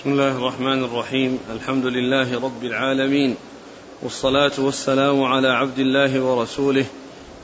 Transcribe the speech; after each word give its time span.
بسم 0.00 0.10
الله 0.10 0.36
الرحمن 0.36 0.84
الرحيم. 0.84 1.38
الحمد 1.54 1.86
لله 1.86 2.40
رب 2.40 2.64
العالمين. 2.64 3.34
والصلاة 4.02 4.52
والسلام 4.58 5.22
على 5.22 5.48
عبد 5.48 5.78
الله 5.78 6.20
ورسوله 6.20 6.84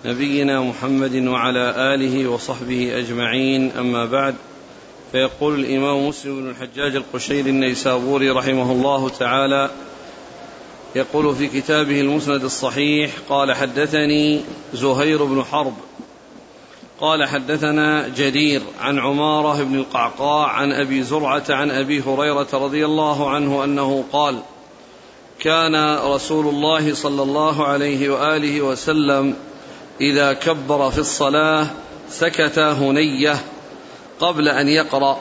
نبينا 0.04 0.60
محمد 0.60 1.16
وعلى 1.16 1.94
آله 1.94 2.28
وصحبه 2.28 2.98
أجمعين. 2.98 3.72
أما 3.72 4.04
بعد 4.04 4.34
فيقول 5.12 5.60
الإمام 5.60 6.08
مسلم 6.08 6.40
بن 6.40 6.50
الحجاج 6.50 6.96
القشيري 6.96 7.50
النيسابوري 7.50 8.30
رحمه 8.30 8.72
الله 8.72 9.08
تعالى 9.08 9.70
يقول 10.96 11.34
في 11.34 11.46
كتابه 11.46 12.00
المسند 12.00 12.44
الصحيح 12.44 13.10
قال 13.28 13.52
حدثني 13.52 14.40
زهير 14.74 15.24
بن 15.24 15.44
حرب 15.44 15.74
قال 17.00 17.24
حدثنا 17.24 18.08
جرير 18.08 18.62
عن 18.80 18.98
عمارة 18.98 19.62
بن 19.62 19.74
القعقاع 19.74 20.46
عن 20.46 20.72
أبي 20.72 21.02
زرعة 21.02 21.44
عن 21.50 21.70
أبي 21.70 22.00
هريرة 22.00 22.46
رضي 22.52 22.84
الله 22.84 23.30
عنه 23.30 23.64
أنه 23.64 24.04
قال 24.12 24.38
كان 25.40 25.96
رسول 25.96 26.48
الله 26.48 26.94
صلى 26.94 27.22
الله 27.22 27.66
عليه 27.66 28.10
وآله 28.10 28.60
وسلم 28.60 29.34
إذا 30.00 30.32
كبر 30.32 30.90
في 30.90 30.98
الصلاة 30.98 31.66
سكت 32.08 32.58
هنيه 32.58 33.36
قبل 34.20 34.48
أن 34.48 34.68
يقرأ 34.68 35.18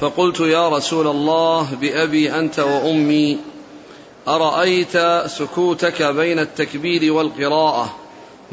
فقلت 0.00 0.40
يا 0.40 0.68
رسول 0.68 1.06
الله 1.06 1.68
بأبي 1.80 2.32
أنت 2.38 2.58
وأمي 2.58 3.38
أرأيت 4.28 4.98
سكوتك 5.26 6.02
بين 6.02 6.38
التكبير 6.38 7.12
والقراءة؟ 7.12 7.96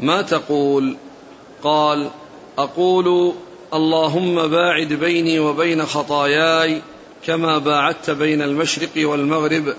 ما 0.00 0.22
تقول؟ 0.22 0.96
قال 1.62 2.10
أقول 2.62 3.34
اللهم 3.74 4.48
باعد 4.48 4.88
بيني 4.88 5.38
وبين 5.38 5.86
خطاياي 5.86 6.82
كما 7.26 7.58
باعدت 7.58 8.10
بين 8.10 8.42
المشرق 8.42 8.90
والمغرب. 8.96 9.74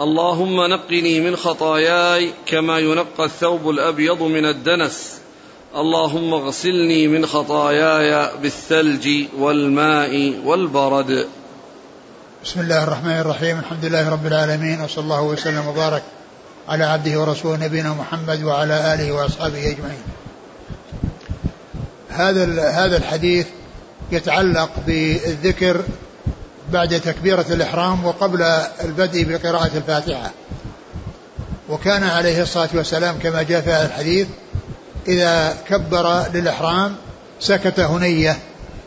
اللهم 0.00 0.66
نقني 0.66 1.20
من 1.20 1.36
خطاياي 1.36 2.32
كما 2.46 2.78
ينقى 2.78 3.24
الثوب 3.24 3.70
الأبيض 3.70 4.22
من 4.22 4.44
الدنس. 4.44 5.20
اللهم 5.76 6.34
اغسلني 6.34 7.08
من 7.08 7.26
خطاياي 7.26 8.30
بالثلج 8.42 9.08
والماء 9.38 10.34
والبرد. 10.44 11.26
بسم 12.44 12.60
الله 12.60 12.84
الرحمن 12.84 13.18
الرحيم. 13.20 13.58
الحمد 13.58 13.84
لله 13.84 14.10
رب 14.10 14.26
العالمين 14.26 14.80
وصلى 14.80 15.04
الله 15.04 15.22
وسلم 15.22 15.66
وبارك 15.68 16.02
على 16.68 16.84
عبده 16.84 17.20
ورسوله 17.20 17.64
نبينا 17.64 17.94
محمد 17.94 18.42
وعلى 18.42 18.94
آله 18.94 19.12
وأصحابه 19.12 19.58
أجمعين. 19.58 20.21
هذا 22.12 22.70
هذا 22.70 22.96
الحديث 22.96 23.46
يتعلق 24.12 24.70
بالذكر 24.86 25.82
بعد 26.72 27.00
تكبيرة 27.00 27.46
الإحرام 27.50 28.04
وقبل 28.04 28.42
البدء 28.84 29.24
بقراءة 29.24 29.70
الفاتحة. 29.76 30.30
وكان 31.68 32.04
عليه 32.04 32.42
الصلاة 32.42 32.68
والسلام 32.74 33.18
كما 33.18 33.42
جاء 33.42 33.60
في 33.60 33.70
هذا 33.70 33.86
الحديث 33.86 34.26
إذا 35.08 35.56
كبر 35.68 36.24
للإحرام 36.34 36.96
سكت 37.40 37.80
هنية 37.80 38.38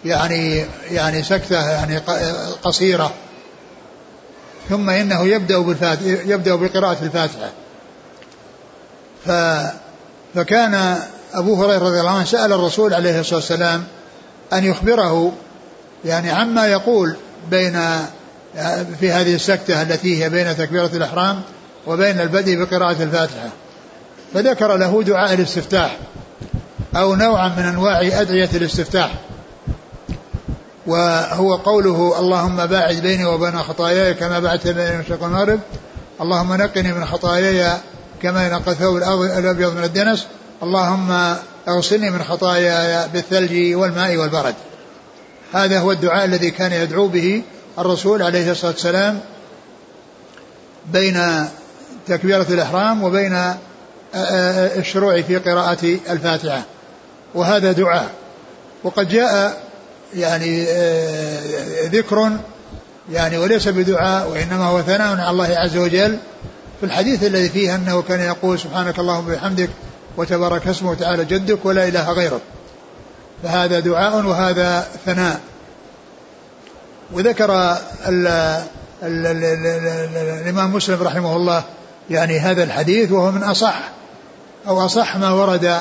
يعني 0.05 0.65
يعني 0.91 1.23
سكتة 1.23 1.69
يعني 1.69 1.97
قصيرة. 2.63 3.13
ثم 4.69 4.89
إنه 4.89 5.27
يبدأ 5.27 5.59
بالفاتحة 5.59 6.05
يبدأ 6.05 6.55
بقراءة 6.55 7.03
الفاتحة. 7.03 7.49
ف 9.25 9.31
فكان 10.35 10.99
أبو 11.35 11.63
هريرة 11.63 11.83
رضي 11.83 11.99
الله 11.99 12.11
عنه 12.11 12.25
سأل 12.25 12.53
الرسول 12.53 12.93
عليه 12.93 13.19
الصلاة 13.19 13.39
والسلام 13.39 13.83
أن 14.53 14.63
يخبره 14.63 15.31
يعني 16.05 16.31
عما 16.31 16.67
يقول 16.67 17.15
بين 17.51 17.79
في 18.99 19.11
هذه 19.11 19.35
السكتة 19.35 19.81
التي 19.81 20.23
هي 20.23 20.29
بين 20.29 20.57
تكبيرة 20.57 20.89
الإحرام 20.93 21.41
وبين 21.87 22.19
البدء 22.19 22.55
بقراءة 22.55 23.03
الفاتحة. 23.03 23.49
فذكر 24.33 24.77
له 24.77 25.03
دعاء 25.03 25.33
الاستفتاح 25.33 25.97
أو 26.95 27.15
نوعا 27.15 27.47
من 27.47 27.63
أنواع 27.63 28.01
أدعية 28.01 28.49
الاستفتاح. 28.53 29.11
وهو 30.87 31.55
قوله 31.55 32.19
اللهم 32.19 32.65
باعد 32.65 32.95
بيني 32.95 33.25
وبين 33.25 33.59
خطاياي 33.59 34.13
كما 34.13 34.39
بعدت 34.39 34.67
بين 34.67 34.87
المشرق 34.87 35.23
والمغرب 35.23 35.59
اللهم 36.21 36.53
نقني 36.53 36.93
من 36.93 37.05
خطاياي 37.05 37.77
كما 38.21 38.47
ينقى 38.47 38.71
الثوب 38.71 38.97
الأبيض 38.97 39.77
من 39.77 39.83
الدنس. 39.83 40.27
اللهم 40.63 41.35
أغسلني 41.67 42.09
من 42.09 42.23
خطاياي 42.23 43.07
بالثلج 43.13 43.75
والماء 43.75 44.17
والبرد. 44.17 44.55
هذا 45.53 45.79
هو 45.79 45.91
الدعاء 45.91 46.25
الذي 46.25 46.51
كان 46.51 46.71
يدعو 46.71 47.07
به 47.07 47.43
الرسول 47.79 48.21
عليه 48.21 48.51
الصلاة 48.51 48.71
والسلام 48.71 49.19
بين 50.85 51.45
تكبيرة 52.07 52.45
الإحرام 52.49 53.03
وبين 53.03 53.53
الشروع 54.15 55.21
في 55.21 55.37
قراءة 55.37 55.99
الفاتحة. 56.09 56.63
وهذا 57.35 57.71
دعاء. 57.71 58.09
وقد 58.83 59.09
جاء 59.09 59.63
يعني 60.13 60.65
ذكر 61.85 62.31
يعني 63.11 63.37
وليس 63.37 63.67
بدعاء 63.67 64.29
وإنما 64.29 64.65
هو 64.65 64.81
ثناء 64.81 65.17
على 65.19 65.29
الله 65.29 65.57
عز 65.57 65.77
وجل 65.77 66.17
في 66.79 66.85
الحديث 66.85 67.23
الذي 67.23 67.49
فيه 67.49 67.75
أنه 67.75 68.01
كان 68.01 68.19
يقول 68.19 68.59
سبحانك 68.59 68.99
اللهم 68.99 69.27
وبحمدك 69.27 69.69
وتبارك 70.17 70.67
اسمه 70.67 70.91
وتعالى 70.91 71.25
جدك 71.25 71.65
ولا 71.65 71.87
إله 71.87 72.11
غيرك. 72.11 72.41
فهذا 73.43 73.79
دعاء 73.79 74.25
وهذا 74.25 74.87
ثناء. 75.05 75.39
وذكر 77.13 77.51
ال 78.07 78.27
ال 79.03 79.25
ال 79.25 79.55
الإمام 80.41 80.73
مسلم 80.73 81.03
رحمه 81.03 81.35
الله 81.35 81.63
يعني 82.09 82.39
هذا 82.39 82.63
الحديث 82.63 83.11
وهو 83.11 83.31
من 83.31 83.43
أصح 83.43 83.79
أو 84.67 84.85
أصح 84.85 85.17
ما 85.17 85.31
ورد 85.31 85.79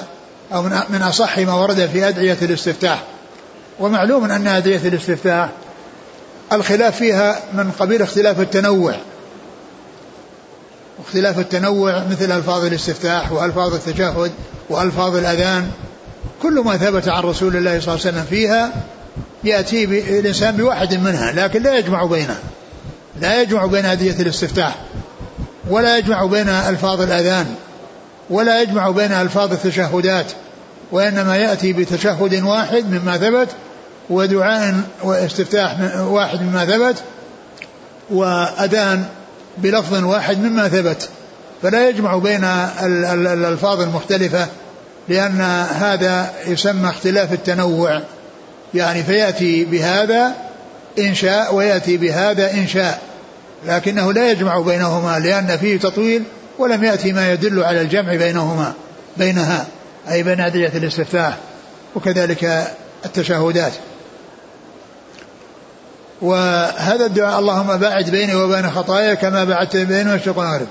أو 0.54 0.62
من 0.62 1.02
أصح 1.02 1.38
ما 1.38 1.54
ورد 1.54 1.86
في 1.92 2.08
أدعية 2.08 2.38
الاستفتاح. 2.42 3.02
ومعلوم 3.80 4.24
أن 4.24 4.46
أدعية 4.46 4.88
الاستفتاح 4.88 5.48
الخلاف 6.52 6.96
فيها 6.96 7.40
من 7.52 7.70
قبيل 7.78 8.02
اختلاف 8.02 8.40
التنوع. 8.40 8.94
واختلاف 11.04 11.38
التنوع 11.38 12.04
مثل 12.10 12.32
ألفاظ 12.32 12.64
الاستفتاح 12.64 13.32
وألفاظ 13.32 13.74
التشهد 13.74 14.32
وألفاظ 14.70 15.16
الأذان 15.16 15.70
كل 16.42 16.60
ما 16.60 16.76
ثبت 16.76 17.08
عن 17.08 17.22
رسول 17.22 17.56
الله 17.56 17.80
صلى 17.80 17.94
الله 17.94 18.06
عليه 18.06 18.16
وسلم 18.16 18.24
فيها 18.30 18.72
يأتي 19.44 19.84
الإنسان 20.20 20.56
بواحد 20.56 20.94
منها 20.94 21.32
لكن 21.32 21.62
لا 21.62 21.78
يجمع 21.78 22.04
بينها. 22.04 22.38
لا 23.20 23.42
يجمع 23.42 23.66
بين 23.66 23.84
أدية 23.84 24.20
الاستفتاح 24.20 24.76
ولا 25.70 25.98
يجمع 25.98 26.24
بين 26.24 26.48
ألفاظ 26.48 27.00
الأذان 27.00 27.54
ولا 28.30 28.62
يجمع 28.62 28.90
بين 28.90 29.12
ألفاظ 29.12 29.52
التشهدات 29.52 30.32
وإنما 30.92 31.36
يأتي 31.36 31.72
بتشهد 31.72 32.42
واحد 32.42 32.90
مما 32.90 33.16
ثبت 33.16 33.48
ودعاء 34.10 34.74
واستفتاح 35.02 35.76
واحد 36.00 36.42
مما 36.42 36.64
ثبت 36.64 37.02
وأذان 38.10 39.04
بلفظ 39.58 40.04
واحد 40.04 40.38
مما 40.38 40.68
ثبت 40.68 41.08
فلا 41.62 41.88
يجمع 41.88 42.16
بين 42.18 42.44
الألفاظ 42.84 43.80
المختلفة 43.80 44.46
لأن 45.08 45.40
هذا 45.70 46.32
يسمى 46.46 46.88
اختلاف 46.88 47.32
التنوع. 47.32 48.00
يعني 48.74 49.02
فيأتي 49.02 49.64
بهذا 49.64 50.32
إن 50.98 51.14
شاء 51.14 51.54
ويأتي 51.54 51.96
بهذا 51.96 52.50
إن 52.50 52.66
شاء. 52.66 53.00
لكنه 53.66 54.12
لا 54.12 54.30
يجمع 54.30 54.58
بينهما 54.58 55.18
لأن 55.18 55.56
فيه 55.56 55.78
تطويل 55.78 56.22
ولم 56.58 56.84
يأتي 56.84 57.12
ما 57.12 57.32
يدل 57.32 57.64
على 57.64 57.80
الجمع 57.80 58.14
بينهما 58.14 58.72
بينها 59.16 59.66
أي 60.10 60.22
بين 60.22 60.40
أدعية 60.40 60.72
الاستفتاح 60.74 61.36
وكذلك 61.94 62.68
التشهدات. 63.04 63.72
وهذا 66.24 67.06
الدعاء 67.06 67.38
اللهم 67.38 67.76
باعد 67.76 68.10
بيني 68.10 68.34
وبين 68.34 68.70
خطايا 68.70 69.14
كما 69.14 69.44
بعدت 69.44 69.76
بين 69.76 70.08
المشرق 70.08 70.38
والمغرب 70.38 70.66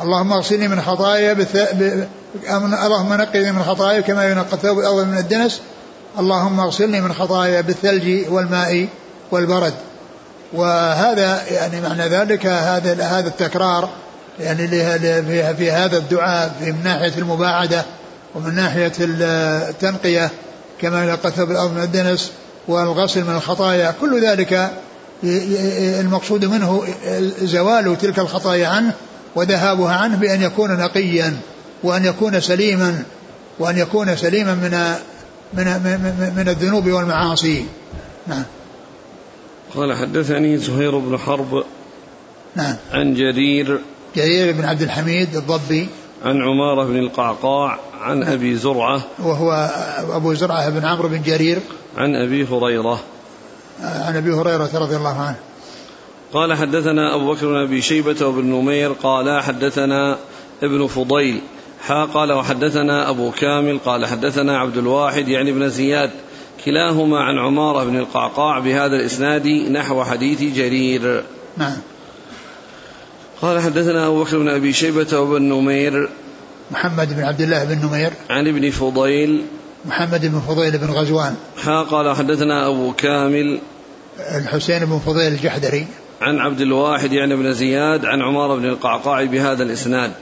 اللهم 0.00 0.32
اغسلني 0.32 0.68
من 0.68 0.82
خطايا 0.82 1.32
بث... 1.32 1.56
ب... 1.56 2.06
اللهم 2.86 3.12
نقني 3.12 3.52
من 3.52 3.62
خطايا 3.62 4.00
كما 4.00 4.30
ينقى 4.30 4.52
الثوب 4.52 4.78
الأول 4.78 5.06
من 5.06 5.18
الدنس. 5.18 5.60
اللهم 6.18 6.60
اغسلني 6.60 7.00
من 7.00 7.12
خطايا 7.12 7.60
بالثلج 7.60 8.30
والماء 8.30 8.88
والبرد. 9.30 9.74
وهذا 10.52 11.42
يعني 11.50 11.80
معنى 11.80 12.08
ذلك 12.08 12.46
هذا 12.46 13.04
هذا 13.04 13.28
التكرار 13.28 13.88
يعني 14.40 14.68
في, 14.68 15.70
هذا 15.70 15.96
الدعاء 15.96 16.52
من 16.60 16.80
ناحية 16.84 17.12
المباعدة 17.18 17.84
ومن 18.34 18.54
ناحية 18.54 18.92
التنقية 19.00 20.30
كما 20.80 21.04
ينقى 21.04 21.28
الثوب 21.28 21.50
الأول 21.50 21.70
من 21.70 21.82
الدنس. 21.82 22.32
والغسل 22.68 23.24
من 23.24 23.34
الخطايا 23.36 23.94
كل 24.00 24.24
ذلك 24.24 24.70
المقصود 26.00 26.44
منه 26.44 26.84
زوال 27.42 27.98
تلك 27.98 28.18
الخطايا 28.18 28.66
عنه 28.66 28.94
وذهابها 29.34 29.94
عنه 29.94 30.16
بأن 30.16 30.42
يكون 30.42 30.70
نقيا 30.70 31.36
وأن 31.82 32.04
يكون 32.04 32.40
سليما 32.40 33.02
وأن 33.58 33.78
يكون 33.78 34.16
سليما 34.16 34.54
من 34.54 34.94
من 35.54 35.64
من, 35.64 36.32
من 36.36 36.48
الذنوب 36.48 36.86
والمعاصي. 36.86 37.64
نعم. 38.26 38.42
قال 39.74 39.96
حدثني 39.96 40.58
زهير 40.58 40.98
بن 40.98 41.18
حرب 41.18 41.64
نعم. 42.56 42.76
عن 42.92 43.14
جرير 43.14 43.80
جرير 44.16 44.52
بن 44.52 44.64
عبد 44.64 44.82
الحميد 44.82 45.36
الضبي 45.36 45.88
عن 46.24 46.42
عمارة 46.42 46.84
بن 46.84 46.98
القعقاع 46.98 47.78
عن 48.02 48.22
أبي 48.22 48.56
زرعة. 48.56 49.02
وهو 49.18 49.70
أبو 50.10 50.34
زرعة 50.34 50.70
بن 50.70 50.84
عمرو 50.84 51.08
بن 51.08 51.22
جرير. 51.22 51.58
عن 51.96 52.16
أبي 52.16 52.44
هريرة. 52.44 53.00
عن 53.82 54.16
أبي 54.16 54.32
هريرة 54.32 54.70
رضي 54.74 54.96
الله 54.96 55.20
عنه. 55.20 55.36
قال 56.32 56.54
حدثنا 56.54 57.14
أبو 57.14 57.32
بكر 57.32 57.46
بن 57.46 57.56
أبي 57.56 57.82
شيبة 57.82 58.26
وابن 58.26 58.44
نمير 58.44 58.92
قال 58.92 59.42
حدثنا 59.42 60.18
ابن 60.62 60.86
فضيل 60.86 61.40
حا 61.86 62.04
قال 62.04 62.32
وحدثنا 62.32 63.10
أبو 63.10 63.30
كامل 63.30 63.78
قال 63.78 64.06
حدثنا 64.06 64.58
عبد 64.58 64.76
الواحد 64.76 65.28
يعني 65.28 65.50
ابن 65.50 65.68
زياد 65.68 66.10
كلاهما 66.64 67.18
عن 67.20 67.38
عمارة 67.38 67.84
بن 67.84 67.96
القعقاع 67.98 68.58
بهذا 68.58 68.96
الإسناد 68.96 69.46
نحو 69.46 70.04
حديث 70.04 70.42
جرير. 70.56 71.24
نعم. 71.56 71.76
قال 73.42 73.60
حدثنا 73.60 74.06
أبو 74.06 74.24
بكر 74.24 74.38
بن 74.38 74.48
أبي 74.48 74.72
شيبة 74.72 75.18
وابن 75.18 75.42
نمير 75.42 76.08
محمد 76.72 77.16
بن 77.16 77.24
عبد 77.24 77.40
الله 77.40 77.64
بن 77.64 77.86
نمير 77.86 78.12
عن 78.30 78.48
ابن 78.48 78.70
فضيل 78.70 79.42
محمد 79.84 80.26
بن 80.26 80.40
فضيل 80.40 80.78
بن 80.78 80.86
غزوان. 80.86 81.34
حا 81.64 81.82
قال 81.82 82.16
حدثنا 82.16 82.68
أبو 82.68 82.92
كامل 82.92 83.58
الحسين 84.36 84.84
بن 84.84 84.98
فضيل 84.98 85.32
الجحدري. 85.32 85.86
عن 86.20 86.38
عبد 86.38 86.60
الواحد 86.60 87.12
يعني 87.12 87.36
بن 87.36 87.52
زياد 87.52 88.04
عن 88.04 88.22
عمار 88.22 88.56
بن 88.56 88.64
القعقاع 88.64 89.24
بهذا 89.24 89.62
الإسناد. 89.62 90.12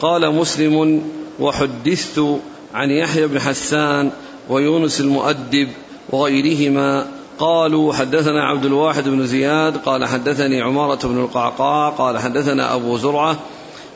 قال 0.00 0.34
مسلم 0.34 1.02
وحدثت 1.40 2.20
عن 2.74 2.90
يحيى 2.90 3.26
بن 3.26 3.40
حسان 3.40 4.10
ويونس 4.48 5.00
المؤدب 5.00 5.68
وغيرهما 6.10 7.06
قالوا 7.38 7.92
حدثنا 7.92 8.44
عبد 8.44 8.64
الواحد 8.64 9.08
بن 9.08 9.26
زياد 9.26 9.76
قال 9.76 10.04
حدثني 10.04 10.62
عمارة 10.62 11.08
بن 11.08 11.18
القعقاع 11.18 11.88
قال 11.88 12.18
حدثنا 12.18 12.74
أبو 12.74 12.96
زرعة 12.96 13.36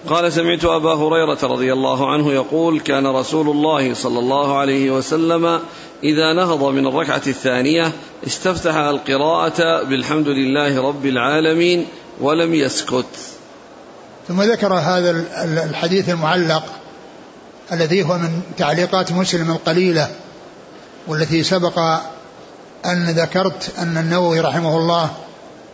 قال 0.08 0.32
سمعت 0.32 0.64
أبا 0.64 0.94
هريرة 0.94 1.38
رضي 1.43 1.73
الله 1.73 2.12
عنه 2.12 2.32
يقول 2.32 2.81
كان 2.81 3.06
رسول 3.06 3.49
الله 3.49 3.94
صلى 3.94 4.19
الله 4.19 4.58
عليه 4.58 4.91
وسلم 4.91 5.61
إذا 6.05 6.32
نهض 6.32 6.64
من 6.64 6.87
الركعة 6.87 7.23
الثانية 7.26 7.93
استفتح 8.26 8.75
القراءة 8.75 9.82
بالحمد 9.82 10.29
لله 10.29 10.82
رب 10.82 11.06
العالمين 11.06 11.87
ولم 12.20 12.55
يسكت. 12.55 13.06
ثم 14.29 14.43
ذكر 14.43 14.75
هذا 14.75 15.11
الحديث 15.70 16.08
المعلق 16.08 16.62
الذي 17.73 18.03
هو 18.03 18.19
من 18.19 18.41
تعليقات 18.58 19.12
مسلم 19.12 19.50
القليلة 19.50 20.11
والتي 21.06 21.43
سبق 21.43 21.79
أن 22.87 23.11
ذكرت 23.11 23.73
أن 23.79 23.99
النووي 23.99 24.41
رحمه 24.41 24.76
الله 24.76 25.11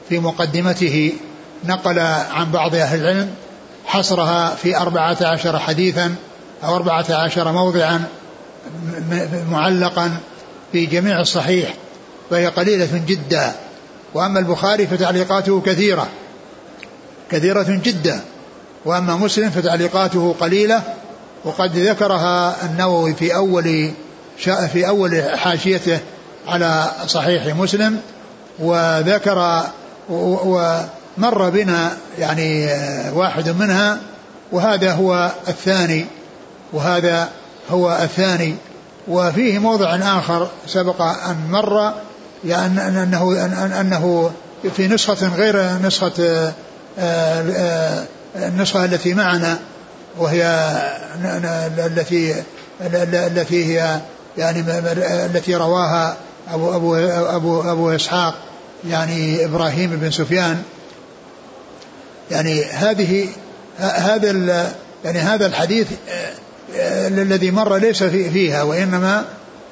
في 0.08 0.18
مقدمته 0.18 1.12
نقل 1.64 1.98
عن 2.30 2.50
بعض 2.52 2.74
أهل 2.74 3.00
العلم 3.00 3.30
حصرها 3.96 4.54
في 4.54 4.76
أربعة 4.76 5.16
عشر 5.20 5.58
حديثا 5.58 6.14
أو 6.64 6.76
أربعة 6.76 7.06
عشر 7.10 7.52
موضعا 7.52 8.04
معلقا 9.50 10.16
في 10.72 10.86
جميع 10.86 11.20
الصحيح 11.20 11.74
فهي 12.30 12.46
قليلة 12.46 13.02
جدا. 13.06 13.52
وأما 14.14 14.38
البخاري 14.38 14.86
فتعليقاته 14.86 15.60
كثيرة 15.60 16.08
كثيرة 17.30 17.66
جدا. 17.68 18.20
وأما 18.84 19.16
مسلم 19.16 19.50
فتعليقاته 19.50 20.34
قليلة. 20.40 20.82
وقد 21.44 21.76
ذكرها 21.76 22.56
النووي 22.66 23.14
في 23.14 23.34
أول 23.34 23.90
في 24.72 24.88
أول 24.88 25.22
حاشيته 25.38 25.98
على 26.46 26.90
صحيح 27.06 27.56
مسلم 27.56 28.00
وذكر 28.58 29.62
ومر 31.18 31.50
بنا 31.50 31.96
يعني 32.18 32.68
واحد 33.12 33.48
منها 33.48 33.98
وهذا 34.52 34.92
هو 34.92 35.30
الثاني 35.48 36.06
وهذا 36.72 37.28
هو 37.70 37.98
الثاني. 38.02 38.54
وفيه 39.08 39.58
موضع 39.58 39.96
آخر 39.96 40.48
سبق 40.66 41.02
أن 41.02 41.36
مر 41.50 41.92
يعني 42.44 43.02
أنه 43.02 43.44
أنه 43.80 44.30
في 44.76 44.88
نسخة 44.88 45.28
غير 45.36 45.78
نسخة 45.82 46.52
النسخة 48.36 48.84
التي 48.84 49.14
معنا 49.14 49.58
وهي 50.18 50.70
التي 51.78 52.34
التي 53.10 53.64
هي 53.64 54.00
يعني 54.38 54.64
التي 55.26 55.56
رواها 55.56 56.16
أبو 56.52 56.76
أبو 56.76 56.96
أبو 57.36 57.62
أبو 57.62 57.90
إسحاق 57.90 58.34
يعني 58.88 59.44
إبراهيم 59.44 59.90
بن 59.90 60.10
سفيان. 60.10 60.62
يعني 62.30 62.64
هذه 62.64 63.28
هذا 63.78 64.72
يعني 65.04 65.18
هذا 65.18 65.46
الحديث 65.46 65.86
الذي 66.74 67.50
مر 67.50 67.76
ليس 67.76 68.02
فيها 68.02 68.62
وإنما 68.62 69.24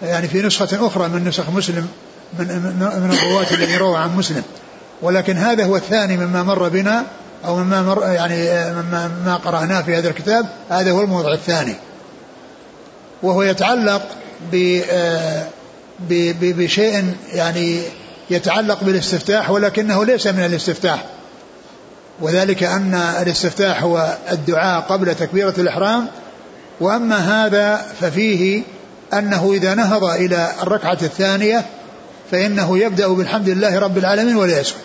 يعني 0.02 0.28
في 0.28 0.42
نسخة 0.42 0.86
أخرى 0.86 1.08
من 1.08 1.24
نسخ 1.28 1.50
مسلم 1.50 1.88
من 2.38 2.46
من 3.02 3.10
الرواة 3.12 3.46
الذي 3.50 3.76
روى 3.76 3.98
عن 3.98 4.16
مسلم. 4.16 4.42
ولكن 5.02 5.36
هذا 5.36 5.64
هو 5.64 5.76
الثاني 5.76 6.16
مما 6.16 6.42
مر 6.42 6.68
بنا 6.68 7.04
أو 7.44 7.56
مما 7.56 7.82
مر 7.82 8.02
يعني 8.06 8.72
مما 8.72 9.10
ما 9.24 9.36
قرأناه 9.36 9.82
في 9.82 9.96
هذا 9.96 10.08
الكتاب. 10.08 10.46
هذا 10.70 10.90
هو 10.90 11.00
الموضع 11.00 11.32
الثاني. 11.32 11.74
وهو 13.22 13.42
يتعلق 13.42 14.02
بشيء 16.40 17.14
يعني 17.32 17.80
يتعلق 18.30 18.84
بالاستفتاح 18.84 19.50
ولكنه 19.50 20.04
ليس 20.04 20.26
من 20.26 20.44
الاستفتاح. 20.44 21.04
وذلك 22.20 22.62
أن 22.62 22.94
الاستفتاح 22.94 23.82
هو 23.82 24.16
الدعاء 24.32 24.80
قبل 24.80 25.14
تكبيرة 25.14 25.54
الإحرام 25.58 26.06
وأما 26.80 27.16
هذا 27.16 27.86
ففيه 28.00 28.62
أنه 29.14 29.52
إذا 29.52 29.74
نهض 29.74 30.04
إلى 30.04 30.52
الركعة 30.62 30.98
الثانية 31.02 31.66
فإنه 32.30 32.78
يبدأ 32.78 33.08
بالحمد 33.08 33.48
لله 33.48 33.78
رب 33.78 33.98
العالمين 33.98 34.36
ولا 34.36 34.60
يسكت. 34.60 34.78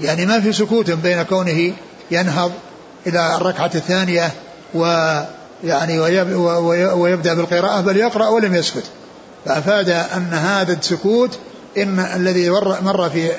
يعني 0.00 0.26
ما 0.26 0.40
في 0.40 0.52
سكوت 0.52 0.90
بين 0.90 1.22
كونه 1.22 1.72
ينهض 2.10 2.52
إلى 3.06 3.36
الركعة 3.36 3.70
الثانية 3.74 4.32
ويعني 4.74 5.98
ويبدأ 6.94 7.34
بالقراءة 7.34 7.80
بل 7.80 7.96
يقرأ 7.96 8.28
ولم 8.28 8.54
يسكت. 8.54 8.84
فأفاد 9.44 9.88
أن 9.90 10.32
هذا 10.32 10.72
السكوت 10.72 11.38
إن 11.78 11.98
الذي 11.98 12.50
مر 12.50 13.10
في 13.10 13.30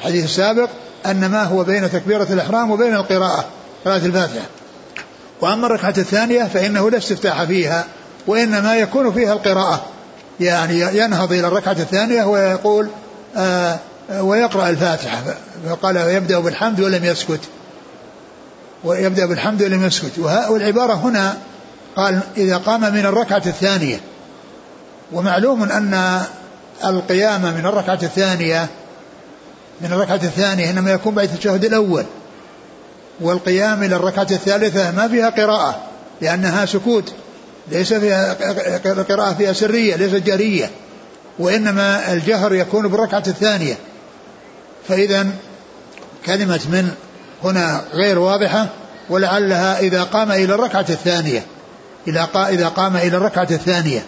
الحديث 0.00 0.24
السابق 0.24 0.68
أن 1.06 1.26
ما 1.26 1.42
هو 1.42 1.64
بين 1.64 1.90
تكبيرة 1.90 2.26
الإحرام 2.30 2.70
وبين 2.70 2.94
القراءة 2.94 3.44
قراءة 3.84 4.06
الفاتحة. 4.06 4.46
وأما 5.40 5.66
الركعة 5.66 5.94
الثانية 5.98 6.44
فإنه 6.44 6.90
لا 6.90 6.98
استفتاح 6.98 7.44
فيها 7.44 7.84
وإنما 8.26 8.76
يكون 8.76 9.12
فيها 9.12 9.32
القراءة. 9.32 9.86
يعني 10.40 10.80
ينهض 10.80 11.32
إلى 11.32 11.46
الركعة 11.46 11.72
الثانية 11.72 12.24
ويقول 12.24 12.88
آه 13.36 13.78
ويقرأ 14.20 14.68
الفاتحة. 14.68 15.18
فقال 15.68 15.96
يبدأ 15.96 16.38
بالحمد 16.38 16.80
ولم 16.80 17.04
يسكت. 17.04 17.40
ويبدأ 18.84 19.26
بالحمد 19.26 19.62
ولم 19.62 19.86
يسكت. 19.86 20.18
والعبارة 20.48 20.94
هنا 20.94 21.36
قال 21.96 22.20
إذا 22.36 22.56
قام 22.56 22.80
من 22.80 23.06
الركعة 23.06 23.42
الثانية. 23.46 24.00
ومعلوم 25.12 25.62
أن 25.62 26.20
القيام 26.84 27.42
من 27.42 27.66
الركعة 27.66 27.98
الثانية 28.02 28.68
من 29.80 29.92
الركعة 29.92 30.14
الثانية 30.14 30.70
إنما 30.70 30.90
يكون 30.90 31.14
بعد 31.14 31.28
التشهد 31.32 31.64
الأول. 31.64 32.04
والقيام 33.20 33.82
إلى 33.82 33.96
الركعة 33.96 34.26
الثالثة 34.30 34.90
ما 34.90 35.08
فيها 35.08 35.30
قراءة 35.30 35.82
لأنها 36.20 36.66
سكوت 36.66 37.12
ليس 37.70 37.94
فيها 37.94 38.32
قراءة 39.02 39.34
فيها 39.34 39.52
سرية 39.52 39.96
ليست 39.96 40.26
جارية. 40.26 40.70
وإنما 41.38 42.12
الجهر 42.12 42.54
يكون 42.54 42.88
بالركعة 42.88 43.22
الثانية. 43.26 43.74
فإذا 44.88 45.26
كلمة 46.26 46.60
من 46.72 46.90
هنا 47.44 47.84
غير 47.92 48.18
واضحة 48.18 48.66
ولعلها 49.10 49.78
إذا 49.78 50.02
قام 50.02 50.32
إلى 50.32 50.54
الركعة 50.54 50.86
الثانية. 50.88 51.42
إذا 52.08 52.68
قام 52.76 52.96
إلى 52.96 53.16
الركعة 53.16 53.48
الثانية. 53.50 54.04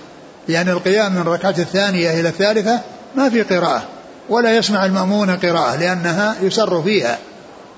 لأن 0.48 0.68
القيام 0.68 1.12
من 1.12 1.20
الركعة 1.20 1.54
الثانية 1.58 2.20
إلى 2.20 2.28
الثالثة 2.28 2.80
ما 3.16 3.30
في 3.30 3.42
قراءة. 3.42 3.82
ولا 4.28 4.56
يسمع 4.56 4.84
المأمون 4.84 5.30
قراءة 5.30 5.76
لأنها 5.76 6.36
يسر 6.42 6.82
فيها. 6.82 7.18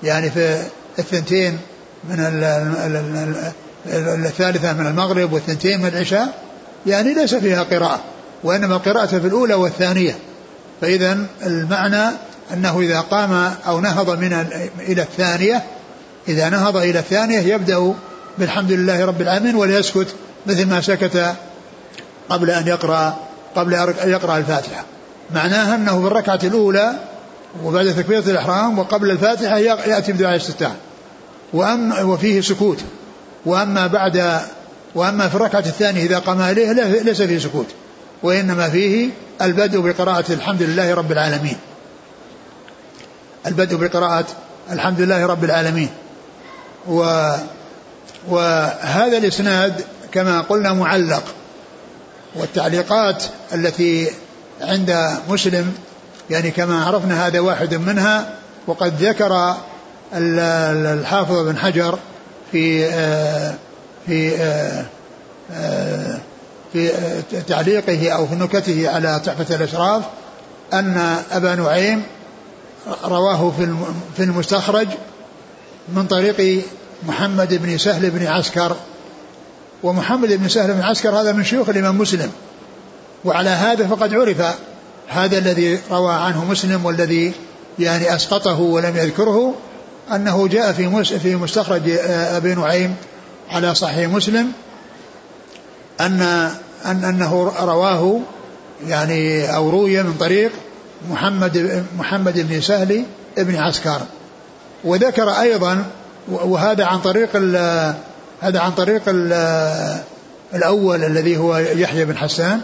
يعني 0.03 0.31
في 0.31 0.61
الثنتين 0.99 1.59
من 2.09 2.19
الثالثة 4.25 4.73
من 4.73 4.87
المغرب 4.87 5.33
والثنتين 5.33 5.81
من 5.81 5.87
العشاء 5.87 6.33
يعني 6.85 7.13
ليس 7.13 7.35
فيها 7.35 7.63
قراءة 7.63 7.99
وإنما 8.43 8.75
القراءة 8.75 9.05
في 9.05 9.27
الأولى 9.27 9.53
والثانية. 9.53 10.15
فإذا 10.81 11.17
المعنى 11.45 12.09
أنه 12.53 12.79
إذا 12.79 12.99
قام 12.99 13.53
أو 13.67 13.79
نهض 13.79 14.09
من 14.09 14.33
إلى 14.79 15.01
الثانية 15.01 15.63
إذا 16.27 16.49
نهض 16.49 16.77
إلى 16.77 16.99
الثانية 16.99 17.39
يبدأ 17.39 17.93
بالحمد 18.37 18.71
لله 18.71 19.05
رب 19.05 19.21
العالمين 19.21 19.55
ولا 19.55 19.79
يسكت 19.79 20.07
مثل 20.45 20.65
ما 20.65 20.81
سكت 20.81 21.35
قبل 22.29 22.51
أن 22.51 22.67
يقرأ 22.67 23.17
قبل 23.55 23.73
أن 23.73 24.09
يقرأ 24.09 24.37
الفاتحة. 24.37 24.83
معناها 25.31 25.75
أنه 25.75 26.01
في 26.01 26.07
الركعة 26.07 26.39
الأولى 26.43 26.93
وبعد 27.63 27.95
تكبيرة 27.95 28.19
الإحرام 28.29 28.79
وقبل 28.79 29.11
الفاتحة 29.11 29.57
يأتي 29.57 30.11
بدعاء 30.11 30.35
الاستفتاح 30.35 30.71
وأما 31.53 32.01
وفيه 32.01 32.41
سكوت. 32.41 32.79
وأما 33.45 33.87
بعد 33.87 34.41
وأما 34.95 35.29
في 35.29 35.35
الركعة 35.35 35.59
الثانية 35.59 36.03
إذا 36.03 36.19
قام 36.19 36.41
إليه 36.41 36.71
ليس 37.01 37.21
فيه 37.21 37.39
سكوت. 37.39 37.67
وإنما 38.23 38.69
فيه 38.69 39.09
البدء 39.41 39.79
بقراءة 39.79 40.31
الحمد 40.33 40.61
لله 40.61 40.93
رب 40.93 41.11
العالمين. 41.11 41.57
البدء 43.47 43.75
بقراءة 43.75 44.25
الحمد 44.71 45.01
لله 45.01 45.25
رب 45.25 45.43
العالمين. 45.43 45.89
و 46.87 47.29
وهذا 48.29 49.17
الإسناد 49.17 49.81
كما 50.11 50.41
قلنا 50.41 50.73
معلق. 50.73 51.23
والتعليقات 52.35 53.23
التي 53.53 54.07
عند 54.65 55.17
مسلم 55.29 55.73
يعني 56.29 56.51
كما 56.51 56.85
عرفنا 56.85 57.27
هذا 57.27 57.39
واحد 57.39 57.73
منها 57.73 58.29
وقد 58.67 59.03
ذكر 59.03 59.55
الحافظ 60.13 61.47
بن 61.47 61.57
حجر 61.57 61.99
في 62.51 62.85
آه، 62.85 63.53
في 64.07 64.35
آه، 64.37 64.85
آه، 65.51 66.19
في 66.73 66.91
تعليقه 67.47 68.09
أو 68.09 68.27
في 68.27 68.35
نكته 68.35 68.89
على 68.89 69.21
تحفة 69.25 69.55
الأشراف 69.55 70.03
أن 70.73 71.17
أبا 71.31 71.55
نعيم 71.55 72.03
رواه 73.03 73.53
في 74.17 74.23
المستخرج 74.23 74.87
من 75.89 76.07
طريق 76.07 76.65
محمد 77.07 77.53
بن 77.53 77.77
سهل 77.77 78.09
بن 78.09 78.27
عسكر. 78.27 78.75
ومحمد 79.83 80.33
بن 80.33 80.49
سهل 80.49 80.73
بن 80.73 80.81
عسكر 80.81 81.09
هذا 81.09 81.31
من 81.31 81.43
شيوخ 81.43 81.69
الإمام 81.69 81.97
مسلم. 81.97 82.31
وعلى 83.25 83.49
هذا 83.49 83.87
فقد 83.87 84.13
عرف 84.13 84.41
هذا 85.07 85.37
الذي 85.37 85.79
روى 85.91 86.13
عنه 86.13 86.45
مسلم 86.45 86.85
والذي 86.85 87.33
يعني 87.79 88.15
أسقطه 88.15 88.59
ولم 88.59 88.97
يذكره 88.97 89.53
أنه 90.15 90.47
جاء 90.47 90.71
في 90.71 91.03
في 91.19 91.35
مستخرج 91.35 91.89
آه، 91.89 92.37
أبي 92.37 92.55
نعيم 92.55 92.95
على 93.51 93.75
صحيح 93.75 94.09
مسلم 94.09 94.51
ان 96.01 96.21
ان 96.85 97.03
أنه 97.03 97.53
رواه 97.59 98.19
يعني 98.87 99.55
أو 99.55 99.69
روي 99.69 100.03
من 100.03 100.13
طريق 100.13 100.51
محمد 101.11 101.83
محمد 101.97 102.39
بن 102.39 102.61
سهل 102.61 103.05
بن 103.37 103.55
عسكر. 103.55 104.01
وذكر 104.83 105.29
أيضا 105.29 105.85
وهذا 106.27 106.85
عن 106.85 106.99
طريق 106.99 107.35
هذا 108.41 108.59
عن 108.59 108.71
طريق 108.71 109.01
الأول 110.53 111.03
الذي 111.03 111.37
هو 111.37 111.57
يحيى 111.57 112.05
بن 112.05 112.17
حسان 112.17 112.61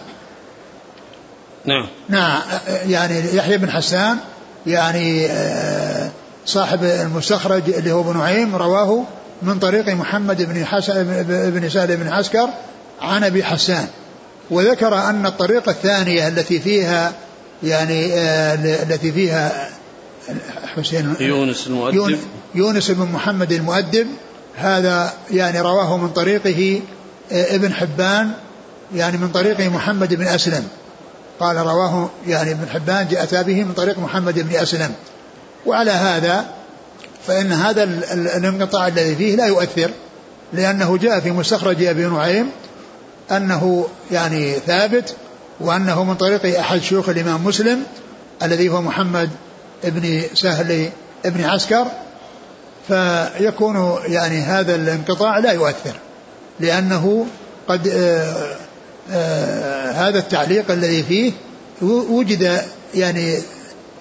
نعم. 1.65 1.87
نعم. 2.09 2.41
يعني 2.85 3.35
يحيى 3.35 3.57
بن 3.57 3.71
حسان 3.71 4.17
يعني 4.67 5.25
آه، 5.25 6.11
صاحب 6.45 6.83
المستخرج 6.83 7.69
اللي 7.69 7.91
هو 7.91 8.01
ابن 8.01 8.17
نعيم 8.17 8.55
رواه 8.55 9.03
من 9.41 9.59
طريق 9.59 9.89
محمد 9.89 10.41
بن 10.41 10.65
حسن 10.65 11.03
بن 11.27 11.69
سهل 11.69 11.97
بن 11.97 12.07
عسكر 12.07 12.49
عن 13.01 13.23
أبي 13.23 13.43
حسان. 13.43 13.87
وذكر 14.51 14.97
أن 14.97 15.25
الطريقة 15.25 15.69
الثانية 15.69 16.27
التي 16.27 16.59
فيها 16.59 17.13
يعني 17.63 18.13
آه 18.13 18.55
التي 18.83 19.11
فيها 19.11 19.69
حسين 20.75 21.15
يونس 21.19 21.67
المؤدب. 21.67 22.19
يونس 22.55 22.91
بن 22.91 23.07
محمد 23.13 23.51
المؤدب 23.51 24.07
هذا 24.55 25.13
يعني 25.31 25.61
رواه 25.61 25.97
من 25.97 26.09
طريقه 26.09 26.81
آه 27.31 27.55
ابن 27.55 27.73
حبان 27.73 28.31
يعني 28.95 29.17
من 29.17 29.29
طريق 29.29 29.59
محمد 29.59 30.13
بن 30.13 30.27
أسلم. 30.27 30.67
قال 31.41 31.55
رواه 31.55 32.09
يعني 32.27 32.51
ابن 32.51 32.69
حبان 32.69 33.07
جاء 33.07 33.43
به 33.43 33.63
من 33.63 33.73
طريق 33.73 33.99
محمد 33.99 34.39
بن 34.39 34.55
أسلم. 34.55 34.91
وعلى 35.65 35.91
هذا 35.91 36.45
فإن 37.27 37.51
هذا 37.51 37.83
الانقطاع 38.13 38.87
الذي 38.87 39.15
فيه 39.15 39.35
لا 39.35 39.45
يؤثر 39.45 39.91
لأنه 40.53 40.97
جاء 40.97 41.19
في 41.19 41.31
مستخرج 41.31 41.83
أبي 41.83 42.05
نعيم 42.05 42.51
أنه 43.31 43.87
يعني 44.11 44.53
ثابت 44.53 45.15
وأنه 45.59 46.03
من 46.03 46.15
طريق 46.15 46.59
أحد 46.59 46.81
شيوخ 46.81 47.09
الإمام 47.09 47.43
مسلم 47.43 47.83
الذي 48.43 48.69
هو 48.69 48.81
محمد 48.81 49.29
بن 49.83 50.21
سهل 50.33 50.89
بن 51.25 51.43
عسكر. 51.43 51.85
فيكون 52.87 53.99
يعني 54.07 54.41
هذا 54.41 54.75
الانقطاع 54.75 55.37
لا 55.37 55.51
يؤثر 55.51 55.93
لأنه 56.59 57.25
قد 57.67 57.87
آه 57.87 58.55
هذا 59.93 60.19
التعليق 60.19 60.71
الذي 60.71 61.03
فيه 61.03 61.31
وجد 62.09 62.61
يعني 62.95 63.37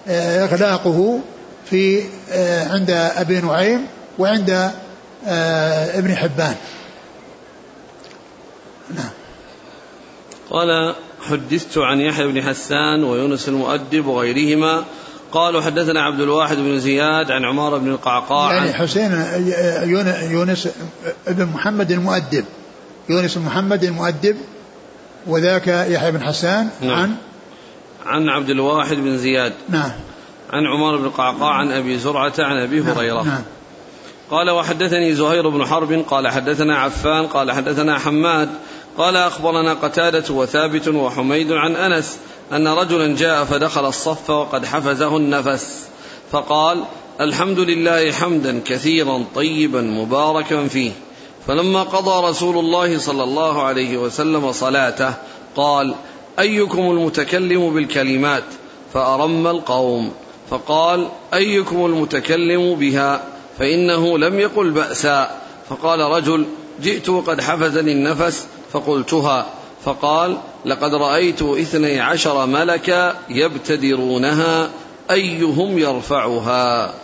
آه 0.08 0.44
إغلاقه 0.44 1.20
في 1.70 2.02
آه 2.32 2.68
عند 2.72 2.90
أبي 2.90 3.40
نعيم 3.40 3.86
وعند 4.18 4.50
آه 5.26 5.98
ابن 5.98 6.16
حبان. 6.16 6.54
نعم. 8.94 9.10
قال 10.50 10.94
حدثت 11.28 11.78
عن 11.78 12.00
يحيى 12.00 12.26
بن 12.26 12.42
حسان 12.42 13.04
ويونس 13.04 13.48
المؤدب 13.48 14.06
وغيرهما. 14.06 14.84
قالوا 15.32 15.62
حدثنا 15.62 16.02
عبد 16.02 16.20
الواحد 16.20 16.56
بن 16.56 16.80
زياد 16.80 17.30
عن 17.30 17.44
عمار 17.44 17.78
بن 17.78 17.88
القعقاع 17.88 18.54
يعني 18.54 18.72
حسين 18.72 19.24
يونس 20.30 20.68
ابن 21.26 21.46
محمد 21.46 21.90
المؤدب. 21.90 22.44
يونس 23.08 23.38
بن 23.38 23.44
محمد 23.44 23.84
المؤدب 23.84 24.36
وذاك 25.26 25.68
يحيى 25.68 26.12
بن 26.12 26.22
حسان 26.22 26.68
نعم. 26.80 26.98
عن 26.98 27.16
عن 28.06 28.28
عبد 28.28 28.50
الواحد 28.50 28.96
بن 28.96 29.18
زياد 29.18 29.52
نعم 29.68 29.90
عن 30.52 30.66
عمر 30.66 30.96
بن 30.96 31.04
القعقاع 31.04 31.52
عن 31.52 31.72
أبي 31.72 31.98
زرعة 31.98 32.32
عن 32.38 32.56
أبي 32.56 32.80
نعم. 32.80 32.88
هريرة 32.88 33.22
نعم. 33.22 33.42
قال 34.30 34.50
وحدثني 34.50 35.14
زهير 35.14 35.48
بن 35.48 35.66
حرب 35.66 36.04
قال 36.10 36.28
حدثنا 36.28 36.78
عفان 36.78 37.26
قال 37.26 37.52
حدثنا 37.52 37.98
حماد 37.98 38.48
قال 38.98 39.16
أخبرنا 39.16 39.74
قتادة 39.74 40.34
وثابت 40.34 40.88
وحميد 40.88 41.52
عن 41.52 41.76
أنس 41.76 42.18
أن 42.52 42.68
رجلا 42.68 43.16
جاء 43.16 43.44
فدخل 43.44 43.88
الصف 43.88 44.30
وقد 44.30 44.66
حفزه 44.66 45.16
النفس 45.16 45.88
فقال 46.32 46.84
الحمد 47.20 47.58
لله 47.58 48.12
حمدا 48.12 48.60
كثيرا 48.64 49.24
طيبا 49.34 49.80
مباركا 49.80 50.68
فيه 50.68 50.92
فلما 51.46 51.82
قضى 51.82 52.28
رسول 52.28 52.58
الله 52.58 52.98
صلى 52.98 53.22
الله 53.22 53.62
عليه 53.62 53.96
وسلم 53.98 54.52
صلاته 54.52 55.14
قال 55.56 55.94
أيكم 56.38 56.90
المتكلم 56.90 57.74
بالكلمات؟ 57.74 58.44
فأرم 58.94 59.46
القوم 59.46 60.12
فقال 60.50 61.08
أيكم 61.34 61.86
المتكلم 61.86 62.74
بها؟ 62.74 63.24
فإنه 63.58 64.18
لم 64.18 64.38
يقل 64.38 64.70
بأسا. 64.70 65.30
فقال 65.68 66.00
رجل 66.00 66.46
جئت 66.82 67.08
وقد 67.08 67.40
حفزني 67.40 67.92
النفس 67.92 68.46
فقلتها. 68.72 69.46
فقال 69.84 70.38
لقد 70.64 70.94
رأيت 70.94 71.42
اثني 71.42 72.00
عشر 72.00 72.46
ملكا 72.46 73.14
يبتدرونها 73.28 74.70
أيهم 75.10 75.78
يرفعها؟ 75.78 76.94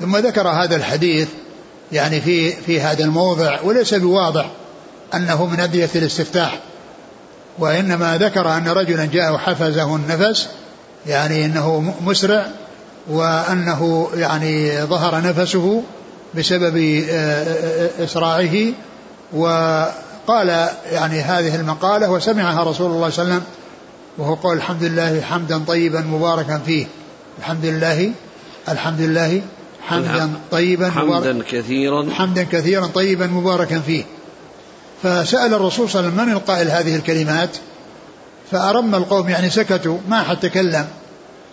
ثم 0.00 0.16
ذكر 0.16 0.48
هذا 0.48 0.76
الحديث 0.76 1.28
يعني 1.92 2.20
في 2.20 2.52
في 2.52 2.80
هذا 2.80 3.04
الموضع 3.04 3.60
وليس 3.60 3.94
بواضح 3.94 4.50
أنه 5.14 5.46
من 5.46 5.60
ادعيه 5.60 5.90
الاستفتاح 5.94 6.60
وإنما 7.58 8.18
ذكر 8.18 8.56
أن 8.56 8.68
رجلا 8.68 9.04
جاء 9.04 9.32
وحفزه 9.32 9.96
النفس 9.96 10.48
يعني 11.06 11.44
إنه 11.44 11.94
مسرع 12.06 12.46
وأنه 13.10 14.08
يعني 14.14 14.82
ظهر 14.82 15.22
نفسه 15.22 15.82
بسبب 16.34 16.76
آه، 17.10 17.44
آه، 17.44 18.04
إسراعه 18.04 18.72
وقال 19.32 20.68
يعني 20.92 21.20
هذه 21.20 21.56
المقالة 21.56 22.10
وسمعها 22.10 22.64
رسول 22.64 22.90
الله 22.90 23.10
صلى 23.10 23.22
الله 23.22 23.34
عليه 23.34 23.42
وسلم 23.42 23.42
وهو 24.18 24.34
قول 24.34 24.56
الحمد 24.56 24.82
لله 24.82 25.20
حمدا 25.20 25.64
طيبا 25.66 26.00
مباركا 26.00 26.58
فيه 26.66 26.86
الحمد 27.38 27.64
لله 27.64 28.12
الحمد 28.68 29.00
لله 29.00 29.42
حمدا 29.86 30.30
طيبا 30.50 30.90
حمدا 30.90 31.42
كثيرا. 31.50 32.10
حمدا 32.10 32.42
كثيرا 32.52 32.86
طيبا 32.86 33.26
مباركا 33.26 33.80
فيه. 33.80 34.04
فسأل 35.02 35.54
الرسول 35.54 35.90
صلى 35.90 36.00
الله 36.00 36.12
عليه 36.12 36.22
وسلم 36.22 36.28
من 36.28 36.32
القائل 36.32 36.70
هذه 36.70 36.96
الكلمات؟ 36.96 37.56
فأرم 38.50 38.94
القوم 38.94 39.28
يعني 39.28 39.50
سكتوا 39.50 39.98
ما 40.08 40.22
حد 40.22 40.36
تكلم. 40.36 40.86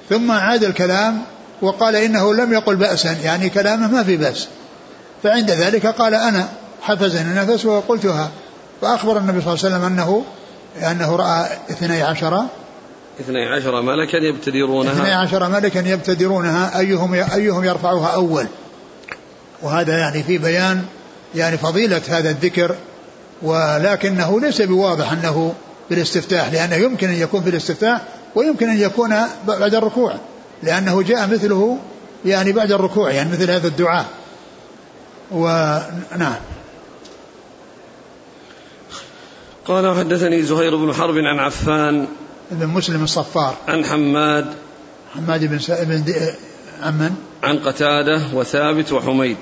ثم 0.09 0.31
عاد 0.31 0.63
الكلام 0.63 1.21
وقال 1.61 1.95
إنه 1.95 2.33
لم 2.33 2.53
يقل 2.53 2.75
بأسا 2.75 3.11
يعني 3.11 3.49
كلامه 3.49 3.87
ما 3.87 4.03
في 4.03 4.17
بأس. 4.17 4.47
فعند 5.23 5.51
ذلك 5.51 5.85
قال 5.85 6.13
أنا 6.13 6.49
حفزني 6.81 7.21
النفس 7.21 7.65
وقلتها. 7.65 8.31
فأخبر 8.81 9.17
النبي 9.17 9.41
صلى 9.41 9.53
الله 9.53 9.65
عليه 9.65 9.75
وسلم 9.75 9.83
أنه 9.85 10.23
أنه 10.91 11.15
رأى 11.15 11.45
اثني 11.71 12.01
عشر 12.01 12.43
اثني 13.19 13.45
عشر 13.45 13.81
ملكا 13.81 14.17
يبتدرونها. 14.17 14.91
اثني 14.91 15.13
عشر 15.13 15.49
ملكا 15.49 15.79
يبتدرونها. 15.79 16.79
أيهم 16.79 17.13
أيهم 17.13 17.63
يرفعها 17.63 18.07
أول؟ 18.07 18.45
وهذا 19.61 19.97
يعني 19.97 20.23
في 20.23 20.37
بيان 20.37 20.85
يعني 21.35 21.57
فضيلة 21.57 22.01
هذا 22.09 22.29
الذكر 22.29 22.75
ولكنه 23.41 24.39
ليس 24.39 24.61
بواضح 24.61 25.11
أنه 25.11 25.53
بالاستفتاح 25.89 26.51
لأنه 26.51 26.75
يمكن 26.75 27.09
أن 27.09 27.15
يكون 27.15 27.43
في 27.43 27.49
الاستفتاح 27.49 28.01
ويمكن 28.35 28.69
أن 28.69 28.77
يكون 28.77 29.15
بعد 29.47 29.75
الركوع 29.75 30.15
لأنه 30.63 31.01
جاء 31.01 31.27
مثله 31.27 31.77
يعني 32.25 32.51
بعد 32.51 32.71
الركوع 32.71 33.11
يعني 33.11 33.31
مثل 33.31 33.51
هذا 33.51 33.67
الدعاء. 33.67 34.05
ونعم 35.31 36.35
قال 39.65 39.97
حدثني 39.97 40.41
زهير 40.41 40.75
بن 40.75 40.93
حرب 40.93 41.17
عن 41.17 41.39
عفان 41.39 42.07
بن 42.51 42.67
مسلم 42.67 43.03
الصفار. 43.03 43.57
عن 43.67 43.85
حماد. 43.85 44.53
حماد 45.15 45.45
بن 45.45 45.59
س... 45.59 45.71
بن 45.71 46.03
دي... 46.03 46.15
عن 46.81 46.97
من؟ 46.97 47.15
عن 47.43 47.59
قتادة 47.59 48.21
وثابت 48.33 48.91
وحميد. 48.91 49.37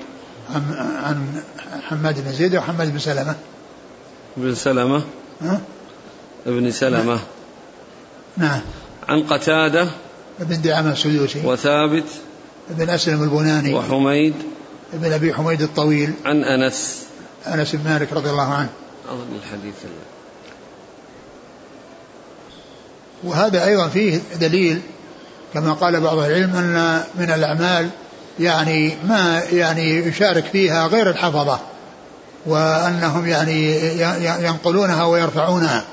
عن 0.54 0.62
عن 1.04 1.42
حماد 1.82 2.24
بن 2.24 2.32
زيد 2.32 2.56
وحماد 2.56 2.92
بن 2.92 2.98
سلمة. 2.98 3.34
بن 4.36 4.54
سلمة. 4.54 5.02
ها؟ 5.42 5.60
ابن 6.46 6.70
سلمة. 6.70 7.18
نعم. 8.36 8.60
عن 9.08 9.22
قتادة 9.22 9.88
بن 10.38 10.60
دعامة 10.62 10.92
السدوسي. 10.92 11.46
وثابت 11.46 12.06
بن 12.70 12.90
أسلم 12.90 13.22
البناني. 13.22 13.74
وحميد. 13.74 14.34
بن 14.92 15.12
أبي 15.12 15.34
حميد 15.34 15.62
الطويل. 15.62 16.12
عن 16.24 16.44
أنس. 16.44 17.02
أنس 17.46 17.74
بن 17.76 17.90
مالك 17.90 18.12
رضي 18.12 18.30
الله 18.30 18.52
عنه. 18.54 18.68
أظن 19.08 19.36
الحديث 19.44 19.74
اللي. 19.84 20.11
وهذا 23.24 23.64
أيضا 23.64 23.88
فيه 23.88 24.20
دليل 24.40 24.80
كما 25.54 25.72
قال 25.72 26.00
بعض 26.00 26.18
العلم 26.18 26.56
أن 26.56 27.02
من 27.14 27.30
الأعمال 27.30 27.88
يعني 28.40 28.96
ما 29.08 29.42
يعني 29.52 29.96
يشارك 29.96 30.44
فيها 30.44 30.86
غير 30.86 31.10
الحفظة 31.10 31.58
وأنهم 32.46 33.26
يعني 33.26 33.78
ينقلونها 34.44 35.04
ويرفعونها 35.04 35.84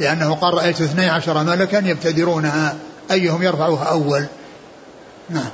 لأنه 0.00 0.34
قال 0.34 0.54
رأيت 0.54 0.80
اثني 0.80 1.08
عشر 1.08 1.42
ملكا 1.42 1.76
يبتدرونها 1.76 2.74
أيهم 3.10 3.42
يرفعها 3.42 3.84
أول؟ 3.84 4.26
نعم. 5.30 5.50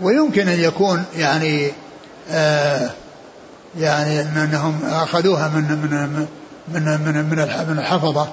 ويمكن 0.00 0.48
أن 0.48 0.60
يكون 0.60 1.04
يعني 1.16 1.72
آه 2.30 2.90
يعني 3.78 4.20
أنهم 4.20 4.80
أخذوها 4.84 5.48
من 5.48 5.62
من 5.62 6.26
من 6.68 6.82
من 7.00 7.30
من 7.70 7.78
الحفظة 7.78 8.28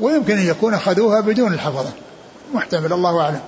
ويمكن 0.00 0.38
أن 0.38 0.46
يكون 0.46 0.74
أخذوها 0.74 1.20
بدون 1.20 1.54
الحفظة. 1.54 1.92
محتمل 2.54 2.92
الله 2.92 3.20
أعلم. 3.20 3.40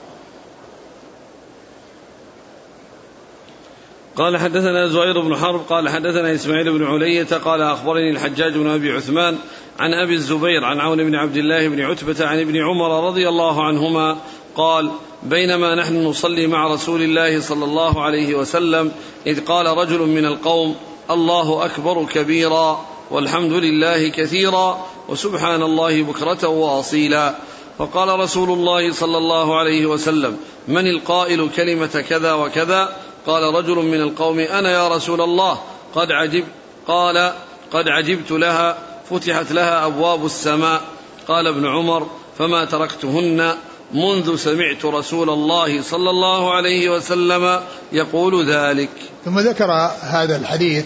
قال 4.16 4.38
حدثنا 4.38 4.88
زهير 4.88 5.20
بن 5.20 5.36
حرب 5.36 5.60
قال 5.60 5.88
حدثنا 5.88 6.34
إسماعيل 6.34 6.72
بن 6.78 6.84
علية 6.84 7.36
قال 7.44 7.62
أخبرني 7.62 8.10
الحجاج 8.10 8.52
بن 8.52 8.66
أبي 8.66 8.92
عثمان 8.92 9.38
عن 9.78 9.94
أبي 9.94 10.14
الزبير 10.14 10.64
عن 10.64 10.80
عون 10.80 11.04
بن 11.04 11.14
عبد 11.14 11.36
الله 11.36 11.68
بن 11.68 11.80
عتبة 11.80 12.26
عن 12.26 12.40
ابن 12.40 12.56
عمر 12.56 13.06
رضي 13.06 13.28
الله 13.28 13.64
عنهما 13.64 14.16
قال 14.56 14.90
بينما 15.22 15.74
نحن 15.74 16.04
نصلي 16.04 16.46
مع 16.46 16.66
رسول 16.66 17.02
الله 17.02 17.40
صلى 17.40 17.64
الله 17.64 18.02
عليه 18.02 18.34
وسلم 18.34 18.92
إذ 19.26 19.44
قال 19.44 19.66
رجل 19.66 19.98
من 19.98 20.24
القوم 20.24 20.76
الله 21.10 21.64
أكبر 21.64 22.04
كبيرا 22.04 22.86
والحمد 23.10 23.52
لله 23.52 24.08
كثيرا 24.08 24.86
وسبحان 25.08 25.62
الله 25.62 26.02
بكرة 26.02 26.48
وأصيلا. 26.48 27.34
فقال 27.78 28.20
رسول 28.20 28.50
الله 28.50 28.92
صلى 28.92 29.18
الله 29.18 29.58
عليه 29.58 29.86
وسلم 29.86 30.36
من 30.68 30.86
القائل 30.86 31.48
كلمة 31.56 32.04
كذا 32.08 32.32
وكذا؟ 32.32 32.96
قال 33.26 33.54
رجل 33.54 33.76
من 33.76 34.00
القوم 34.00 34.38
أنا 34.38 34.70
يا 34.70 34.88
رسول 34.88 35.20
الله 35.20 35.58
قد 35.94 36.12
عجب 36.12 36.44
قال 36.88 37.32
قد 37.72 37.88
عجبت 37.88 38.30
لها 38.30 38.78
فتحت 39.10 39.52
لها 39.52 39.86
أبواب 39.86 40.26
السماء. 40.26 40.80
قال 41.28 41.46
ابن 41.46 41.66
عمر 41.66 42.06
فما 42.38 42.64
تركتهن 42.64 43.54
منذ 43.94 44.36
سمعت 44.36 44.84
رسول 44.84 45.30
الله 45.30 45.82
صلى 45.82 46.10
الله 46.10 46.54
عليه 46.54 46.90
وسلم 46.90 47.60
يقول 47.92 48.46
ذلك. 48.46 48.90
ثم 49.24 49.38
ذكر 49.38 49.70
هذا 50.00 50.36
الحديث 50.36 50.84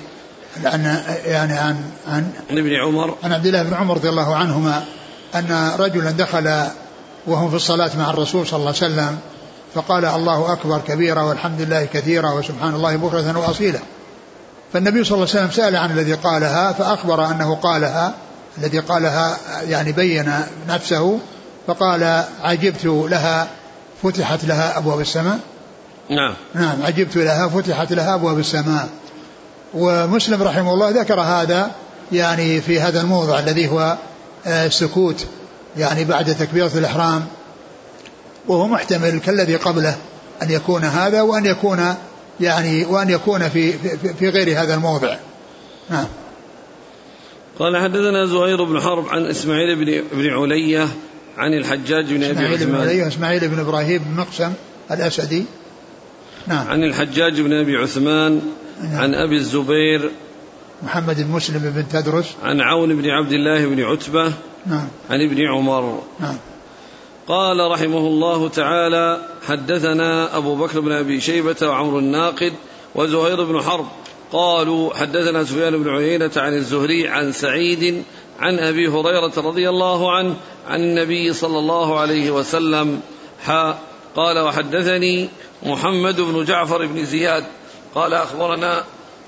عن 0.65 1.03
يعني 1.27 1.53
عن 1.53 1.77
عن 2.09 2.33
عن 2.51 2.59
ابن 2.59 2.75
عمر. 2.75 3.17
عن 3.25 3.33
عبد 3.33 3.47
الله 3.47 3.63
بن 3.63 3.75
عمر 3.75 3.95
رضي 3.95 4.09
الله 4.09 4.37
عنهما 4.37 4.85
أن 5.35 5.73
رجلا 5.79 6.11
دخل 6.11 6.67
وهم 7.27 7.51
في 7.51 7.57
الصلاة 7.57 7.91
مع 7.99 8.11
الرسول 8.11 8.47
صلى 8.47 8.57
الله 8.57 8.75
عليه 8.83 8.95
وسلم 8.95 9.19
فقال 9.75 10.05
الله 10.05 10.53
أكبر 10.53 10.79
كبيرا 10.79 11.23
والحمد 11.23 11.61
لله 11.61 11.85
كثيرا 11.85 12.33
وسبحان 12.33 12.75
الله 12.75 12.97
بكرة 12.97 13.39
وأصيلا. 13.39 13.79
فالنبي 14.73 15.05
صلى 15.05 15.17
الله 15.17 15.29
عليه 15.29 15.41
وسلم 15.41 15.51
سأل 15.51 15.77
عن 15.77 15.91
الذي 15.91 16.15
قالها 16.15 16.73
فأخبر 16.73 17.31
أنه 17.31 17.55
قالها 17.55 18.15
الذي 18.59 18.79
قالها 18.79 19.37
يعني 19.69 19.93
بين 19.93 20.33
نفسه 20.69 21.19
فقال 21.67 22.25
عجبت 22.43 22.85
لها 22.85 23.49
فتحت 24.03 24.45
لها 24.45 24.79
أبواب 24.79 25.01
السماء. 25.01 25.39
نعم. 26.11 26.35
نعم 26.55 26.83
عجبت 26.83 27.17
لها 27.17 27.49
فتحت 27.49 27.93
لها 27.93 28.15
أبواب 28.15 28.39
السماء. 28.39 28.89
ومسلم 29.77 30.43
رحمه 30.43 30.75
الله 30.75 30.91
ذكر 30.91 31.21
هذا 31.21 31.71
يعني 32.13 32.61
في 32.61 32.81
هذا 32.81 33.01
الموضع 33.01 33.39
الذي 33.39 33.69
هو 33.69 33.97
السكوت 34.47 35.27
يعني 35.77 36.05
بعد 36.05 36.35
تكبيرة 36.35 36.71
الإحرام. 36.75 37.25
وهو 38.49 38.67
محتمل 38.67 39.19
كالذي 39.19 39.57
قبله 39.57 39.97
أن 40.43 40.51
يكون 40.51 40.85
هذا 40.85 41.23
وأن 41.23 41.47
يكون 41.47 41.95
يعني 42.41 42.85
وأن 42.85 43.11
يكون 43.11 43.49
في 43.49 43.73
في, 43.73 44.15
في 44.15 44.29
غير 44.29 44.63
هذا 44.63 44.75
الموضع. 44.75 45.17
نعم. 45.91 46.07
قال 47.59 47.77
حدثنا 47.77 48.27
زهير 48.27 48.65
بن 48.65 48.81
حرب 48.81 49.09
عن 49.09 49.27
إسماعيل 49.27 49.77
بن 49.77 50.05
بن 50.13 50.31
علية 50.31 50.89
عن 51.39 51.55
الحجاج 51.55 52.13
بن 52.13 52.23
أبي 52.23 52.33
إسماعيل 52.33 52.59
بن 52.59 52.65
عثمان. 52.65 52.81
علي 52.81 53.09
إسماعيل 53.09 53.49
بن 53.49 53.61
إبراهيم 53.61 54.03
بن 54.03 54.21
مقسم 54.21 54.53
الأسدي. 54.91 55.45
نعم. 56.47 56.69
عن 56.69 56.85
الحجاج 56.85 57.41
بن 57.41 57.53
أبي 57.53 57.77
عثمان 57.77 58.43
نعم. 58.83 59.01
عن 59.01 59.15
أبي 59.15 59.37
الزبير 59.37 60.11
محمد 60.83 61.17
بن 61.23 61.31
مسلم 61.31 61.59
بن 61.59 61.89
تدرس. 61.89 62.35
عن 62.43 62.61
عون 62.61 62.97
بن 62.97 63.11
عبد 63.11 63.33
الله 63.33 63.67
بن 63.67 63.83
عتبة 63.83 64.33
نعم. 64.67 64.89
عن 65.11 65.21
ابن 65.23 65.47
عمر. 65.47 66.03
نعم. 66.21 66.37
قال 67.29 67.71
رحمه 67.71 67.99
الله 67.99 68.49
تعالى 68.49 69.21
حدثنا 69.47 70.37
أبو 70.37 70.55
بكر 70.55 70.81
بن 70.81 70.93
أبي 70.93 71.21
شيبة 71.21 71.57
وعمر 71.63 71.99
الناقد 71.99 72.53
وزهير 72.95 73.45
بن 73.45 73.63
حرب. 73.63 73.87
قالوا 74.33 74.95
حدثنا 74.95 75.45
سفيان 75.45 75.83
بن 75.83 75.89
عيينة 75.89 76.31
عن 76.37 76.55
الزهري 76.55 77.09
عن 77.09 77.33
سعيد 77.33 78.03
عن 78.39 78.59
أبي 78.59 78.89
هريرة 78.89 79.33
رضي 79.37 79.69
الله 79.69 80.17
عنه 80.17 80.35
عن 80.69 80.81
النبي 80.81 81.33
صلى 81.33 81.59
الله 81.59 82.01
عليه 82.01 82.31
وسلم 82.31 83.01
حا 83.45 83.79
قال 84.17 84.39
وحدثني 84.39 85.29
محمد 85.63 86.21
بن 86.21 86.45
جعفر 86.45 86.87
بن 86.87 87.05
زياد 87.05 87.45
قال 87.95 88.15
أخبرنا 88.15 88.85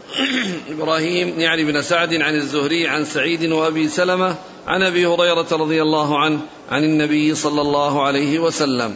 إبراهيم 0.73 1.41
يعني 1.41 1.65
بن 1.65 1.83
سعد 1.83 2.15
عن 2.15 2.35
الزهري 2.35 2.89
عن 2.89 3.05
سعيد 3.05 3.53
وأبي 3.53 3.89
سلمة 3.89 4.35
عن 4.67 4.83
أبي 4.83 5.07
هريرة 5.07 5.47
رضي 5.53 5.83
الله 5.83 6.19
عنه 6.19 6.41
عن 6.71 6.85
النبي 6.85 7.35
صلى 7.35 7.61
الله 7.61 8.03
عليه 8.03 8.39
وسلم. 8.39 8.95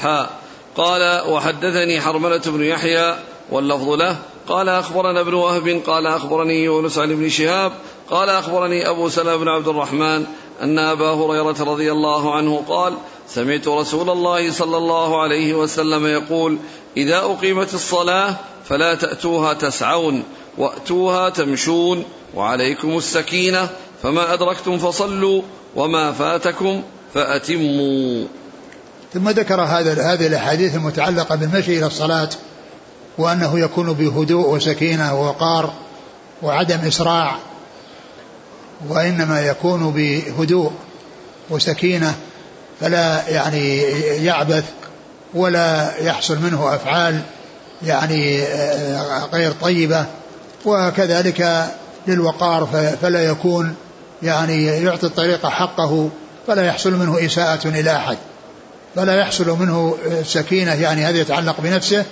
حا 0.00 0.30
قال 0.76 1.22
وحدثني 1.28 2.00
حرملة 2.00 2.42
بن 2.46 2.62
يحيى 2.62 3.16
واللفظ 3.50 3.88
له. 3.88 4.16
قال 4.48 4.68
أخبرنا 4.68 5.20
ابن 5.20 5.34
وهب 5.34 5.82
قال 5.86 6.06
أخبرني 6.06 6.64
يونس 6.64 6.98
عن 6.98 7.12
ابن 7.12 7.28
شهاب 7.28 7.72
قال 8.10 8.28
أخبرني 8.28 8.88
أبو 8.88 9.08
سلمة 9.08 9.36
بن 9.36 9.48
عبد 9.48 9.68
الرحمن 9.68 10.26
أن 10.62 10.78
أبا 10.78 11.10
هريرة 11.10 11.56
رضي 11.60 11.92
الله 11.92 12.34
عنه 12.34 12.64
قال 12.68 12.94
سمعت 13.34 13.68
رسول 13.68 14.10
الله 14.10 14.52
صلى 14.52 14.76
الله 14.76 15.22
عليه 15.22 15.54
وسلم 15.54 16.06
يقول 16.06 16.58
إذا 16.96 17.18
أقيمت 17.18 17.74
الصلاة 17.74 18.36
فلا 18.64 18.94
تأتوها 18.94 19.52
تسعون 19.54 20.22
وأتوها 20.58 21.28
تمشون 21.28 22.04
وعليكم 22.34 22.96
السكينة 22.96 23.68
فما 24.02 24.32
أدركتم 24.32 24.78
فصلوا 24.78 25.42
وما 25.76 26.12
فاتكم 26.12 26.82
فأتموا. 27.14 28.24
ثم 29.14 29.28
ذكر 29.28 29.60
هذا 29.60 30.02
هذه 30.12 30.26
الأحاديث 30.26 30.74
المتعلقة 30.74 31.34
بالمشي 31.34 31.78
إلى 31.78 31.86
الصلاة 31.86 32.28
وأنه 33.18 33.60
يكون 33.60 33.92
بهدوء 33.92 34.48
وسكينة 34.48 35.20
ووقار 35.20 35.72
وعدم 36.42 36.78
إسراع 36.78 37.36
وإنما 38.88 39.46
يكون 39.46 39.90
بهدوء 39.90 40.72
وسكينة. 41.50 42.14
فلا 42.80 43.28
يعني 43.28 43.82
يعبث 44.24 44.64
ولا 45.34 45.90
يحصل 46.00 46.38
منه 46.38 46.74
أفعال 46.74 47.20
يعني 47.82 48.44
غير 49.32 49.52
طيبة 49.52 50.06
وكذلك 50.64 51.68
للوقار 52.06 52.68
فلا 53.02 53.24
يكون 53.24 53.74
يعني 54.22 54.66
يعطي 54.66 55.06
الطريق 55.06 55.46
حقه 55.46 56.10
فلا 56.46 56.66
يحصل 56.66 56.92
منه 56.92 57.26
إساءة 57.26 57.68
إلى 57.68 57.96
أحد. 57.96 58.16
فلا 58.96 59.20
يحصل 59.20 59.58
منه 59.58 59.96
سكينة 60.24 60.74
يعني 60.74 61.04
هذا 61.04 61.18
يتعلق 61.18 61.60
بنفسه 61.60 62.04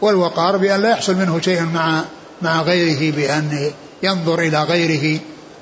والوقار 0.00 0.56
بأن 0.56 0.80
لا 0.80 0.90
يحصل 0.90 1.14
منه 1.14 1.40
شيء 1.40 1.62
مع 1.62 2.02
مع 2.42 2.62
غيره 2.62 3.16
بأن 3.16 3.70
ينظر 4.02 4.38
إلى 4.38 4.62
غيره 4.62 5.20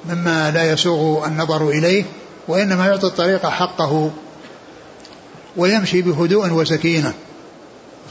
مما 0.08 0.50
لا 0.50 0.72
يسوغ 0.72 1.26
النظر 1.26 1.68
إليه 1.68 2.04
وإنما 2.48 2.86
يعطي 2.86 3.06
الطريق 3.06 3.46
حقه 3.46 4.10
ويمشي 5.56 6.02
بهدوء 6.02 6.50
وسكينة. 6.52 7.12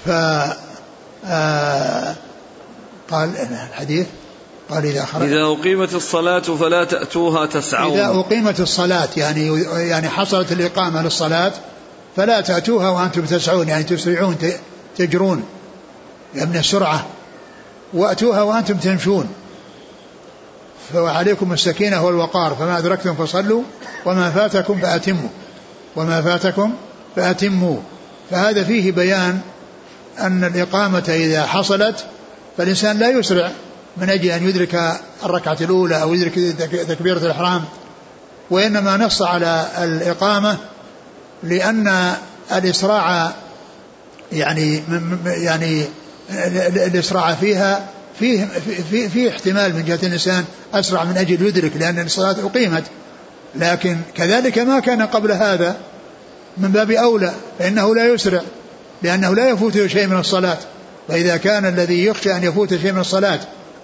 ف 0.05 0.09
آه 1.25 2.15
قال 3.11 3.29
الحديث 3.69 4.07
قال 4.69 4.85
إذا 4.85 5.05
خرج 5.05 5.23
إذا 5.23 5.43
أقيمت 5.43 5.93
الصلاة 5.93 6.39
فلا 6.39 6.83
تأتوها 6.83 7.45
تسعون. 7.45 7.93
إذا 7.93 8.07
أقيمت 8.07 8.59
الصلاة 8.59 9.09
يعني 9.17 9.63
يعني 9.63 10.09
حصلت 10.09 10.51
الإقامة 10.51 11.01
للصلاة 11.01 11.51
فلا 12.15 12.41
تأتوها 12.41 12.89
وأنتم 12.89 13.25
تسعون 13.25 13.67
يعني 13.67 13.83
تسرعون 13.83 14.37
تجرون 14.97 15.43
يعني 16.35 16.49
من 16.49 16.57
السرعة. 16.57 17.05
وأتوها 17.93 18.41
وأنتم 18.41 18.77
تمشون. 18.77 19.29
فعليكم 20.93 21.53
السكينة 21.53 22.05
والوقار 22.05 22.55
فما 22.55 22.77
أدركتم 22.77 23.15
فصلوا 23.15 23.63
وما 24.05 24.31
فاتكم 24.31 24.79
فأتموا. 24.79 25.29
وما 25.95 26.21
فاتكم 26.21 26.73
فأتموا 27.15 27.77
فهذا 28.31 28.63
فيه 28.63 28.91
بيان 28.91 29.39
أن 30.19 30.43
الإقامة 30.43 31.03
إذا 31.09 31.45
حصلت 31.45 32.05
فالإنسان 32.57 32.97
لا 32.97 33.09
يسرع 33.09 33.51
من 33.97 34.09
أجل 34.09 34.29
أن 34.29 34.49
يدرك 34.49 34.99
الركعة 35.25 35.57
الأولى 35.61 36.01
أو 36.01 36.13
يدرك 36.13 36.33
تكبيرة 36.89 37.17
الإحرام 37.17 37.63
وإنما 38.49 38.97
نص 38.97 39.21
على 39.21 39.67
الإقامة 39.77 40.57
لأن 41.43 42.13
الإسراع 42.51 43.31
يعني 44.31 44.83
يعني 45.25 45.85
الإسراع 46.75 47.35
فيها 47.35 47.87
فيه 48.19 48.47
في, 48.91 49.09
في 49.09 49.29
احتمال 49.29 49.75
من 49.75 49.85
جهة 49.85 49.99
الإنسان 50.03 50.45
أسرع 50.73 51.03
من 51.03 51.17
أجل 51.17 51.47
يدرك 51.47 51.71
لأن 51.77 51.99
الصلاة 51.99 52.35
أقيمت. 52.45 52.83
لكن 53.55 53.97
كذلك 54.15 54.57
ما 54.57 54.79
كان 54.79 55.01
قبل 55.01 55.31
هذا 55.31 55.77
من 56.57 56.71
باب 56.71 56.91
أولى 56.91 57.31
فإنه 57.59 57.95
لا 57.95 58.13
يسرع 58.13 58.41
لأنه 59.03 59.35
لا 59.35 59.49
يفوته 59.49 59.87
شيء 59.87 60.07
من 60.07 60.19
الصلاة. 60.19 60.57
فإذا 61.07 61.37
كان 61.37 61.65
الذي 61.65 62.05
يخشى 62.05 62.35
أن 62.35 62.43
يفوت 62.43 62.73
شيء 62.73 62.91
من 62.91 62.99
الصلاة 62.99 63.39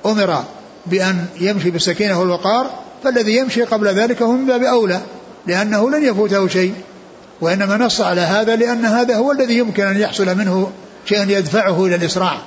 أمر 0.06 0.44
بأن 0.86 1.26
يمشي 1.40 1.70
بالسكينة 1.70 2.20
والوقار 2.20 2.72
فالذي 3.04 3.36
يمشي 3.36 3.64
قبل 3.64 3.88
ذلك 3.88 4.22
هو 4.22 4.32
من 4.32 4.46
باب 4.46 4.64
أولى 4.64 5.02
لأنه 5.48 5.90
لن 5.90 6.04
يفوته 6.04 6.48
شيء. 6.48 6.74
وإنما 7.42 7.78
نص 7.78 8.02
على 8.02 8.22
هذا 8.22 8.56
لأن 8.56 8.86
هذا 8.86 9.16
هو 9.16 9.32
الذي 9.32 9.58
يمكن 9.58 9.84
أن 9.84 9.98
يحصل 9.98 10.38
منه 10.38 10.72
شيء 11.06 11.30
يدفعه 11.30 11.86
إلى 11.86 11.96
الإسراع. 11.96 12.38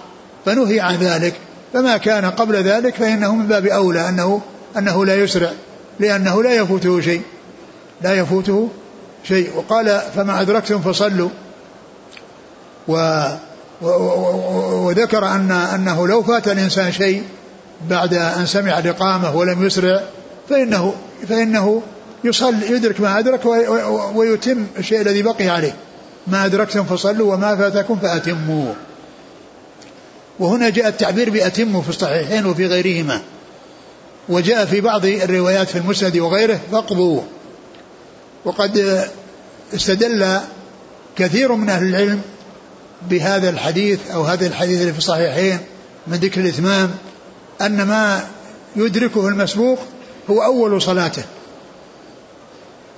فنهي 0.46 0.80
عن 0.80 0.96
ذلك. 0.96 1.34
فما 1.72 1.96
كان 1.96 2.24
قبل 2.24 2.56
ذلك 2.56 2.94
فإنه 2.94 3.34
من 3.34 3.46
باب 3.46 3.66
أولى 3.66 4.08
أنه 4.08 4.40
أنه 4.78 5.06
لا 5.06 5.14
يسرع 5.14 5.50
لأنه 6.00 6.42
لا 6.42 6.52
يفوته 6.52 7.00
شيء. 7.00 7.22
لا 8.02 8.14
يفوته 8.14 8.68
شيء. 9.24 9.50
وقال 9.56 10.00
فما 10.14 10.40
أدركتم 10.40 10.80
فصلوا. 10.80 11.28
و 12.88 13.24
وذكر 13.82 15.26
أن 15.26 15.50
أنه 15.50 16.08
لو 16.08 16.22
فات 16.22 16.48
الإنسان 16.48 16.92
شيء 16.92 17.22
بعد 17.90 18.14
أن 18.14 18.46
سمع 18.46 18.78
الإقامة 18.78 19.36
ولم 19.36 19.66
يسرع 19.66 20.00
فإنه 20.48 20.94
فإنه 21.28 21.82
يصل 22.24 22.54
يدرك 22.62 23.00
ما 23.00 23.18
أدرك 23.18 23.40
ويتم 24.14 24.66
الشيء 24.78 25.00
الذي 25.00 25.22
بقي 25.22 25.48
عليه. 25.48 25.74
ما 26.26 26.44
أدركتم 26.44 26.84
فصلوا 26.84 27.34
وما 27.34 27.56
فاتكم 27.56 27.96
فأتموا 27.96 28.72
وهنا 30.38 30.68
جاء 30.68 30.88
التعبير 30.88 31.30
بأتموا 31.30 31.82
في 31.82 31.88
الصحيحين 31.88 32.46
وفي 32.46 32.66
غيرهما. 32.66 33.20
وجاء 34.28 34.64
في 34.64 34.80
بعض 34.80 35.04
الروايات 35.04 35.68
في 35.68 35.78
المسند 35.78 36.18
وغيره 36.18 36.60
فاقضوا 36.72 37.20
وقد 38.44 39.04
استدل 39.74 40.40
كثير 41.16 41.52
من 41.52 41.68
أهل 41.68 41.86
العلم 41.86 42.22
بهذا 43.02 43.50
الحديث 43.50 44.10
أو 44.10 44.22
هذا 44.22 44.46
الحديث 44.46 44.80
اللي 44.80 44.92
في 44.92 44.98
الصحيحين 44.98 45.58
من 46.06 46.16
ذكر 46.16 46.40
الإتمام 46.40 46.90
أن 47.60 47.82
ما 47.82 48.24
يدركه 48.76 49.28
المسبوق 49.28 49.78
هو 50.30 50.42
أول 50.42 50.82
صلاته. 50.82 51.22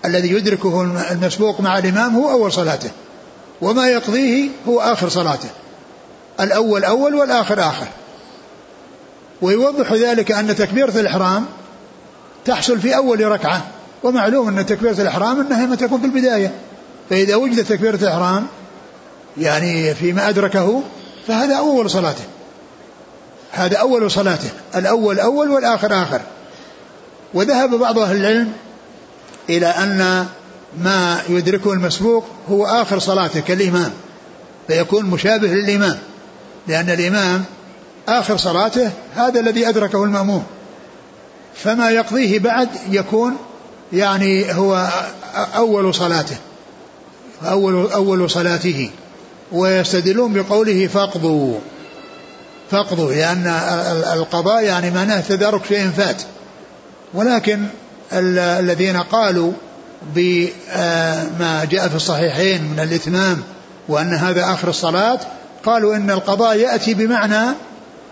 الذي 0.05 0.31
يدركه 0.31 0.83
المسبوق 1.13 1.61
مع 1.61 1.79
الإمام 1.79 2.17
هو 2.17 2.31
أول 2.31 2.53
صلاته 2.53 2.91
وما 3.61 3.89
يقضيه 3.89 4.49
هو 4.69 4.81
آخر 4.81 5.09
صلاته 5.09 5.49
الأول 6.41 6.85
أول 6.85 7.15
والآخر 7.15 7.61
آخر. 7.61 7.87
ويوضح 9.43 9.93
ذلك 9.93 10.33
أن 10.33 10.57
تكبيرة 10.57 11.01
الإحرام 11.01 11.47
تحصل 12.45 12.81
في 12.81 12.97
أول 12.97 13.25
ركعة. 13.25 13.67
ومعلوم 14.03 14.59
أن 14.59 14.67
تكبيرة 14.67 15.01
الإحرام 15.01 15.41
أنها 15.41 15.67
ما 15.67 15.77
تكون 15.77 16.01
في 16.01 16.07
البداية. 16.07 16.53
فإذا 17.11 17.35
وجدت 17.37 17.69
تكبيرة 17.69 17.97
الإحرام 17.97 18.47
يعني 19.39 19.95
فيما 19.95 20.29
أدركه 20.29 20.83
فهذا 21.27 21.57
أول 21.57 21.91
صلاته. 21.91 22.25
هذا 23.53 23.77
أول 23.77 24.11
صلاته. 24.11 24.51
الأول 24.77 25.21
أول 25.21 25.51
والآخر 25.51 26.03
آخر. 26.03 26.21
وذهب 27.35 27.75
بعض 27.75 27.99
أهل 27.99 28.17
العلم 28.17 28.53
إلى 29.49 29.67
أن 29.67 30.27
ما 30.83 31.23
يدركه 31.29 31.73
المسبوق 31.73 32.25
هو 32.51 32.67
آخر 32.67 32.99
صلاته 32.99 33.41
كالإمام 33.41 33.93
فيكون 34.69 35.07
مشابه 35.07 35.49
للإمام. 35.49 35.99
لأن 36.69 36.91
الإمام 36.91 37.45
آخر 38.09 38.37
صلاته 38.37 38.91
هذا 39.17 39.41
الذي 39.41 39.69
أدركه 39.69 40.05
المأموم. 40.05 40.45
فما 41.55 41.91
يقضيه 41.91 42.39
بعد 42.39 42.69
يكون 42.91 43.37
يعني 43.93 44.55
هو 44.55 44.89
أول 45.35 45.95
صلاته 45.95 46.37
أول 47.43 47.93
أول 47.93 48.31
صلاته. 48.31 48.91
ويستدلون 49.53 50.33
بقوله 50.33 50.87
فاقضوا 50.87 51.59
فاقضوا 52.71 53.13
لأن 53.13 53.47
القضاء 54.13 54.63
يعني 54.63 54.91
معناه 54.91 55.21
تدارك 55.21 55.67
شيء 55.67 55.91
فات. 55.97 56.23
ولكن 57.15 57.67
الذين 58.13 58.97
قالوا 58.97 59.53
بما 60.15 61.65
جاء 61.71 61.89
في 61.89 61.95
الصحيحين 61.95 62.65
من 62.65 62.81
الإتمام 62.81 63.43
وأن 63.89 64.15
هذا 64.15 64.53
آخر 64.53 64.69
الصلاة 64.69 65.19
قالوا 65.65 65.97
إن 65.97 66.11
القضاء 66.11 66.57
يأتي 66.57 66.95
بمعنى 66.95 67.55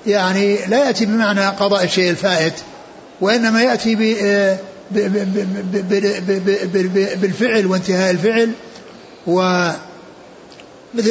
يعني 0.07 0.67
لا 0.67 0.87
يأتي 0.87 1.07
بمعنى 1.07 1.47
قضاء 1.47 1.85
الشيء 1.85 2.11
الفائت 2.11 2.55
وإنما 3.21 3.63
يأتي 3.63 3.95
بالفعل 7.21 7.67
وانتهاء 7.67 8.11
الفعل 8.11 8.53
ومثل 9.27 9.77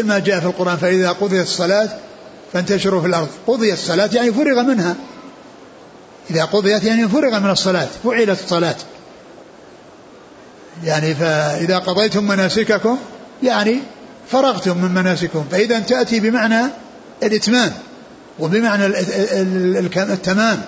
ما 0.04 0.20
جاء 0.20 0.40
في 0.40 0.46
القرآن 0.46 0.78
فإذا 0.78 1.12
قضيت 1.12 1.42
الصلاة 1.42 1.90
فانتشروا 2.54 3.02
في 3.02 3.08
الأرض 3.08 3.28
قضيت 3.48 3.74
الصلاة 3.74 4.10
يعني 4.14 4.34
فرغ 4.34 4.64
منها 4.64 4.96
إذا 6.32 6.46
قضيت 6.46 6.84
يعني 6.84 7.08
فرغ 7.08 7.40
من 7.40 7.50
الصلاة 7.50 7.88
فعلت 8.04 8.44
الصلاة 8.44 8.76
يعني 10.84 11.16
فإذا 11.16 11.78
قضيتم 11.78 12.24
مناسككم 12.24 12.98
يعني 13.44 13.80
فرغتم 14.32 14.78
من 14.78 14.94
مناسككم 14.94 15.46
فإذا 15.52 15.80
تأتي 15.80 16.20
بمعنى 16.20 16.66
الإتمام 17.24 17.74
وبمعنى 18.40 18.86
التمام 19.98 20.62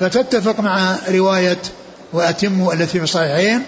فتتفق 0.00 0.60
مع 0.60 0.96
رواية 1.08 1.58
وأتموا 2.12 2.72
التي 2.72 2.98
في 2.98 3.04
الصحيحين 3.04 3.62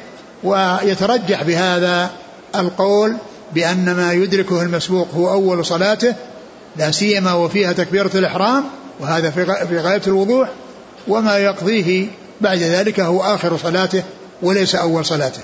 ويترجح 0.44 1.42
بهذا 1.42 2.10
القول 2.54 3.16
بأن 3.54 3.94
ما 3.94 4.12
يدركه 4.12 4.62
المسبوق 4.62 5.08
هو 5.14 5.30
أول 5.30 5.64
صلاته 5.64 6.14
لا 6.76 6.90
سيما 6.90 7.32
وفيها 7.32 7.72
تكبيرة 7.72 8.10
الإحرام 8.14 8.64
وهذا 9.00 9.30
في 9.68 9.78
غاية 9.78 10.02
الوضوح 10.06 10.48
وما 11.08 11.38
يقضيه 11.38 12.06
بعد 12.40 12.58
ذلك 12.58 13.00
هو 13.00 13.22
آخر 13.22 13.56
صلاته 13.56 14.02
وليس 14.42 14.74
أول 14.74 15.04
صلاته. 15.04 15.40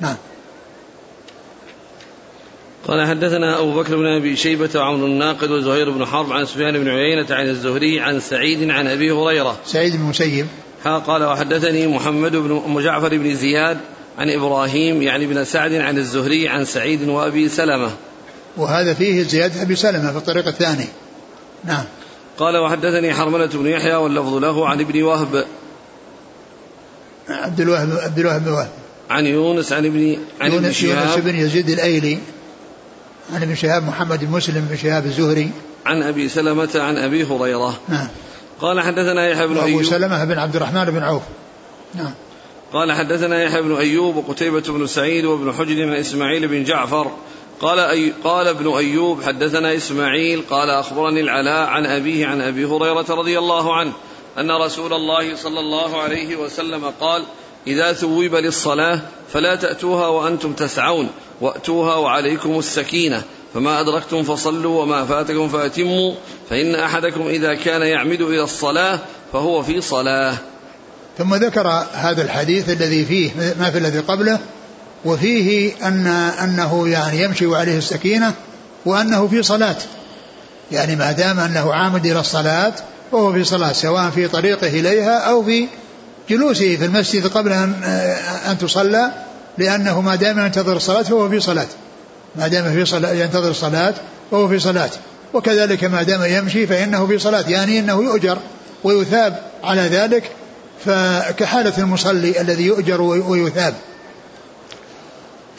نعم. 0.00 0.16
قال 2.88 3.08
حدثنا 3.08 3.58
أبو 3.58 3.82
بكر 3.82 3.96
بن 3.96 4.06
أبي 4.06 4.36
شيبة 4.36 4.70
وعمر 4.74 5.06
الناقد 5.06 5.50
وزهير 5.50 5.90
بن 5.90 6.04
حرب 6.04 6.32
عن 6.32 6.46
سفيان 6.46 6.78
بن 6.78 6.88
عيينة 6.88 7.26
عن 7.30 7.48
الزهري 7.48 8.00
عن 8.00 8.20
سعيد 8.20 8.70
عن 8.70 8.86
أبي 8.86 9.10
هريرة. 9.10 9.56
سعيد 9.66 9.96
بن 9.96 10.02
مسيب. 10.02 10.46
قال 10.84 11.24
وحدثني 11.24 11.86
محمد 11.86 12.36
بن 12.36 12.82
جعفر 12.82 13.18
بن 13.18 13.36
زياد 13.36 13.78
عن 14.18 14.30
إبراهيم 14.30 15.02
يعني 15.02 15.26
بن 15.26 15.44
سعد 15.44 15.72
عن 15.72 15.98
الزهري 15.98 16.48
عن 16.48 16.64
سعيد 16.64 17.08
وأبي 17.08 17.48
سلمة. 17.48 17.90
وهذا 18.56 18.94
فيه 18.94 19.22
زيادة 19.22 19.62
أبي 19.62 19.76
سلمة 19.76 20.12
في 20.12 20.18
الطريق 20.18 20.46
الثاني. 20.46 20.86
نعم. 21.64 21.84
قال 22.38 22.56
وحدثني 22.56 23.14
حرملة 23.14 23.46
بن 23.46 23.66
يحيى 23.66 23.94
واللفظ 23.94 24.34
له 24.34 24.68
عن 24.68 24.80
ابن 24.80 25.02
وهب. 25.02 25.44
عبد 27.28 27.60
الوهاب 27.60 27.98
عبد 27.98 28.18
الوهاب 28.18 28.44
بن 28.44 28.50
وهب. 28.50 28.68
عن 29.10 29.26
يونس 29.26 29.72
عن 29.72 29.86
ابن 29.86 30.16
عن 30.40 30.52
ابن 30.52 30.72
شهاب 30.72 31.08
يونس 31.08 31.16
بن 31.16 31.36
يزيد 31.36 31.70
الأيلي 31.70 32.18
عن 33.34 33.42
ابن 33.42 33.54
شهاب 33.54 33.82
محمد 33.82 34.24
بن 34.24 34.30
مسلم 34.30 34.66
بن 34.70 34.76
شهاب 34.76 35.06
الزهري. 35.06 35.50
عن 35.86 36.02
أبي 36.02 36.28
سلمة 36.28 36.70
عن 36.74 36.96
أبي 36.96 37.24
هريرة. 37.24 37.80
نعم. 37.88 38.08
قال 38.62 38.80
حدثنا 38.80 39.28
يحيى 39.28 39.46
بن 39.46 39.58
أيوب. 39.58 39.80
ابو 39.80 39.90
سلمة 39.90 40.24
بن 40.24 40.38
عبد 40.38 40.56
الرحمن 40.56 40.84
بن 40.84 41.02
عوف. 41.02 41.22
نعم. 41.94 42.14
قال 42.72 42.92
حدثنا 42.92 43.42
يحيى 43.42 43.62
بن 43.62 43.76
أيوب 43.76 44.16
وقتيبة 44.16 44.60
بن 44.60 44.86
سعيد 44.86 45.24
وابن 45.24 45.52
حجر 45.52 45.74
بن 45.74 45.92
إسماعيل 45.92 46.48
بن 46.48 46.64
جعفر. 46.64 47.10
قال 47.60 47.78
أي 47.78 48.12
قال 48.24 48.48
ابن 48.48 48.72
أيوب 48.72 49.22
حدثنا 49.22 49.74
إسماعيل 49.76 50.42
قال 50.50 50.70
أخبرني 50.70 51.20
العلاء 51.20 51.66
عن 51.66 51.86
أبيه 51.86 52.26
عن 52.26 52.40
أبي 52.40 52.64
هريرة 52.64 53.06
رضي 53.10 53.38
الله 53.38 53.74
عنه 53.76 53.92
أن 54.38 54.50
رسول 54.50 54.92
الله 54.92 55.36
صلى 55.36 55.60
الله 55.60 56.00
عليه 56.00 56.36
وسلم 56.36 56.92
قال 57.00 57.22
إذا 57.66 57.92
ثوب 57.92 58.34
للصلاة 58.34 59.00
فلا 59.32 59.54
تأتوها 59.54 60.08
وأنتم 60.08 60.52
تسعون 60.52 61.08
وأتوها 61.40 61.94
وعليكم 61.94 62.58
السكينة. 62.58 63.22
فما 63.54 63.80
أدركتم 63.80 64.22
فصلوا 64.22 64.82
وما 64.82 65.04
فاتكم 65.04 65.48
فأتموا 65.48 66.14
فإن 66.50 66.74
أحدكم 66.74 67.26
إذا 67.26 67.54
كان 67.54 67.82
يعمد 67.82 68.20
إلى 68.20 68.42
الصلاة 68.42 68.98
فهو 69.32 69.62
في 69.62 69.80
صلاة. 69.80 70.34
ثم 71.18 71.34
ذكر 71.34 71.68
هذا 71.92 72.22
الحديث 72.22 72.68
الذي 72.68 73.04
فيه 73.04 73.30
ما 73.60 73.70
في 73.70 73.78
الذي 73.78 73.98
قبله 73.98 74.38
وفيه 75.04 75.72
أن 75.82 76.06
أنه 76.42 76.88
يعني 76.88 77.22
يمشي 77.22 77.46
وعليه 77.46 77.78
السكينة 77.78 78.32
وأنه 78.86 79.28
في 79.28 79.42
صلاة. 79.42 79.76
يعني 80.72 80.96
ما 80.96 81.12
دام 81.12 81.40
أنه 81.40 81.74
عامد 81.74 82.06
إلى 82.06 82.20
الصلاة 82.20 82.72
فهو 83.12 83.32
في 83.32 83.44
صلاة 83.44 83.72
سواء 83.72 84.10
في 84.10 84.28
طريقه 84.28 84.66
إليها 84.66 85.18
أو 85.18 85.44
في 85.44 85.68
جلوسه 86.30 86.76
في 86.76 86.84
المسجد 86.84 87.26
قبل 87.26 87.52
أن 87.52 87.74
أن 88.50 88.58
تصلى 88.58 89.10
لأنه 89.58 90.00
ما 90.00 90.14
دام 90.14 90.38
ينتظر 90.38 90.76
الصلاة 90.76 91.02
فهو 91.02 91.28
في 91.28 91.40
صلاة. 91.40 91.66
ما 92.36 92.48
دام 92.48 92.72
في 92.72 92.84
صلاة 92.84 93.12
ينتظر 93.12 93.50
الصلاة 93.50 93.94
فهو 94.30 94.48
في 94.48 94.58
صلاة. 94.58 94.90
وكذلك 95.34 95.84
ما 95.84 96.02
دام 96.02 96.24
يمشي 96.24 96.66
فإنه 96.66 97.06
في 97.06 97.18
صلاة 97.18 97.44
يعني 97.48 97.78
أنه 97.78 98.02
يؤجر 98.02 98.38
ويثاب. 98.84 99.42
على 99.64 99.82
ذلك 99.82 100.30
فكحالة 100.84 101.78
المصلي 101.78 102.40
الذي 102.40 102.64
يؤجر 102.64 103.00
ويثاب. 103.02 103.74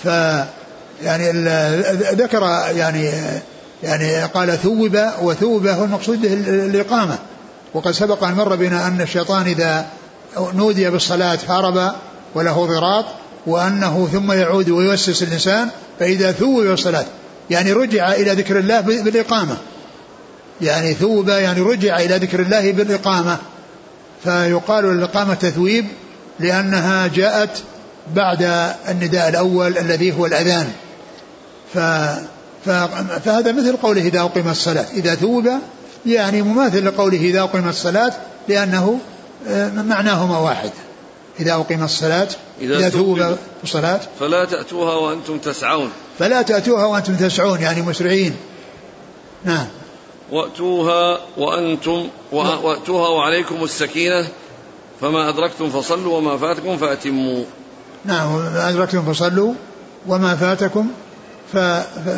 ف 0.03 0.05
يعني 1.03 1.31
ذكر 2.13 2.41
يعني 2.75 3.11
يعني 3.83 4.23
قال 4.23 4.57
ثوب 4.57 4.99
وثوب 5.21 5.67
هو 5.67 5.83
المقصود 5.83 6.21
به 6.21 6.33
الإقامة. 6.65 7.17
وقد 7.73 7.91
سبق 7.91 8.23
أن 8.23 8.33
مر 8.33 8.55
بنا 8.55 8.87
أن 8.87 9.01
الشيطان 9.01 9.45
إذا 9.45 9.85
نودي 10.37 10.89
بالصلاة 10.89 11.39
هرب 11.47 11.93
وله 12.35 12.65
ضراط 12.65 13.05
وأنه 13.45 14.09
ثم 14.11 14.31
يعود 14.31 14.69
ويوسوس 14.69 15.23
الإنسان 15.23 15.69
فإذا 15.99 16.31
ثوب 16.31 16.63
بالصلاة 16.63 17.05
يعني 17.49 17.71
رجع 17.71 18.13
إلى 18.13 18.31
ذكر 18.31 18.59
الله 18.59 18.79
بالإقامة. 18.79 19.57
يعني 20.61 20.93
ثوب 20.93 21.29
يعني 21.29 21.61
رجع 21.61 21.99
إلى 21.99 22.17
ذكر 22.17 22.39
الله 22.39 22.71
بالإقامة. 22.71 23.37
فيقال 24.23 24.85
الإقامة 24.85 25.33
تثويب 25.33 25.85
لأنها 26.39 27.07
جاءت 27.07 27.63
بعد 28.15 28.71
النداء 28.89 29.29
الأول 29.29 29.77
الذي 29.77 30.17
هو 30.17 30.25
الأذان. 30.25 30.71
ف 31.73 31.79
فهذا 33.25 33.51
مثل 33.51 33.77
قوله 33.77 34.01
إذا 34.01 34.19
أقيم 34.19 34.49
الصلاة. 34.49 34.85
إذا 34.93 35.15
ثوب 35.15 35.49
يعني 36.05 36.41
مماثل 36.41 36.85
لقوله 36.85 37.17
إذا 37.17 37.41
أقيم 37.41 37.69
الصلاة 37.69 38.13
لأنه 38.47 38.99
آه، 39.47 39.69
معناهما 39.69 40.37
واحد. 40.37 40.69
إذا 41.39 41.53
أقيم 41.53 41.83
الصلاة 41.83 42.27
إذا, 42.61 42.77
إذا 42.77 42.89
ثوب 42.89 43.37
الصلاة. 43.63 43.99
فلا 44.19 44.45
تأتوها 44.45 44.93
وأنتم 44.93 45.37
تسعون. 45.37 45.91
فلا 46.19 46.41
تأتوها 46.41 46.85
وأنتم 46.85 47.15
تسعون 47.15 47.61
يعني 47.61 47.81
مسرعين. 47.81 48.35
نعم. 49.43 49.67
وأتوها 50.31 51.19
وأنتم 51.37 52.07
وأتوها 52.31 53.09
وعليكم 53.09 53.63
السكينة 53.63 54.27
فما 55.01 55.29
أدركتم 55.29 55.69
فصلوا 55.69 56.17
وما 56.17 56.37
فاتكم 56.37 56.77
فأتموا. 56.77 57.43
نعم 58.05 58.35
ما 58.35 58.69
أدركتم 58.69 59.13
فصلوا 59.13 59.53
وما 60.07 60.35
فاتكم 60.35 60.87
ف... 61.53 61.57
ف... 61.57 62.09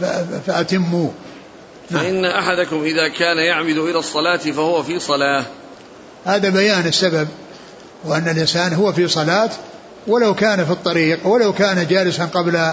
ف... 0.00 0.04
فأتموا. 0.46 1.10
نعم. 1.90 2.02
فإن 2.02 2.24
أحدكم 2.24 2.82
إذا 2.82 3.08
كان 3.08 3.38
يعمد 3.38 3.76
إلى 3.76 3.98
الصلاة 3.98 4.36
فهو 4.36 4.82
في 4.82 5.00
صلاة. 5.00 5.44
هذا 6.24 6.48
بيان 6.48 6.86
السبب. 6.86 7.28
وأن 8.04 8.28
الإنسان 8.28 8.74
هو 8.74 8.92
في 8.92 9.08
صلاة 9.08 9.50
ولو 10.06 10.34
كان 10.34 10.64
في 10.64 10.70
الطريق 10.70 11.26
ولو 11.26 11.52
كان 11.52 11.86
جالسا 11.86 12.24
قبل 12.24 12.72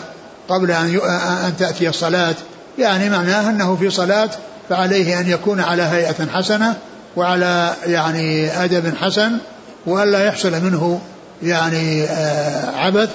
قبل 0.49 0.71
أن 0.71 0.99
أن 1.45 1.53
تأتي 1.59 1.89
الصلاة. 1.89 2.35
يعني 2.79 3.09
معناه 3.09 3.49
أنه 3.49 3.75
في 3.75 3.89
صلاة 3.89 4.29
فعليه 4.69 5.19
أن 5.19 5.29
يكون 5.29 5.59
على 5.59 5.83
هيئة 5.83 6.27
حسنة 6.33 6.75
وعلى 7.15 7.73
يعني 7.85 8.51
أدب 8.63 8.95
حسن 8.95 9.31
وألا 9.85 10.25
يحصل 10.25 10.51
منه 10.51 11.01
يعني 11.43 12.03
آه، 12.03 12.77
عبث 12.77 13.09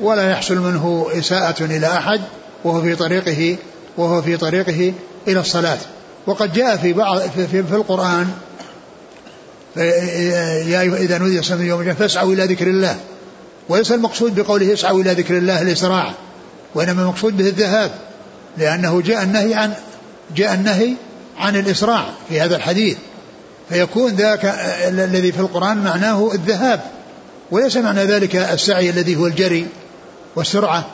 ولا 0.00 0.30
يحصل 0.30 0.58
منه 0.58 1.06
إساءة 1.18 1.64
إلى 1.64 1.86
أحد 1.86 2.20
وهو 2.64 2.82
في 2.82 2.96
طريقه 2.96 3.56
وهو 3.96 4.22
في 4.22 4.36
طريقه 4.36 4.92
إلى 5.28 5.40
الصلاة. 5.40 5.78
وقد 6.26 6.52
جاء 6.52 6.76
في 6.76 6.92
بعض 6.92 7.18
في, 7.18 7.46
في, 7.46 7.62
في 7.62 7.74
القرآن 7.74 8.30
يا 9.78 10.82
إذا 10.82 11.18
نودي 11.18 11.42
صلى 11.42 11.66
يوم 11.66 11.80
الجمعة 11.80 11.96
فاسعوا 11.96 12.32
إلى 12.32 12.44
ذكر 12.44 12.66
الله. 12.66 12.96
وليس 13.68 13.92
المقصود 13.92 14.34
بقوله 14.34 14.72
اسعوا 14.72 15.00
إلى 15.00 15.12
ذكر 15.12 15.38
الله 15.38 15.62
الإسراع 15.62 16.14
وإنما 16.74 17.02
المقصود 17.02 17.36
به 17.36 17.48
الذهاب 17.48 17.90
لأنه 18.58 19.00
جاء 19.00 19.22
النهي 19.22 19.54
عن 19.54 19.72
جاء 20.36 20.54
النهي 20.54 20.92
عن 21.38 21.56
الإسراع 21.56 22.04
في 22.28 22.40
هذا 22.40 22.56
الحديث. 22.56 22.96
فيكون 23.68 24.12
ذاك 24.12 24.44
الذي 24.88 25.32
في 25.32 25.40
القرآن 25.40 25.76
معناه 25.76 26.30
الذهاب 26.34 26.80
وليس 27.50 27.76
معنى 27.76 28.04
ذلك 28.04 28.36
السعي 28.36 28.90
الذي 28.90 29.16
هو 29.16 29.26
الجري 29.26 29.66
والسرعة. 30.36 30.86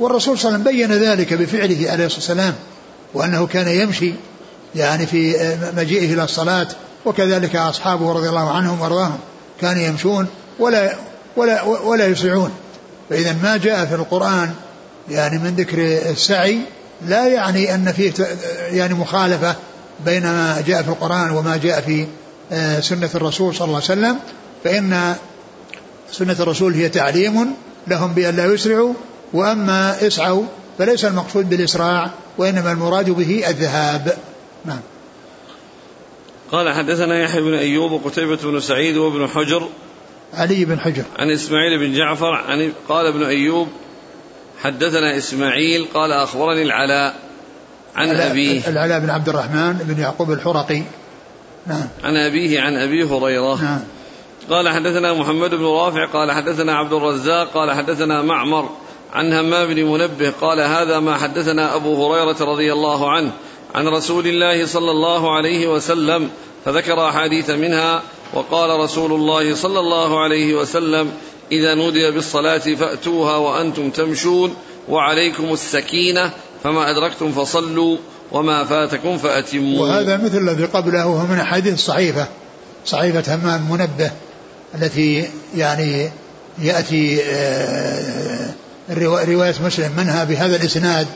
والرسول 0.00 0.38
صلى 0.38 0.48
الله 0.48 0.68
عليه 0.68 0.78
وسلم 0.78 0.98
بين 0.98 1.08
ذلك 1.08 1.34
بفعله 1.34 1.90
عليه 1.90 2.06
الصلاة 2.06 2.18
والسلام 2.18 2.54
وأنه 3.14 3.46
كان 3.46 3.68
يمشي 3.68 4.14
يعني 4.74 5.06
في 5.06 5.36
مجيئه 5.76 6.14
إلى 6.14 6.24
الصلاة 6.24 6.68
وكذلك 7.04 7.56
أصحابه 7.56 8.12
رضي 8.12 8.28
الله 8.28 8.50
عنهم 8.50 8.80
وأرضاهم 8.80 9.18
كانوا 9.60 9.82
يمشون 9.82 10.26
ولا 10.58 10.92
ولا 11.36 11.62
ولا 11.62 12.06
يسرعون. 12.06 12.50
فإذا 13.10 13.36
ما 13.42 13.56
جاء 13.56 13.86
في 13.86 13.94
القرآن 13.94 14.50
يعني 15.10 15.38
من 15.38 15.54
ذكر 15.56 15.78
السعي 16.10 16.58
لا 17.06 17.26
يعني 17.26 17.74
أن 17.74 17.92
فيه 17.92 18.12
يعني 18.70 18.94
مخالفة 18.94 19.54
بين 20.04 20.22
ما 20.22 20.62
جاء 20.66 20.82
في 20.82 20.88
القرآن 20.88 21.30
وما 21.30 21.56
جاء 21.56 21.80
في 21.80 22.06
آه، 22.52 22.80
سنة 22.80 23.10
الرسول 23.14 23.54
صلى 23.54 23.64
الله 23.64 23.76
عليه 23.76 23.84
وسلم 23.84 24.18
فإن 24.64 25.14
سنة 26.12 26.36
الرسول 26.40 26.74
هي 26.74 26.88
تعليم 26.88 27.54
لهم 27.86 28.12
بأن 28.12 28.36
لا 28.36 28.46
يسرعوا 28.46 28.94
وأما 29.32 30.06
إسعوا 30.06 30.44
فليس 30.78 31.04
المقصود 31.04 31.50
بالإسراع 31.50 32.10
وإنما 32.38 32.72
المراد 32.72 33.10
به 33.10 33.44
الذهاب. 33.48 34.16
نعم. 34.64 34.80
قال 36.52 36.74
حدثنا 36.74 37.18
يحيى 37.18 37.40
بن 37.40 37.54
أيوب 37.54 37.92
وقتيبة 37.92 38.38
بن 38.44 38.60
سعيد 38.60 38.96
وابن 38.96 39.28
حجر 39.28 39.68
علي 40.34 40.64
بن 40.64 40.80
حجر. 40.80 41.04
عن 41.18 41.30
إسماعيل 41.30 41.78
بن 41.78 41.92
جعفر 41.92 42.32
عن 42.32 42.72
قال 42.88 43.06
ابن 43.06 43.22
أيوب 43.22 43.68
حدثنا 44.62 45.16
إسماعيل 45.16 45.86
قال 45.94 46.12
أخبرني 46.12 46.62
العلاء 46.62 47.14
عن 47.96 48.08
أبيه. 48.08 48.68
العلاء 48.68 49.00
بن 49.00 49.10
عبد 49.10 49.28
الرحمن 49.28 49.72
بن 49.72 50.00
يعقوب 50.00 50.32
الحرقي. 50.32 50.82
نعم. 51.66 51.88
عن 52.04 52.16
أبيه 52.16 52.60
عن 52.60 52.76
أبي 52.76 53.04
هريرة. 53.04 53.62
نعم. 53.62 53.80
قال 54.50 54.68
حدثنا 54.68 55.12
محمد 55.12 55.50
بن 55.54 55.64
رافع 55.64 56.06
قال 56.06 56.32
حدثنا 56.32 56.74
عبد 56.74 56.92
الرزاق 56.92 57.52
قال 57.54 57.70
حدثنا 57.70 58.22
معمر 58.22 58.70
عن 59.12 59.32
همام 59.32 59.74
بن 59.74 59.84
منبه 59.84 60.32
قال 60.40 60.60
هذا 60.60 61.00
ما 61.00 61.16
حدثنا 61.16 61.76
أبو 61.76 62.06
هريرة 62.06 62.36
رضي 62.40 62.72
الله 62.72 63.10
عنه. 63.10 63.32
عن 63.74 63.88
رسول 63.88 64.26
الله 64.26 64.66
صلى 64.66 64.90
الله 64.90 65.36
عليه 65.36 65.66
وسلم 65.66 66.30
فذكر 66.64 67.08
أحاديث 67.08 67.50
منها 67.50 68.02
وقال 68.34 68.80
رسول 68.80 69.12
الله 69.12 69.54
صلى 69.54 69.80
الله 69.80 70.22
عليه 70.22 70.54
وسلم 70.54 71.10
إذا 71.52 71.74
نودي 71.74 72.10
بالصلاة 72.10 72.58
فأتوها 72.58 73.36
وأنتم 73.36 73.90
تمشون 73.90 74.54
وعليكم 74.88 75.52
السكينة 75.52 76.30
فما 76.64 76.90
أدركتم 76.90 77.32
فصلوا 77.32 77.96
وما 78.32 78.64
فاتكم 78.64 79.18
فأتموا. 79.18 79.80
وهذا 79.80 80.16
مثل 80.16 80.38
الذي 80.38 80.64
قبله 80.64 81.02
هو 81.02 81.26
من 81.26 81.38
أحاديث 81.38 81.80
صحيفة 81.80 82.26
صحيفة 82.86 83.34
همام 83.34 83.70
منبه 83.70 84.10
التي 84.74 85.28
يعني 85.56 86.10
يأتي 86.58 87.22
آه، 87.22 88.54
رواية 88.90 89.54
مسلم 89.64 89.92
منها 89.96 90.24
بهذا 90.24 90.56
الإسناد؟ 90.56 91.06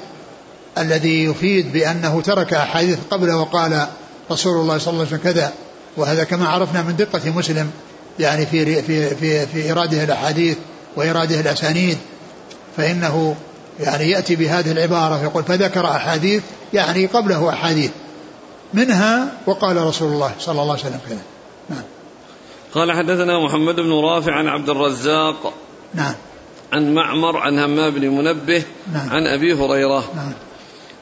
الذي 0.79 1.25
يفيد 1.25 1.73
بأنه 1.73 2.21
ترك 2.21 2.55
أحاديث 2.55 2.99
قبله 3.11 3.37
وقال 3.37 3.87
رسول 4.31 4.61
الله 4.61 4.79
صلى 4.79 4.93
الله 4.93 5.07
عليه 5.07 5.17
وسلم 5.17 5.33
كذا 5.33 5.53
وهذا 5.97 6.25
كما 6.25 6.49
عرفنا 6.49 6.83
من 6.83 6.97
دقة 6.97 7.31
مسلم 7.31 7.71
يعني 8.19 8.47
في 8.47 8.83
في 8.83 9.15
في 9.15 9.47
في 9.47 9.73
إراده 9.73 10.05
الأحاديث 10.05 10.57
وإراده 10.97 11.41
الأسانيد 11.41 11.99
فإنه 12.77 13.37
يعني 13.81 14.11
يأتي 14.11 14.37
بهذه 14.37 14.73
العبارة 14.73 15.23
يقول 15.23 15.45
فذكر 15.45 15.87
أحاديث 15.87 16.43
يعني 16.73 17.07
قبله 17.07 17.51
أحاديث 17.51 17.91
منها 18.75 19.33
وقال 19.47 19.77
رسول 19.77 20.13
الله 20.13 20.33
صلى 20.39 20.63
الله 20.63 20.73
عليه 20.73 20.83
وسلم 20.83 21.01
كذا. 21.09 21.23
نعم. 21.71 21.85
قال 22.75 22.93
حدثنا 22.93 23.45
محمد 23.45 23.75
بن 23.75 23.93
رافع 23.93 24.33
عن 24.33 24.47
عبد 24.49 24.69
الرزاق 24.69 25.53
نعم. 25.95 26.15
عن 26.73 26.95
معمر 26.95 27.37
عن 27.37 27.59
همام 27.59 27.91
بن 27.91 28.09
منبه 28.09 28.63
نعم. 28.93 29.11
عن 29.11 29.27
أبي 29.27 29.55
هريرة 29.55 30.05
نعم. 30.17 30.33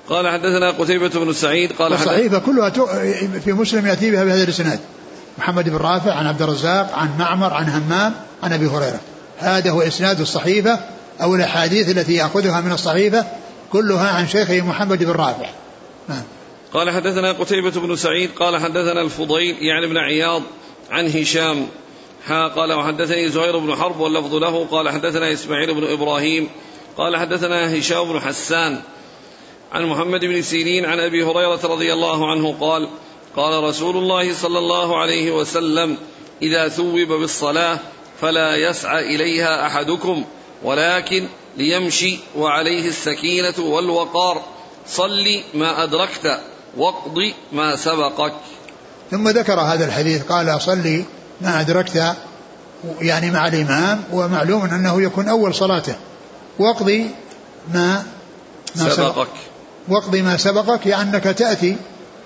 قال 0.08 0.28
حدثنا 0.28 0.70
قتيبة 0.70 1.08
بن 1.08 1.32
سعيد 1.32 1.72
قال 1.72 1.94
حدث 1.94 2.06
والصحيفة 2.06 2.38
كلها 2.38 2.70
في 3.44 3.52
مسلم 3.52 3.86
يأتي 3.86 4.10
بها 4.10 4.24
بهذا 4.24 4.42
الإسناد. 4.42 4.80
محمد 5.38 5.68
بن 5.68 5.76
رافع 5.76 6.14
عن 6.14 6.26
عبد 6.26 6.42
الرزاق 6.42 6.94
عن 6.94 7.18
معمر 7.18 7.54
عن 7.54 7.68
همام 7.68 8.14
عن 8.42 8.52
أبي 8.52 8.66
هريرة. 8.66 9.00
هذا 9.38 9.70
هو 9.70 9.82
إسناد 9.82 10.20
الصحيفة 10.20 10.80
أو 11.22 11.34
الأحاديث 11.34 11.88
التي 11.88 12.14
يأخذها 12.14 12.60
من 12.60 12.72
الصحيفة 12.72 13.26
كلها 13.72 14.08
عن 14.08 14.28
شيخه 14.28 14.60
محمد 14.60 15.04
بن 15.04 15.10
رافع. 15.10 15.46
نعم. 16.08 16.22
قال 16.72 16.90
حدثنا 16.90 17.32
قتيبة 17.32 17.70
بن 17.70 17.96
سعيد 17.96 18.30
قال 18.38 18.56
حدثنا 18.56 19.02
الفضيل 19.02 19.56
يعني 19.60 19.86
بن 19.86 19.96
عياض 19.96 20.42
عن 20.90 21.06
هشام 21.06 21.66
ها 22.26 22.48
قال 22.48 22.72
وحدثني 22.72 23.28
زهير 23.28 23.58
بن 23.58 23.76
حرب 23.76 24.00
واللفظ 24.00 24.34
له 24.34 24.66
قال 24.66 24.88
حدثنا 24.88 25.32
إسماعيل 25.32 25.74
بن 25.74 25.92
إبراهيم 25.92 26.48
قال 26.96 27.16
حدثنا 27.16 27.78
هشام 27.78 28.12
بن 28.12 28.20
حسان 28.20 28.80
عن 29.74 29.84
محمد 29.84 30.20
بن 30.20 30.42
سيرين 30.42 30.84
عن 30.84 31.00
أبي 31.00 31.24
هريرة 31.24 31.60
رضي 31.64 31.92
الله 31.92 32.30
عنه 32.30 32.54
قال 32.60 32.88
قال 33.36 33.64
رسول 33.64 33.96
الله 33.96 34.34
صلى 34.34 34.58
الله 34.58 35.00
عليه 35.00 35.32
وسلم 35.32 35.96
إذا 36.42 36.68
ثوب 36.68 37.08
بالصلاة 37.08 37.78
فلا 38.20 38.56
يسعى 38.56 39.14
إليها 39.14 39.66
أحدكم 39.66 40.24
ولكن 40.62 41.26
ليمشي 41.56 42.18
وعليه 42.36 42.88
السكينة 42.88 43.54
والوقار 43.58 44.42
صل 44.86 45.42
ما 45.54 45.82
أدركت 45.82 46.40
واقض 46.76 47.32
ما 47.52 47.76
سبقك. 47.76 48.34
ثم 49.10 49.28
ذكر 49.28 49.60
هذا 49.60 49.84
الحديث 49.84 50.22
قال 50.22 50.62
صلي 50.62 51.04
ما 51.40 51.60
أدركت 51.60 52.16
يعني 53.00 53.30
مع 53.30 53.46
الإمام 53.48 54.04
ومعلوم 54.12 54.64
أنه 54.64 55.02
يكون 55.02 55.28
أول 55.28 55.54
صلاته 55.54 55.96
واقضي 56.58 57.10
ما 57.74 58.04
ما 58.76 58.90
سبقك. 58.90 59.28
واقضي 59.88 60.22
ما 60.22 60.36
سبقك 60.36 60.86
يعني 60.86 61.10
أنك 61.16 61.24
تأتي 61.24 61.76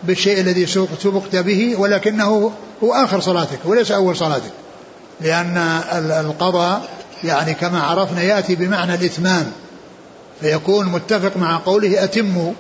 بالشيء 0.03 0.41
الذي 0.41 0.67
سبق- 0.67 0.99
سبقت 1.03 1.37
به 1.37 1.77
ولكنه 1.79 2.53
هو 2.85 2.93
آخر 2.95 3.21
صلاتك 3.21 3.59
وليس 3.65 3.93
أول 3.93 4.17
صلاتك. 4.17 4.51
لأن 5.21 5.57
ال- 5.93 6.11
القضاء 6.27 6.89
يعني 7.25 7.55
كما 7.55 7.83
عرفنا 7.83 8.23
يأتي 8.23 8.55
بمعنى 8.55 8.95
الإتمام 8.95 9.53
فيكون 10.41 10.87
متفق 10.87 11.37
مع 11.37 11.61
قوله 11.67 12.05
أتموا 12.05 12.53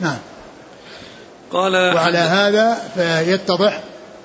نعم. 0.00 0.16
قال 1.52 1.72
وعلى 1.94 2.18
هذا 2.18 2.78
فيتضح 2.94 3.80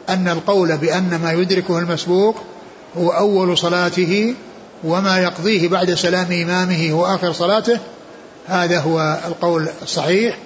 أن 0.09 0.27
القول 0.29 0.77
بأن 0.77 1.19
ما 1.23 1.31
يدركه 1.31 1.79
المسبوق 1.79 2.35
هو 2.97 3.09
أول 3.09 3.57
صلاته 3.57 4.35
وما 4.83 5.19
يقضيه 5.19 5.67
بعد 5.69 5.93
سلام 5.93 6.31
إمامه 6.31 6.91
هو 6.91 7.05
آخر 7.15 7.31
صلاته 7.33 7.79
هذا 8.49 8.79
هو 8.79 9.19
القول 9.27 9.67
الصحيح 9.81 10.37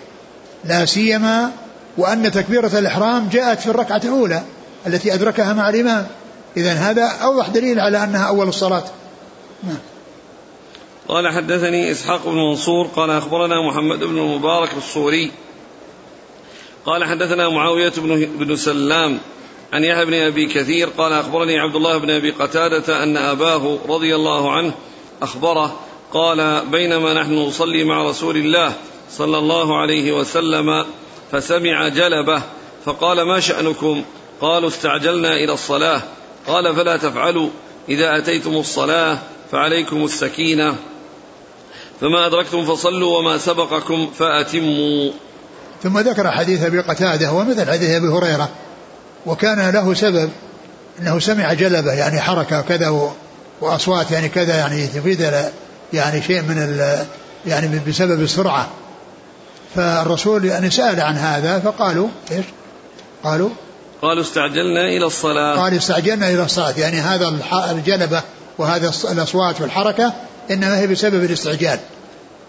لا 0.65 0.85
سيما 0.85 1.51
وأن 1.97 2.31
تكبيرة 2.31 2.79
الإحرام 2.79 3.29
جاءت 3.29 3.59
في 3.59 3.67
الركعة 3.67 4.01
الأولى 4.03 4.43
التي 4.87 5.13
أدركها 5.13 5.53
مع 5.53 5.69
الإمام. 5.69 6.07
إذا 6.57 6.73
هذا 6.73 7.05
أوضح 7.05 7.47
دليل 7.47 7.79
على 7.79 8.03
أنها 8.03 8.27
أول 8.27 8.47
الصلاة. 8.47 8.83
نعم. 9.63 9.77
قال 11.07 11.27
حدثني 11.27 11.91
إسحاق 11.91 12.25
بن 12.25 12.35
منصور 12.35 12.87
قال 12.87 13.09
أخبرنا 13.09 13.67
محمد 13.67 13.99
بن 13.99 14.17
المبارك 14.17 14.69
الصوري. 14.77 15.31
قال 16.85 17.05
حدثنا 17.05 17.49
معاوية 17.49 17.93
بن, 17.97 18.25
بن 18.25 18.55
سلام 18.55 19.19
عن 19.73 19.83
يحيى 19.83 20.05
بن 20.05 20.13
أبي 20.13 20.45
كثير 20.45 20.89
قال 20.97 21.13
أخبرني 21.13 21.59
عبد 21.59 21.75
الله 21.75 21.97
بن 21.97 22.09
أبي 22.09 22.31
قتادة 22.31 23.03
أن 23.03 23.17
أباه 23.17 23.77
رضي 23.89 24.15
الله 24.15 24.51
عنه 24.51 24.73
أخبره 25.21 25.79
قال 26.13 26.65
بينما 26.65 27.13
نحن 27.13 27.33
نصلي 27.33 27.83
مع 27.83 28.09
رسول 28.09 28.37
الله 28.37 28.73
صلى 29.11 29.37
الله 29.37 29.81
عليه 29.81 30.11
وسلم 30.11 30.85
فسمع 31.31 31.87
جلبة 31.87 32.41
فقال 32.85 33.21
ما 33.21 33.39
شأنكم؟ 33.39 34.03
قالوا 34.41 34.69
استعجلنا 34.69 35.33
إلى 35.33 35.53
الصلاة. 35.53 36.01
قال 36.47 36.75
فلا 36.75 36.97
تفعلوا. 36.97 37.49
إذا 37.89 38.17
أتيتم 38.17 38.55
الصلاة 38.55 39.17
فعليكم 39.51 40.03
السكينة. 40.03 40.75
فما 42.01 42.27
أدركتم 42.27 42.65
فصلوا 42.65 43.17
وما 43.17 43.37
سبقكم 43.37 44.09
فأتموا. 44.19 45.11
ثم 45.83 45.99
ذكر 45.99 46.31
حديث 46.31 46.63
أبي 46.63 46.79
قتادة 46.79 47.27
هو 47.27 47.43
مثل 47.43 47.71
حديث 47.71 47.89
أبي 47.89 48.07
هريرة 48.07 48.49
وكان 49.25 49.69
له 49.69 49.93
سبب 49.93 50.29
أنه 50.99 51.19
سمع 51.19 51.53
جلبة 51.53 51.93
يعني 51.93 52.19
حركة 52.21 52.61
كذا 52.61 53.11
وأصوات 53.61 54.11
يعني 54.11 54.29
كذا 54.29 54.57
يعني 54.57 54.87
تفيد 54.87 55.21
يعني 55.93 56.21
شيء 56.21 56.41
من 56.41 56.57
ال 56.57 57.05
يعني 57.45 57.79
بسبب 57.87 58.21
السرعة. 58.21 58.67
فالرسول 59.75 60.45
يعني 60.45 60.69
سأل 60.69 61.01
عن 61.01 61.15
هذا 61.15 61.59
فقالوا 61.59 62.07
إيش؟ 62.31 62.45
قالوا 63.23 63.49
قالوا 64.01 64.23
استعجلنا 64.23 64.87
إلى 64.87 65.05
الصلاة. 65.05 65.55
قال 65.57 65.73
استعجلنا 65.73 66.29
إلى 66.29 66.43
الصلاة. 66.43 66.73
يعني 66.77 66.99
هذا 66.99 67.33
الجلبة 67.71 68.21
وهذا 68.57 68.91
الأصوات 69.11 69.61
والحركة 69.61 70.13
إنما 70.51 70.79
هي 70.79 70.87
بسبب 70.87 71.23
الاستعجال. 71.23 71.79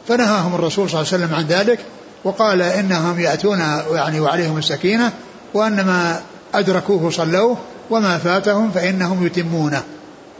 فنهاهم 0.08 0.54
الرسول 0.54 0.90
صلى 0.90 1.00
الله 1.00 1.12
عليه 1.12 1.24
وسلم 1.24 1.34
عن 1.34 1.46
ذلك 1.46 1.78
وقال 2.24 2.62
إنهم 2.62 3.20
يأتون 3.20 3.58
يعني 3.92 4.20
وعليهم 4.20 4.58
السكينة 4.58 5.12
وأن 5.54 5.76
ما 5.76 6.20
أدركوه 6.54 7.10
صلوه 7.10 7.56
وما 7.90 8.18
فاتهم 8.18 8.70
فإنهم 8.70 9.26
يتمونه. 9.26 9.82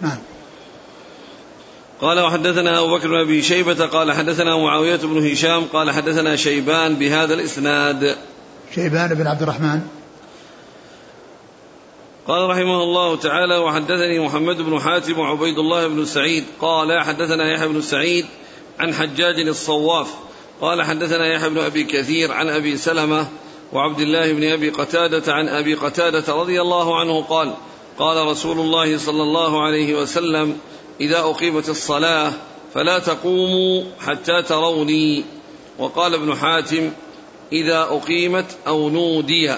نعم. 0.00 0.18
قال 2.00 2.20
وحدثنا 2.20 2.78
أبو 2.78 2.96
بكر 2.96 3.08
بن 3.08 3.20
أبي 3.20 3.42
شيبة 3.42 3.86
قال 3.86 4.12
حدثنا 4.12 4.56
معاوية 4.56 4.96
بن 4.96 5.30
هشام 5.30 5.64
قال 5.64 5.90
حدثنا 5.90 6.36
شيبان 6.36 6.94
بهذا 6.94 7.34
الإسناد. 7.34 8.16
شيبان 8.74 9.14
بن 9.14 9.26
عبد 9.26 9.42
الرحمن. 9.42 9.80
قال 12.26 12.50
رحمه 12.50 12.82
الله 12.82 13.16
تعالى 13.16 13.56
وحدثني 13.56 14.18
محمد 14.18 14.56
بن 14.56 14.80
حاتم 14.80 15.18
وعبيد 15.18 15.58
الله 15.58 15.88
بن 15.88 16.04
سعيد. 16.04 16.44
قال 16.60 17.02
حدثنا 17.02 17.52
يحيى 17.52 17.68
بن 17.68 17.80
سعيد 17.80 18.26
عن 18.78 18.94
حجاج 18.94 19.48
الصواف. 19.48 20.08
قال 20.60 20.82
حدثنا 20.82 21.26
يحيى 21.26 21.48
بن 21.48 21.58
أبي 21.58 21.84
كثير 21.84 22.32
عن 22.32 22.48
أبي 22.48 22.76
سلمة 22.76 23.26
وعبد 23.72 24.00
الله 24.00 24.32
بن 24.32 24.44
أبي 24.44 24.70
قتادة 24.70 25.32
عن 25.32 25.48
أبي 25.48 25.74
قتادة 25.74 26.34
رضي 26.34 26.60
الله 26.60 27.00
عنه 27.00 27.22
قال 27.22 27.54
قال 27.98 28.26
رسول 28.26 28.60
الله 28.60 28.98
صلى 28.98 29.22
الله 29.22 29.64
عليه 29.64 29.94
وسلم 29.94 30.58
إذا 31.00 31.18
أقيمت 31.18 31.68
الصلاة 31.68 32.32
فلا 32.74 32.98
تقوموا 32.98 33.84
حتى 34.06 34.42
تروني. 34.48 35.24
وقال 35.78 36.14
ابن 36.14 36.36
حاتم 36.36 36.90
إذا 37.52 37.78
أقيمت 37.78 38.44
أو 38.66 38.90
نودي. 38.90 39.54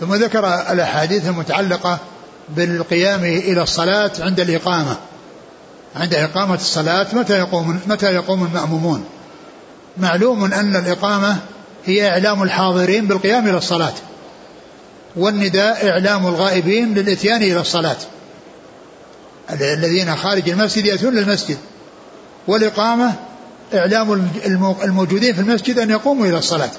ثم 0.00 0.14
ذكر 0.14 0.72
الأحاديث 0.72 1.28
المتعلقة 1.28 1.98
بالقيام 2.48 3.24
إلى 3.24 3.62
الصلاة 3.62 4.10
عند 4.20 4.40
الإقامة. 4.40 4.96
عند 5.96 6.14
إقامة 6.14 6.54
الصلاة 6.54 7.06
متى 7.12 7.38
يقوم 7.38 7.80
متى 7.86 8.06
يقوم 8.06 8.44
المأمومون؟ 8.44 9.04
معلوم 9.98 10.44
أن 10.44 10.76
الإقامة 10.76 11.36
هي 11.84 12.08
إعلام 12.08 12.42
الحاضرين 12.42 13.06
بالقيام 13.06 13.48
إلى 13.48 13.58
الصلاة 13.58 13.94
والنداء 15.16 15.88
إعلام 15.88 16.26
الغائبين 16.26 16.94
للإتيان 16.94 17.42
إلى 17.42 17.60
الصلاة. 17.60 17.90
ال- 17.92 18.15
الذين 19.50 20.16
خارج 20.16 20.48
المسجد 20.50 20.84
يأتون 20.86 21.14
للمسجد. 21.14 21.56
والإقامة 22.48 23.12
إعلام 23.74 24.12
الم- 24.46 24.76
الموجودين 24.84 25.34
في 25.34 25.40
المسجد 25.40 25.78
أن 25.78 25.90
يقوموا 25.90 26.26
إلى 26.26 26.38
الصلاة. 26.38 26.70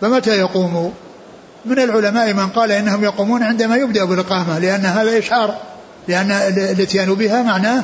فمتى 0.00 0.30
يقوموا؟ 0.30 0.90
من 1.64 1.78
العلماء 1.78 2.32
من 2.34 2.46
قال 2.48 2.72
إنهم 2.72 3.04
يقومون 3.04 3.42
عندما 3.42 3.76
يبدأ 3.76 4.04
بالإقامة 4.04 4.58
لأن 4.58 4.86
هذا 4.86 5.18
إشعار 5.18 5.56
لأن 6.08 6.30
ال- 6.30 6.58
الاتيان 6.58 7.14
بها 7.14 7.42
معناه 7.42 7.82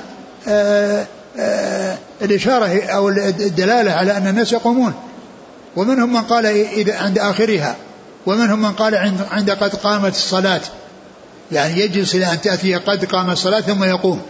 آه، 0.49 1.07
آه، 1.39 1.99
الإشارة 2.23 2.83
أو 2.85 3.09
الدلالة 3.09 3.93
على 3.93 4.17
أن 4.17 4.27
الناس 4.27 4.53
يقومون. 4.53 4.93
ومنهم 5.77 6.13
من 6.13 6.21
قال 6.23 6.47
عند 6.89 7.19
آخرها 7.19 7.77
ومنهم 8.27 8.63
من 8.63 8.73
قال 8.73 8.95
عند 8.95 9.21
عند 9.31 9.51
قد 9.51 9.75
قامت 9.75 10.13
الصلاة. 10.15 10.61
يعني 11.53 11.81
يجلس 11.81 12.15
إلى 12.15 12.33
أن 12.33 12.41
تأتي 12.41 12.75
قد 12.75 13.05
قامت 13.05 13.33
الصلاة 13.33 13.61
ثم 13.61 13.85
يقوم. 13.85 14.23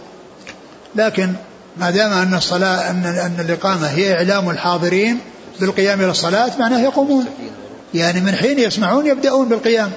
لكن 0.95 1.33
ما 1.77 1.89
دام 1.91 2.11
أن 2.11 2.33
الصلاة 2.33 2.89
أن 2.89 3.05
أن 3.05 3.45
الإقامة 3.45 3.87
هي 3.87 4.13
إعلام 4.13 4.49
الحاضرين 4.49 5.19
بالقيام 5.59 6.01
إلى 6.01 6.11
الصلاة 6.11 6.51
معناه 6.59 6.79
يقومون. 6.79 7.25
يعني 7.93 8.21
من 8.21 8.35
حين 8.35 8.59
يسمعون 8.59 9.05
يبدأون 9.05 9.49
بالقيام. 9.49 9.91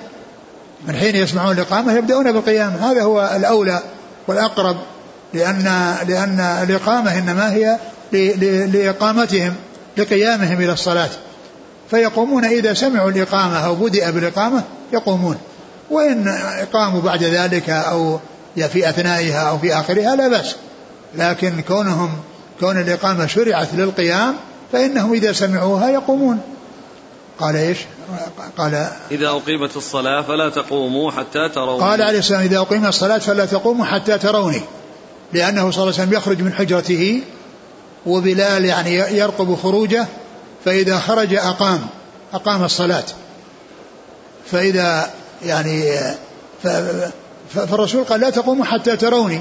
من 0.88 0.96
حين 0.96 1.16
يسمعون 1.16 1.52
الإقامة 1.52 1.92
يبدأون 1.92 2.32
بالقيام. 2.32 2.72
هذا 2.80 3.02
هو 3.02 3.30
الأولى 3.36 3.80
والأقرب 4.28 4.76
لأن 5.34 5.94
لأن 6.08 6.40
الإقامة 6.40 7.18
إنما 7.18 7.52
هي 7.52 7.78
لإقامتهم 8.72 9.54
لقيامهم 9.96 10.60
إلى 10.60 10.72
الصلاة. 10.72 11.10
فيقومون 11.90 12.44
إذا 12.44 12.74
سمعوا 12.74 13.10
الإقامة 13.10 13.66
أو 13.66 13.74
بدأ 13.74 14.10
بالإقامة 14.10 14.62
يقومون. 14.92 15.36
وإن 15.90 16.38
قاموا 16.72 17.00
بعد 17.00 17.22
ذلك 17.22 17.70
أو 17.70 18.18
في 18.56 18.88
أثنائها 18.88 19.50
أو 19.50 19.58
في 19.58 19.74
آخرها 19.74 20.16
لا 20.16 20.28
بأس. 20.28 20.56
لكن 21.14 21.60
كونهم 21.60 22.10
كون 22.60 22.80
الإقامة 22.80 23.26
شرعت 23.26 23.68
للقيام 23.74 24.34
فإنهم 24.72 25.12
إذا 25.12 25.32
سمعوها 25.32 25.90
يقومون. 25.90 26.40
قال 27.38 27.56
إيش؟ 27.56 27.78
قال 28.58 28.88
إذا 29.10 29.28
أقيمت 29.28 29.76
الصلاة 29.76 30.22
فلا 30.22 30.48
تقوموا 30.48 31.10
حتى 31.10 31.48
تروني. 31.48 31.80
قال 31.80 32.02
عليه 32.02 32.18
السلام 32.18 32.40
إذا 32.40 32.58
أقيمت 32.58 32.88
الصلاة 32.88 33.18
فلا 33.18 33.46
تقوموا 33.46 33.84
حتى 33.84 34.18
تروني. 34.18 34.62
لأنه 35.32 35.70
صلى 35.70 35.82
الله 35.82 35.94
عليه 35.94 36.02
وسلم 36.02 36.12
يخرج 36.12 36.42
من 36.42 36.52
حجرته 36.52 37.22
وبلال 38.06 38.64
يعني 38.64 38.94
يرقب 38.94 39.56
خروجه 39.62 40.06
فإذا 40.64 40.98
خرج 40.98 41.34
أقام 41.34 41.86
أقام 42.34 42.64
الصلاة. 42.64 43.04
فإذا 44.50 45.10
يعني 45.42 46.00
فالرسول 47.54 48.04
قال 48.04 48.20
لا 48.20 48.30
تقوموا 48.30 48.64
حتى 48.64 48.96
تروني 48.96 49.40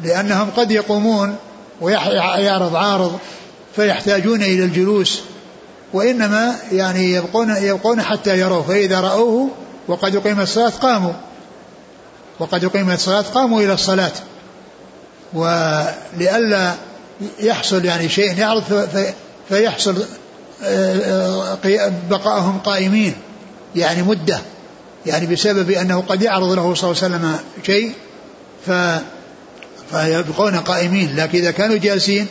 لأنهم 0.00 0.50
قد 0.56 0.70
يقومون 0.70 1.36
ويعرض 1.80 2.76
عارض 2.76 3.18
فيحتاجون 3.76 4.42
إلى 4.42 4.64
الجلوس 4.64 5.20
وإنما 5.92 6.54
يعني 6.72 7.12
يبقون 7.12 7.56
يبقون 7.56 8.02
حتى 8.02 8.38
يروه 8.38 8.62
فإذا 8.62 9.00
رأوه 9.00 9.48
وقد 9.88 10.16
أقيمت 10.16 10.42
الصلاة 10.42 10.70
قاموا 10.70 11.12
وقد 12.38 12.64
أقيمت 12.64 12.94
الصلاة 12.94 13.22
قاموا 13.22 13.60
إلى 13.60 13.72
الصلاة 13.72 14.12
ولئلا 15.32 16.74
يحصل 17.40 17.84
يعني 17.84 18.08
شيء 18.08 18.38
يعرض 18.38 18.88
فيحصل 19.48 20.04
آه، 20.64 21.56
آه، 21.64 21.92
بقائهم 22.10 22.58
قائمين 22.58 23.14
يعني 23.76 24.02
مدة. 24.02 24.40
يعني 25.06 25.26
بسبب 25.26 25.70
أنه 25.70 26.00
قد 26.00 26.22
يعرض 26.22 26.52
له 26.52 26.74
صلى 26.74 26.90
الله 26.90 27.02
عليه 27.02 27.14
وسلم 27.14 27.38
شيء 27.66 27.92
ف 28.66 28.70
فيبقون 29.90 30.56
قائمين 30.56 31.16
لكن 31.16 31.38
إذا 31.38 31.50
كانوا 31.50 31.76
جالسين 31.76 32.26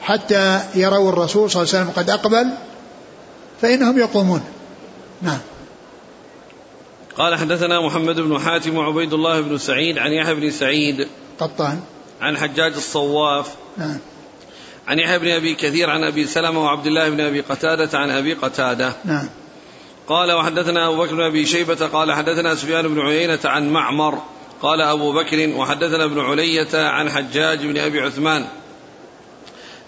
حتى 0.00 0.60
يروا 0.74 1.08
الرسول 1.08 1.50
صلى 1.50 1.62
الله 1.62 1.74
عليه 1.74 1.84
وسلم 1.84 1.90
قد 1.96 2.10
أقبل 2.10 2.50
فإنهم 3.62 3.98
يقومون. 3.98 4.40
نعم. 5.22 5.38
قال 7.16 7.38
حدثنا 7.38 7.86
محمد 7.86 8.20
بن 8.20 8.38
حاتم 8.38 8.76
وعبيد 8.76 9.12
الله 9.12 9.40
بن 9.40 9.58
سعيد 9.58 9.98
عن 9.98 10.12
يحيى 10.12 10.34
بن 10.34 10.50
سعيد 10.50 11.08
قطان. 11.40 11.80
عن 12.20 12.36
حجاج 12.36 12.72
الصواف 12.72 13.54
نعم. 13.76 13.98
عن 14.88 14.98
يحيى 14.98 15.18
بن 15.18 15.28
أبي 15.28 15.54
كثير 15.54 15.90
عن 15.90 16.04
أبي 16.04 16.26
سلمة 16.26 16.64
وعبد 16.64 16.86
الله 16.86 17.08
بن 17.10 17.20
أبي 17.20 17.40
قتادة 17.40 17.98
عن 17.98 18.10
أبي 18.10 18.34
قتادة. 18.34 18.92
نعم. 19.04 19.28
قال 20.08 20.32
وحدثنا 20.32 20.88
أبو 20.88 20.96
بكر 20.96 21.14
بن 21.14 21.22
أبي 21.22 21.46
شيبة 21.46 21.86
قال 21.86 22.12
حدثنا 22.12 22.54
سفيان 22.54 22.88
بن 22.88 23.00
عيينة 23.00 23.38
عن 23.44 23.70
معمر 23.70 24.18
قال 24.62 24.80
أبو 24.80 25.12
بكر 25.12 25.52
وحدثنا 25.56 26.04
ابن 26.04 26.20
علية 26.20 26.68
عن 26.74 27.10
حجاج 27.10 27.66
بن 27.66 27.78
أبي 27.78 28.00
عثمان. 28.00 28.46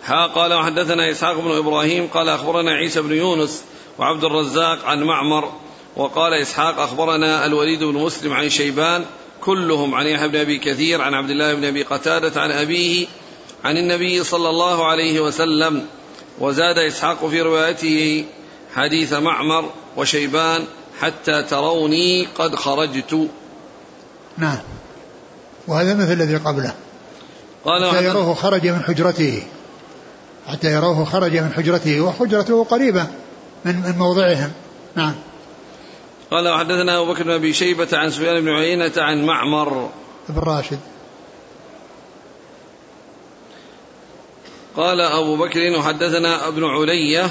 ها 0.04 0.26
قال 0.26 0.54
وحدثنا 0.54 1.10
إسحاق 1.10 1.40
بن 1.40 1.50
إبراهيم 1.50 2.06
قال 2.06 2.28
أخبرنا 2.28 2.70
عيسى 2.70 3.02
بن 3.02 3.12
يونس 3.12 3.64
وعبد 3.98 4.24
الرزاق 4.24 4.84
عن 4.84 5.02
معمر 5.02 5.52
وقال 5.96 6.34
إسحاق 6.34 6.80
أخبرنا 6.80 7.46
الوليد 7.46 7.84
بن 7.84 7.94
مسلم 7.94 8.32
عن 8.32 8.50
شيبان 8.50 9.04
كلهم 9.40 9.94
عن 9.94 10.06
يحيى 10.06 10.28
بن 10.28 10.36
أبي 10.36 10.58
كثير 10.58 11.02
عن 11.02 11.14
عبد 11.14 11.30
الله 11.30 11.54
بن 11.54 11.64
أبي 11.64 11.82
قتادة 11.82 12.40
عن 12.40 12.50
أبيه 12.50 13.06
عن 13.64 13.76
النبي 13.76 14.24
صلى 14.24 14.48
الله 14.48 14.86
عليه 14.86 15.20
وسلم 15.20 15.86
وزاد 16.38 16.78
إسحاق 16.78 17.26
في 17.26 17.42
روايته 17.42 18.24
حديث 18.74 19.12
معمر 19.12 19.70
وشيبان 19.96 20.64
حتى 21.00 21.42
تروني 21.42 22.26
قد 22.26 22.54
خرجت. 22.54 23.28
نعم. 24.38 24.58
وهذا 25.68 25.94
مثل 25.94 26.12
الذي 26.12 26.36
قبله. 26.36 26.74
قال 27.64 27.90
حتى 27.90 28.04
يروه 28.04 28.34
خرج 28.34 28.66
من 28.66 28.82
حجرته. 28.82 29.42
حتى 30.46 30.72
يروه 30.72 31.04
خرج 31.04 31.36
من 31.36 31.52
حجرته 31.52 32.00
وحجرته 32.00 32.64
قريبة 32.64 33.06
من 33.64 33.76
من 33.76 33.94
موضعهم. 33.98 34.52
نعم. 34.96 35.14
قال 36.30 36.48
وحدثنا 36.48 37.00
أبو 37.00 37.12
بكر 37.12 37.22
بن 37.22 37.30
أبي 37.30 37.52
شيبة 37.52 37.88
عن 37.92 38.10
سفيان 38.10 38.40
بن 38.40 38.48
عيينة 38.48 38.92
عن 38.96 39.26
معمر. 39.26 39.90
بن 40.28 40.38
راشد. 40.38 40.78
قال 44.76 45.00
أبو 45.00 45.36
بكر 45.36 45.78
وحدثنا 45.78 46.48
ابن 46.48 46.64
علية 46.64 47.30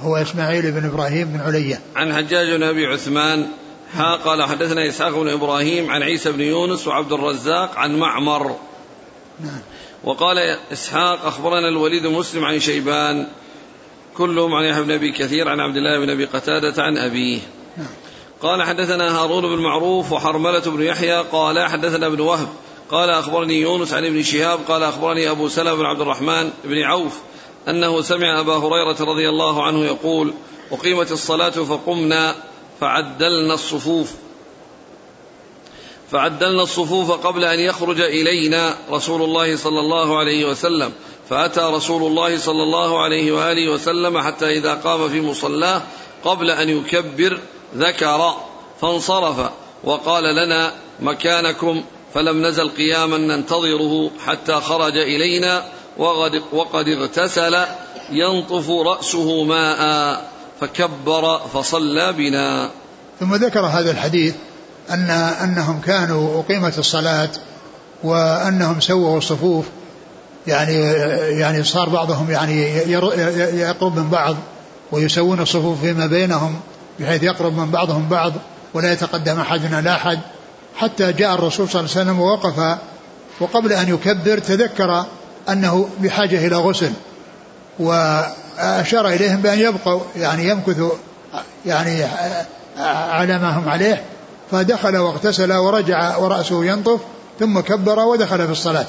هو 0.00 0.16
إسماعيل 0.16 0.72
بن 0.72 0.84
إبراهيم 0.84 1.28
بن 1.28 1.40
علية. 1.40 1.80
عن 1.96 2.14
حجاج 2.14 2.50
بن 2.50 2.62
أبي 2.62 2.86
عثمان 2.86 3.46
ها 3.92 4.16
قال 4.16 4.42
حدثنا 4.42 4.88
إسحاق 4.88 5.10
بن 5.10 5.28
إبراهيم 5.28 5.90
عن 5.90 6.02
عيسى 6.02 6.32
بن 6.32 6.40
يونس 6.40 6.86
وعبد 6.86 7.12
الرزاق 7.12 7.76
عن 7.76 7.98
معمر. 7.98 8.56
نعم. 9.40 9.60
وقال 10.04 10.38
إسحاق 10.72 11.26
أخبرنا 11.26 11.68
الوليد 11.68 12.06
مسلم 12.06 12.44
عن 12.44 12.60
شيبان 12.60 13.26
كلهم 14.16 14.54
عن 14.54 14.64
يحيى 14.64 14.82
بن 14.82 14.90
أبي 14.90 15.12
كثير 15.12 15.48
عن 15.48 15.60
عبد 15.60 15.76
الله 15.76 15.98
بن 15.98 16.10
أبي 16.10 16.24
قتادة 16.24 16.82
عن 16.82 16.98
أبيه. 16.98 17.40
نعم. 17.76 17.86
قال 18.42 18.62
حدثنا 18.62 19.18
هارون 19.18 19.42
بن 19.42 19.62
معروف 19.62 20.12
وحرملة 20.12 20.60
بن 20.60 20.82
يحيى 20.82 21.22
قال 21.32 21.68
حدثنا 21.68 22.06
ابن 22.06 22.20
وهب 22.20 22.48
قال 22.90 23.10
أخبرني 23.10 23.60
يونس 23.60 23.94
عن 23.94 24.04
ابن 24.04 24.22
شهاب 24.22 24.58
قال 24.68 24.82
أخبرني 24.82 25.30
أبو 25.30 25.48
سلمة 25.48 25.74
بن 25.74 25.84
عبد 25.84 26.00
الرحمن 26.00 26.50
بن 26.64 26.82
عوف 26.82 27.18
أنه 27.68 28.02
سمع 28.02 28.40
أبا 28.40 28.56
هريرة 28.56 28.96
رضي 29.00 29.28
الله 29.28 29.62
عنه 29.62 29.84
يقول 29.84 30.34
أقيمت 30.72 31.12
الصلاة 31.12 31.50
فقمنا 31.50 32.34
فعدلنا 32.80 33.54
الصفوف. 33.54 34.12
فعدلنا 36.12 36.62
الصفوف 36.62 37.10
قبل 37.10 37.44
أن 37.44 37.60
يخرج 37.60 38.00
إلينا 38.00 38.76
رسول 38.90 39.22
الله 39.22 39.56
صلى 39.56 39.80
الله 39.80 40.18
عليه 40.18 40.44
وسلم. 40.44 40.92
فأتى 41.30 41.60
رسول 41.60 42.02
الله 42.02 42.38
صلى 42.38 42.62
الله 42.62 43.02
عليه 43.02 43.32
وآله 43.32 43.72
وسلم 43.72 44.18
حتى 44.18 44.58
إذا 44.58 44.74
قام 44.74 45.08
في 45.08 45.20
مصلاه 45.20 45.82
قبل 46.24 46.50
أن 46.50 46.68
يكبر 46.68 47.40
ذكر 47.76 48.34
فانصرف 48.80 49.50
وقال 49.84 50.24
لنا 50.24 50.72
مكانكم 51.00 51.84
فلم 52.14 52.46
نزل 52.46 52.68
قياما 52.68 53.18
ننتظره 53.18 54.10
حتى 54.26 54.54
خرج 54.54 54.96
إلينا. 54.96 55.77
وقد, 55.98 56.42
وقد 56.52 56.88
اغتسل 56.88 57.56
ينطف 58.10 58.70
رأسه 58.70 59.44
ماء 59.44 59.80
فكبر 60.60 61.38
فصلى 61.38 62.12
بنا. 62.12 62.70
ثم 63.20 63.34
ذكر 63.34 63.60
هذا 63.60 63.90
الحديث 63.90 64.34
أن 64.90 65.10
أنهم 65.10 65.80
كانوا 65.80 66.40
أقيمت 66.40 66.78
الصلاة 66.78 67.30
وأنهم 68.04 68.80
سووا 68.80 69.18
الصفوف. 69.18 69.64
يعني 70.46 70.74
يعني 71.40 71.64
صار 71.64 71.88
بعضهم 71.88 72.30
يعني 72.30 72.62
يقرب 73.60 73.98
من 73.98 74.08
بعض 74.08 74.36
ويسوون 74.92 75.40
الصفوف 75.40 75.80
فيما 75.80 76.06
بينهم 76.06 76.60
بحيث 77.00 77.22
يقرب 77.22 77.56
من 77.56 77.70
بعضهم 77.70 78.08
بعض 78.08 78.32
ولا 78.74 78.92
يتقدم 78.92 79.40
أحد 79.40 79.74
على 79.74 79.90
أحد 79.90 80.18
حتى 80.76 81.12
جاء 81.12 81.34
الرسول 81.34 81.68
صلى 81.68 81.80
الله 81.80 81.92
عليه 81.96 82.02
وسلم 82.02 82.20
ووقف 82.20 82.78
وقبل 83.40 83.72
أن 83.72 83.88
يكبر 83.88 84.38
تذكر 84.38 85.04
أنه 85.48 85.88
بحاجة 86.00 86.46
إلى 86.46 86.56
غسل 86.56 86.92
وأشار 87.78 89.08
إليهم 89.08 89.36
بأن 89.36 89.58
يبقوا 89.58 90.00
يعني 90.16 90.48
يمكثوا 90.48 90.90
يعني 91.66 92.04
على 92.86 93.38
ما 93.38 93.58
هم 93.58 93.68
عليه 93.68 94.02
فدخل 94.50 94.96
واغتسل 94.96 95.52
ورجع 95.52 96.16
ورأسه 96.16 96.64
ينطف 96.64 97.00
ثم 97.40 97.60
كبر 97.60 97.98
ودخل 97.98 98.46
في 98.46 98.52
الصلاة 98.52 98.86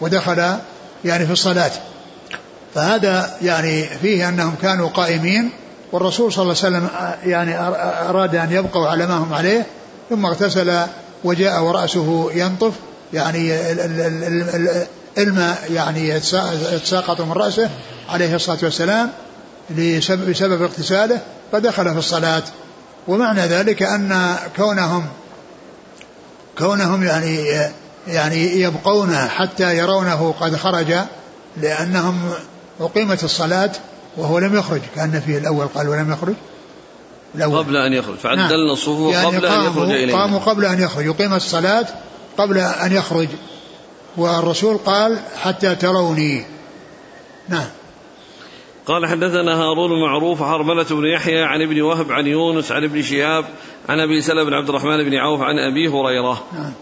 ودخل 0.00 0.56
يعني 1.04 1.26
في 1.26 1.32
الصلاة. 1.32 1.70
فهذا 2.74 3.30
يعني 3.42 3.84
فيه 3.84 4.28
أنهم 4.28 4.54
كانوا 4.62 4.88
قائمين 4.88 5.50
والرسول 5.92 6.32
صلى 6.32 6.42
الله 6.42 6.56
عليه 6.64 6.76
وسلم 6.76 6.88
يعني 7.30 7.58
أراد 8.10 8.36
أن 8.36 8.52
يبقوا 8.52 8.88
على 8.88 9.06
ما 9.06 9.14
هم 9.14 9.34
عليه 9.34 9.66
ثم 10.10 10.26
اغتسل 10.26 10.80
وجاء 11.24 11.62
ورأسه 11.62 12.30
ينطف 12.34 12.72
يعني 13.12 13.52
الماء 15.18 15.72
يعني 15.72 16.08
يتساقط 16.72 17.20
من 17.20 17.32
رأسه 17.32 17.70
عليه 18.08 18.34
الصلاة 18.34 18.58
والسلام 18.62 19.10
بسبب 20.28 20.62
اغتساله 20.62 21.20
فدخل 21.52 21.92
في 21.92 21.98
الصلاة. 21.98 22.42
ومعنى 23.08 23.40
ذلك 23.40 23.82
أن 23.82 24.36
كونهم 24.56 25.06
كونهم 26.58 27.02
يعني 27.02 27.44
يعني 28.06 28.60
يبقون 28.60 29.16
حتى 29.16 29.76
يرونه 29.76 30.34
قد 30.40 30.56
خرج 30.56 30.94
لأنهم 31.56 32.30
أقيمت 32.80 33.24
الصلاة 33.24 33.70
وهو 34.16 34.38
لم 34.38 34.56
يخرج. 34.56 34.80
كأن 34.96 35.20
فيه 35.26 35.38
الأول 35.38 35.66
قال 35.66 35.88
ولم 35.88 36.12
يخرج. 36.12 36.34
الأول. 37.34 37.58
قبل 37.58 37.76
أن 37.76 37.92
يخرج. 37.92 38.16
فعدلنا 38.16 38.48
نعم. 38.48 38.70
الصفوف 38.70 39.14
يعني 39.14 39.26
قبل 39.26 39.46
أن 39.46 39.66
يخرج 39.66 39.90
إلينا. 39.90 40.18
قاموا 40.18 40.38
قبل 40.38 40.64
أن 40.64 40.80
يخرج. 40.82 41.06
يقيم 41.06 41.34
الصلاة 41.34 41.86
قبل 42.38 42.58
أن 42.58 42.92
يخرج. 42.92 43.28
والرسول 44.16 44.76
قال 44.76 45.20
حتى 45.42 45.74
تروني. 45.74 46.44
نعم. 47.48 47.66
قال 48.86 49.06
حدثنا 49.06 49.54
هارون 49.54 50.00
معروف 50.00 50.42
حرملة 50.42 50.86
بن 50.90 51.06
يحيى 51.06 51.42
عن 51.42 51.62
ابن 51.62 51.82
وهب 51.82 52.12
عن 52.12 52.26
يونس 52.26 52.72
عن 52.72 52.84
ابن 52.84 53.02
شهاب 53.02 53.44
عن 53.88 54.00
أبي 54.00 54.20
سلمة 54.20 54.44
بن 54.44 54.54
عبد 54.54 54.68
الرحمن 54.68 55.04
بن 55.04 55.14
عوف 55.14 55.40
عن 55.40 55.58
أبي 55.58 55.88
هريرة. 55.88 56.44
نعم. 56.52 56.72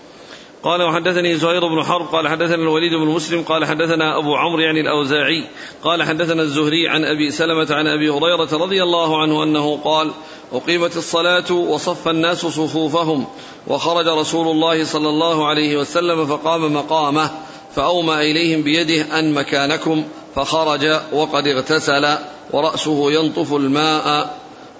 قال 0.62 0.82
وحدثني 0.82 1.36
زهير 1.36 1.68
بن 1.68 1.84
حرب 1.84 2.06
قال 2.06 2.28
حدثنا 2.28 2.54
الوليد 2.54 2.92
بن 2.92 3.06
مسلم 3.06 3.42
قال 3.42 3.64
حدثنا 3.64 4.18
أبو 4.18 4.36
عمرو 4.36 4.60
يعني 4.60 4.80
الأوزاعي 4.80 5.44
قال 5.84 6.02
حدثنا 6.02 6.42
الزهري 6.42 6.88
عن 6.88 7.04
أبي 7.04 7.30
سلمة 7.30 7.66
عن 7.70 7.86
أبي 7.86 8.10
هريرة 8.10 8.48
رضي 8.52 8.82
الله 8.82 9.22
عنه 9.22 9.42
أنه 9.42 9.76
قال 9.84 10.10
أقيمت 10.52 10.96
الصلاة 10.96 11.52
وصف 11.52 12.08
الناس 12.08 12.40
صفوفهم 12.40 13.26
وخرج 13.66 14.08
رسول 14.08 14.48
الله 14.48 14.84
صلى 14.84 15.08
الله 15.08 15.48
عليه 15.48 15.76
وسلم 15.76 16.26
فقام 16.26 16.74
مقامه 16.74 17.30
فأومى 17.76 18.14
إليهم 18.14 18.62
بيده 18.62 19.18
أن 19.18 19.34
مكانكم 19.34 20.04
فخرج 20.34 21.00
وقد 21.12 21.46
اغتسل 21.46 22.16
ورأسه 22.50 23.12
ينطف 23.12 23.54
الماء 23.54 24.38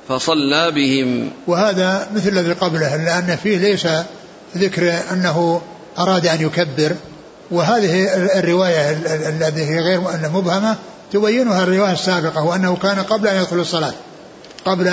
فصلى 0.09 0.71
بهم. 0.71 1.31
وهذا 1.47 2.09
مثل 2.15 2.29
الذي 2.29 2.53
قبله 2.53 2.97
لأن 2.97 3.37
فيه 3.37 3.59
ليس 3.59 3.87
ذكر 4.57 4.95
أنه 5.13 5.63
أراد 5.99 6.27
أن 6.27 6.41
يكبر 6.41 6.97
وهذه 7.51 8.15
الرواية 8.39 8.91
التي 9.29 9.65
هي 9.65 9.81
غير 9.81 10.01
مبهمة 10.33 10.77
تبينها 11.13 11.63
الرواية 11.63 11.93
السابقة 11.93 12.45
وأنه 12.45 12.77
كان 12.77 12.99
قبل 12.99 13.29
أن 13.29 13.37
يدخل 13.37 13.61
الصلاة 13.61 13.93
قبل 14.65 14.89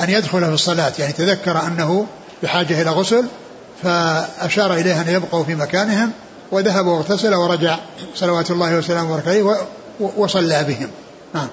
أن 0.00 0.10
يدخل 0.10 0.40
في 0.40 0.54
الصلاة 0.54 0.92
يعني 0.98 1.12
تذكر 1.12 1.66
أنه 1.66 2.06
بحاجة 2.42 2.82
إلى 2.82 2.90
غسل 2.90 3.24
فأشار 3.82 4.74
إليه 4.74 5.00
أن 5.00 5.08
يبقوا 5.08 5.44
في 5.44 5.54
مكانهم 5.54 6.12
وذهب 6.52 6.86
واغتسل 6.86 7.34
ورجع 7.34 7.78
صلوات 8.14 8.50
الله 8.50 8.76
وسلامه 8.76 9.20
عليه 9.26 9.56
وصلى 10.00 10.64
بهم. 10.64 10.90
نعم. 11.34 11.48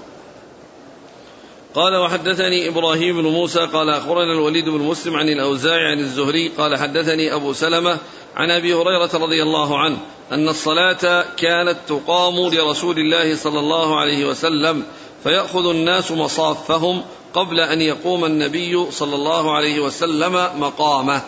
قال 1.78 1.96
وحدثني 1.96 2.70
إبراهيم 2.70 3.22
بن 3.22 3.30
موسى 3.30 3.60
قال 3.60 3.90
أخبرنا 3.90 4.34
الوليد 4.34 4.66
بن 4.66 4.82
مسلم 4.82 5.16
عن 5.16 5.30
الأوزاعي 5.30 5.92
عن 5.92 6.00
الزهري 6.00 6.48
قال 6.58 6.78
حدثني 6.78 7.34
أبو 7.34 7.54
سلمة 7.54 7.98
عن 8.36 8.52
أبي 8.52 8.74
هريرة 8.74 9.10
رضي 9.14 9.44
الله 9.44 9.80
عنه 9.80 9.98
أن 10.32 10.50
الصلاة 10.50 11.26
كانت 11.38 11.76
تقام 11.88 12.36
لرسول 12.54 13.00
الله 13.00 13.36
صلى 13.36 13.60
الله 13.60 14.00
عليه 14.00 14.26
وسلم 14.26 14.84
فيأخذ 15.24 15.70
الناس 15.70 16.12
مصافهم 16.12 17.02
قبل 17.34 17.60
أن 17.60 17.82
يقوم 17.82 18.26
النبي 18.26 18.92
صلى 18.92 19.16
الله 19.16 19.56
عليه 19.56 19.80
وسلم 19.80 20.34
مقامه. 20.60 21.22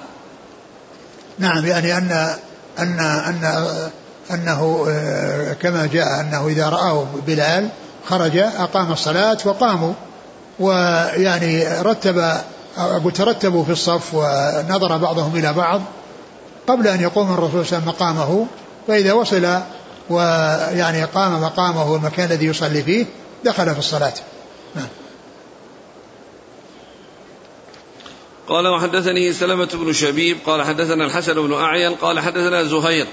نعم 1.40 1.66
يعني 1.66 1.98
ان 1.98 2.36
ان 2.80 3.00
ان 3.00 3.68
أنه 4.32 4.86
آه، 4.90 5.54
كما 5.54 5.90
جاء 5.94 6.22
أنه 6.22 6.48
إذا 6.48 6.70
راوا 6.70 7.06
بلال 7.28 7.70
خرج 8.08 8.38
أقام 8.38 8.92
الصلاة 8.92 9.38
وقاموا 9.46 9.94
ويعني 10.60 11.82
رتب 11.82 12.34
أقول 12.78 13.14
ترتبوا 13.14 13.64
في 13.64 13.72
الصف 13.72 14.14
ونظر 14.14 14.98
بعضهم 14.98 15.36
إلى 15.36 15.54
بعض 15.54 15.82
قبل 16.68 16.88
أن 16.88 17.02
يقوم 17.02 17.34
الرسول 17.34 17.66
صلى 17.66 17.78
الله 17.78 17.94
عليه 17.94 17.96
وسلم 17.96 18.18
مقامه 18.18 18.48
فإذا 18.88 19.14
وصل 19.14 19.60
ويعني 20.10 21.04
قام 21.04 21.42
مقامه 21.42 21.96
المكان 21.96 22.32
الذي 22.32 22.46
يصلي 22.46 22.84
فيه 22.84 23.06
دخل 23.46 23.74
في 23.74 23.80
الصلاة 23.80 24.14
نعم. 24.76 24.88
قال 28.48 28.68
وحدثني 28.68 29.34
سلمة 29.34 29.70
بن 29.74 29.94
شبيب 29.94 30.38
قال 30.46 30.64
حدثنا 30.64 31.06
الحسن 31.06 31.34
بن 31.34 31.54
أعين 31.54 31.96
قال 31.96 32.20
حدثنا 32.20 32.64
زهير 32.64 33.08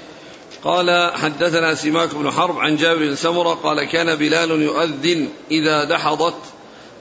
قال 0.65 1.13
حدثنا 1.15 1.75
سماك 1.75 2.15
بن 2.15 2.31
حرب 2.31 2.59
عن 2.59 2.77
جابر 2.77 2.99
بن 2.99 3.15
سمرة 3.17 3.55
قال 3.55 3.85
كان 3.85 4.15
بلال 4.15 4.51
يؤذن 4.51 5.29
إذا 5.51 5.85
دحضت 5.85 6.35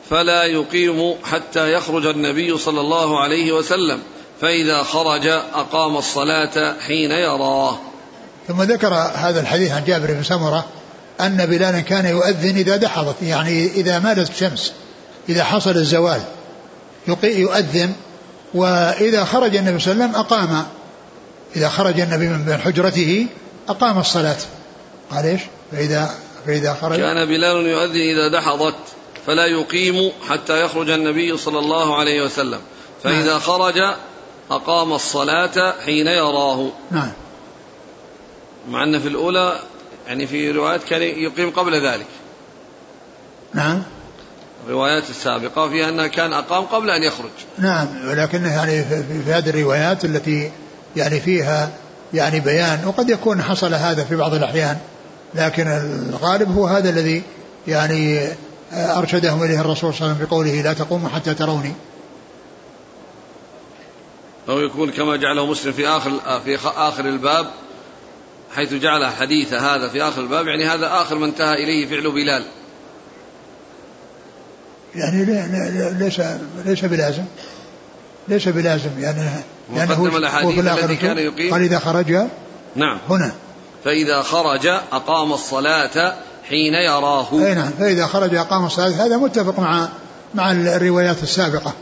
فلا 0.10 0.44
يقيم 0.44 1.16
حتى 1.24 1.74
يخرج 1.74 2.06
النبي 2.06 2.58
صلى 2.58 2.82
الله 2.82 3.20
عليه 3.20 3.52
وسلم 3.52 4.00
فإذا 4.42 4.84
خرج 4.84 5.28
أقام 5.54 5.98
الصلاة 5.98 6.76
حين 6.88 7.12
يراه. 7.12 7.78
ثم 8.48 8.62
ذكر 8.62 8.94
هذا 8.94 9.40
الحديث 9.42 9.72
عن 9.72 9.84
جابر 9.84 10.14
بن 10.14 10.24
سمرة 10.24 10.66
أن 11.22 11.46
بلالا 11.46 11.80
كان 11.80 12.06
يؤذن 12.06 12.58
إذا 12.58 12.76
دحضت 12.76 13.16
يعني 13.22 13.66
إذا 13.66 14.00
مالت 14.00 14.30
الشمس 14.30 14.74
إذا 15.30 15.44
حصل 15.44 15.72
الزوال 15.72 16.22
يؤذن 17.24 17.94
وإذا 18.54 19.26
خرج 19.26 19.56
النبي 19.56 19.80
صلى 19.80 19.92
الله 19.92 20.04
عليه 20.04 20.14
وسلم 20.14 20.26
أقام. 20.26 20.66
إذا 21.56 21.70
خرج 21.70 22.00
النبي 22.00 22.28
من 22.28 22.58
حجرته 22.58 23.28
أقام 23.70 24.00
الصلاة. 24.00 24.38
قال 25.12 25.26
إيش؟ 25.26 25.42
فإذا 25.72 26.16
فإذا 26.46 26.78
خرج. 26.82 26.98
كان 26.98 27.26
بلال 27.26 27.68
يؤذن 27.68 27.96
إذا 27.96 28.28
دحضت. 28.28 28.76
فلا 29.28 29.46
يقيم 29.46 30.12
حتى 30.30 30.64
يخرج 30.64 30.90
النبي 30.90 31.38
صلى 31.38 31.60
الله 31.60 32.00
عليه 32.00 32.22
وسلم. 32.22 32.60
فإذا 33.04 33.32
نعم. 33.32 33.40
خرج 33.40 33.80
أقام 34.52 34.94
الصلاة 34.94 35.74
حين 35.86 36.08
يراه. 36.08 36.70
نعم. 36.92 37.12
مع 38.70 38.84
أن 38.84 39.00
في 39.00 39.08
الأولى 39.08 39.60
يعني 40.08 40.28
في 40.28 40.52
روايات 40.52 40.84
كان 40.84 41.02
يقيم 41.02 41.50
قبل 41.50 41.88
ذلك. 41.88 42.08
نعم. 43.54 43.84
الروايات 44.66 45.10
السابقة 45.10 45.70
فيها 45.70 45.90
أنه 45.90 46.08
كان 46.08 46.34
أقام 46.34 46.64
قبل 46.64 46.90
أن 46.90 47.04
يخرج. 47.04 47.32
نعم 47.58 47.88
ولكن 48.08 48.46
يعني 48.46 48.84
في 49.24 49.32
هذه 49.34 49.50
الروايات 49.50 50.06
التي 50.06 50.52
يعني 50.96 51.20
فيها 51.20 51.70
يعني 52.14 52.40
بيان 52.40 52.86
وقد 52.86 53.10
يكون 53.10 53.42
حصل 53.42 53.74
هذا 53.74 54.04
في 54.04 54.16
بعض 54.16 54.34
الأحيان 54.34 54.78
لكن 55.36 55.68
الغالب 56.10 56.58
هو 56.58 56.68
هذا 56.68 56.90
الذي 56.90 57.24
يعني 57.68 58.30
أرشدهم 58.74 59.44
إليه 59.44 59.62
الرسول 59.62 59.94
صلى 59.94 60.00
الله 60.00 60.16
عليه 60.16 60.16
وسلم 60.16 60.28
بقوله 60.28 60.62
لا 60.62 60.74
تقوموا 60.74 61.10
حتى 61.10 61.34
تروني. 61.34 61.74
أو 64.50 64.60
يكون 64.60 64.92
كما 64.92 65.16
جعله 65.16 65.46
مسلم 65.46 65.74
في 65.74 65.88
آخر 65.88 66.40
في 66.46 66.58
آخر 66.66 67.06
الباب 67.06 67.48
حيث 68.56 68.74
جعل 68.74 69.06
حديث 69.06 69.54
هذا 69.54 69.90
في 69.90 70.04
آخر 70.04 70.22
الباب 70.22 70.48
يعني 70.48 70.66
هذا 70.66 70.88
آخر 70.88 71.18
ما 71.18 71.26
انتهى 71.26 71.54
إليه 71.54 71.88
فعل 71.88 72.12
بلال. 72.12 72.46
يعني 74.96 75.26
ليس 76.00 76.22
ليس 76.66 76.86
بلازم. 76.86 77.26
ليس 78.28 78.48
بلازم 78.48 78.90
يعني 79.00 79.22
يعني 79.76 79.94
هو 79.94 80.08
الأحاديث 80.08 80.60
التي 80.60 80.96
كان 80.96 81.18
يقيم. 81.18 81.54
قال 81.54 81.62
إذا 81.62 81.80
خرج 81.80 82.28
نعم. 82.76 82.98
هنا. 83.10 83.32
فإذا 83.84 84.22
خرج 84.22 84.68
أقام 84.92 85.34
الصلاة 85.34 86.16
حين 86.50 86.74
يراه. 86.74 87.28
أي 87.34 87.54
نعم 87.54 87.72
فإذا 87.80 88.06
خرج 88.06 88.36
أقام 88.36 88.66
الصلاة 88.66 89.06
هذا 89.06 89.18
متفق 89.18 89.60
مع 89.60 89.90
مع 90.36 90.52
الروايات 90.52 91.24
السابقة. 91.24 91.74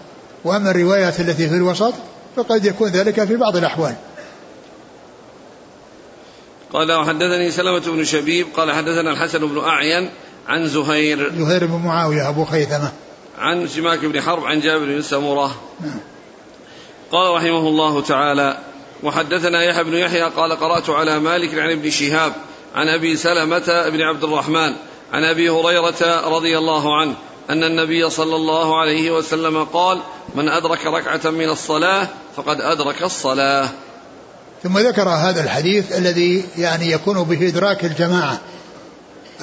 وأما 0.44 0.72
الروايات 0.72 1.20
التي 1.20 1.50
في 1.50 1.56
الوسط 1.56 1.94
فقد 2.36 2.66
يكون 2.66 2.90
ذلك 2.90 3.24
في 3.24 3.36
بعض 3.36 3.58
الأحوال. 3.58 3.96
قال 6.74 6.92
وحدثني 6.92 7.52
سلمة 7.52 7.80
بن 7.80 8.04
شبيب 8.04 8.48
قال 8.58 8.72
حدثنا 8.72 9.12
الحسن 9.12 9.48
بن 9.48 9.60
أعين 9.60 10.10
عن 10.48 10.68
زهير. 10.68 11.32
زهير 11.38 11.66
بن 11.66 11.82
معاوية 11.86 12.30
أبو 12.30 12.46
خيثمة. 12.46 12.92
عن 13.38 13.68
سماك 13.68 14.06
بن 14.06 14.22
حرب 14.22 14.44
عن 14.44 14.60
جابر 14.60 14.86
بن 14.86 15.02
سمرة. 15.02 15.56
نعم. 15.82 16.00
قال 17.12 17.34
رحمه 17.36 17.68
الله 17.68 18.02
تعالى 18.02 18.58
وحدثنا 19.04 19.64
يحيى 19.64 19.84
بن 19.84 19.94
يحيى 19.94 20.24
قال 20.24 20.52
قرأت 20.52 20.90
على 20.90 21.20
مالك 21.20 21.60
عن 21.60 21.72
ابن 21.72 21.90
شهاب 21.90 22.34
عن 22.76 22.90
أبي 22.90 23.18
سلمة 23.18 23.90
بن 23.90 24.02
عبد 24.02 24.24
الرحمن 24.24 24.76
عن 25.14 25.24
أبي 25.24 25.50
هريرة 25.50 26.30
رضي 26.36 26.58
الله 26.58 27.00
عنه 27.00 27.16
أن 27.50 27.64
النبي 27.64 28.10
صلى 28.10 28.36
الله 28.36 28.80
عليه 28.80 29.12
وسلم 29.12 29.64
قال 29.64 30.00
من 30.36 30.50
أدرك 30.50 30.86
ركعة 30.86 31.32
من 31.32 31.50
الصلاة 31.50 32.08
فقد 32.36 32.62
أدرك 32.62 33.04
الصلاة. 33.04 33.70
ثم 34.64 34.80
ذكر 34.80 35.10
هذا 35.10 35.44
الحديث 35.44 35.98
الذي 35.98 36.46
يعني 36.58 36.92
يكون 36.92 37.24
به 37.24 37.48
إدراك 37.48 37.86
الجماعة 37.86 38.38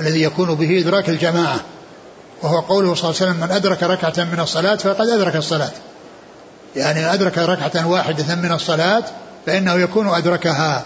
الذي 0.01 0.23
يكون 0.23 0.55
به 0.55 0.81
إدراك 0.81 1.09
الجماعة 1.09 1.61
وهو 2.43 2.61
قوله 2.61 2.95
صلى 2.95 3.11
الله 3.11 3.21
عليه 3.21 3.31
وسلم 3.31 3.49
من 3.49 3.51
أدرك 3.51 3.83
ركعة 3.83 4.25
من 4.33 4.41
الصلاة 4.41 4.77
فقد 4.77 5.09
أدرك 5.09 5.37
الصلاة. 5.37 5.71
يعني 6.77 7.15
أدرك 7.15 7.39
ركعة 7.39 7.89
واحدة 7.89 8.35
من 8.35 8.53
الصلاة 8.53 9.05
فإنه 9.47 9.75
يكون 9.75 10.09
أدركها. 10.09 10.85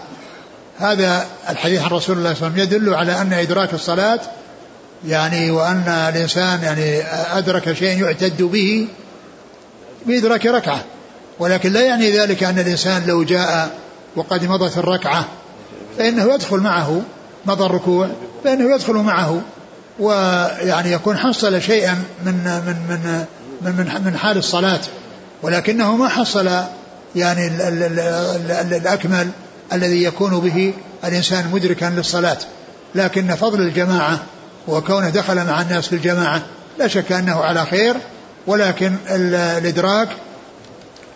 هذا 0.78 1.26
الحديث 1.50 1.82
عن 1.82 1.90
رسول 1.90 2.18
الله 2.18 2.34
صلى 2.34 2.46
الله 2.46 2.60
عليه 2.60 2.66
وسلم 2.66 2.80
يدل 2.82 2.94
على 2.94 3.20
أن 3.20 3.32
إدراك 3.32 3.74
الصلاة 3.74 4.20
يعني 5.06 5.50
وأن 5.50 5.88
الإنسان 5.88 6.62
يعني 6.62 7.02
أدرك 7.38 7.72
شيئا 7.72 7.92
يعتد 7.92 8.42
به 8.42 8.88
بإدراك 10.06 10.46
ركعة. 10.46 10.84
ولكن 11.38 11.72
لا 11.72 11.80
يعني 11.80 12.18
ذلك 12.18 12.44
أن 12.44 12.58
الإنسان 12.58 13.06
لو 13.06 13.24
جاء 13.24 13.70
وقد 14.16 14.44
مضت 14.44 14.78
الركعة 14.78 15.28
فإنه 15.98 16.34
يدخل 16.34 16.56
معه 16.56 17.02
مضى 17.46 17.66
الركوع 17.66 18.08
فإنه 18.44 18.74
يدخل 18.74 18.94
معه 18.94 19.40
ويعني 19.98 20.92
يكون 20.92 21.18
حصل 21.18 21.62
شيئا 21.62 22.04
من 22.24 22.34
من 22.66 22.76
من 22.88 23.24
من 23.62 24.02
من, 24.04 24.16
حال 24.16 24.36
الصلاة. 24.36 24.80
ولكنه 25.42 25.96
ما 25.96 26.08
حصل 26.08 26.50
يعني 27.16 27.46
الأكمل 28.76 29.28
الذي 29.72 30.02
يكون 30.02 30.40
به 30.40 30.74
الإنسان 31.04 31.50
مدركا 31.52 31.84
للصلاة. 31.84 32.38
لكن 32.94 33.34
فضل 33.34 33.60
الجماعة 33.60 34.22
وكونه 34.68 35.10
دخل 35.10 35.46
مع 35.46 35.60
الناس 35.60 35.86
في 35.88 35.96
الجماعة 35.96 36.42
لا 36.78 36.88
شك 36.88 37.12
أنه 37.12 37.40
على 37.40 37.66
خير 37.66 37.94
ولكن 38.46 38.92
الإدراك 39.10 40.08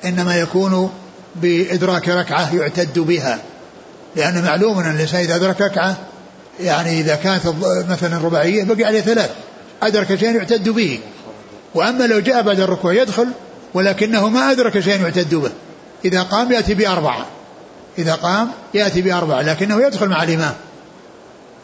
إنما 0.04 0.36
يكون 0.36 0.92
بإدراك 1.36 2.08
ركعة 2.08 2.54
يعتد 2.54 2.98
بها. 2.98 3.38
لأن 4.16 4.44
معلوم 4.44 4.78
أن 4.78 4.94
الإنسان 4.94 5.20
إذا 5.20 5.34
أدرك 5.34 5.60
ركعة 5.60 5.96
يعني 6.60 7.00
إذا 7.00 7.14
كانت 7.14 7.42
مثلا 7.88 8.18
رباعية 8.18 8.64
بقي 8.64 8.84
عليه 8.84 9.00
ثلاث 9.00 9.30
أدرك 9.82 10.14
شيئا 10.14 10.30
يعتد 10.30 10.68
به. 10.68 11.00
وأما 11.74 12.04
لو 12.04 12.20
جاء 12.20 12.42
بعد 12.42 12.60
الركوع 12.60 12.92
يدخل 12.92 13.28
ولكنه 13.74 14.28
ما 14.28 14.50
أدرك 14.52 14.80
شيئا 14.80 14.96
يعتد 14.96 15.34
به. 15.34 15.50
إذا 16.04 16.22
قام 16.22 16.52
يأتي 16.52 16.74
بأربعة. 16.74 17.26
إذا 17.98 18.14
قام 18.14 18.50
يأتي 18.74 19.02
بأربعة 19.02 19.42
لكنه 19.42 19.86
يدخل 19.86 20.08
مع 20.08 20.22
الإمام. 20.22 20.54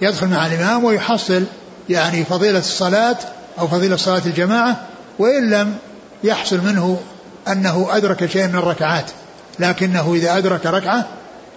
يدخل 0.01 0.27
مع 0.27 0.47
الإمام 0.47 0.85
ويحصل 0.85 1.45
يعني 1.89 2.25
فضيلة 2.25 2.59
الصلاة 2.59 3.17
أو 3.59 3.69
فضيلة 3.69 3.97
صلاة 3.97 4.23
الجماعة 4.27 4.87
وإن 5.19 5.51
لم 5.51 5.77
يحصل 6.25 6.61
منه 6.61 7.01
أنه 7.49 7.89
أدرك 7.91 8.27
شيئا 8.27 8.47
من 8.47 8.57
الركعات 8.57 9.11
لكنه 9.59 10.15
إذا 10.15 10.39
أدرك 10.39 10.67
ركعة 10.67 11.09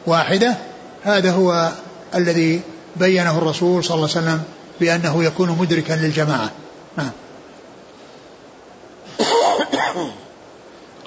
واحدة 0.05 0.55
هذا 1.03 1.31
هو 1.31 1.71
الذي 2.15 2.61
بينه 2.95 3.37
الرسول 3.37 3.83
صلى 3.83 3.95
الله 3.95 4.09
عليه 4.15 4.19
وسلم 4.27 4.43
بأنه 4.79 5.23
يكون 5.23 5.49
مدركا 5.49 5.93
للجماعة. 5.93 6.51
نعم. 6.97 7.11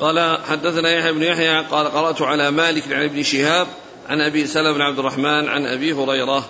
قال 0.01 0.39
حدثنا 0.49 0.91
يحيى 0.91 1.13
بن 1.13 1.23
يحيى 1.23 1.61
قال 1.61 1.87
قرأت 1.87 2.23
على 2.23 2.51
مالك 2.51 2.93
عن 2.93 3.03
ابن 3.03 3.23
شهاب 3.23 3.67
عن 4.09 4.21
أبي 4.21 4.47
سلمة 4.47 4.73
بن 4.73 4.81
عبد 4.81 4.99
الرحمن 4.99 5.49
عن 5.49 5.67
أبي 5.67 5.93
هريرة. 5.93 6.45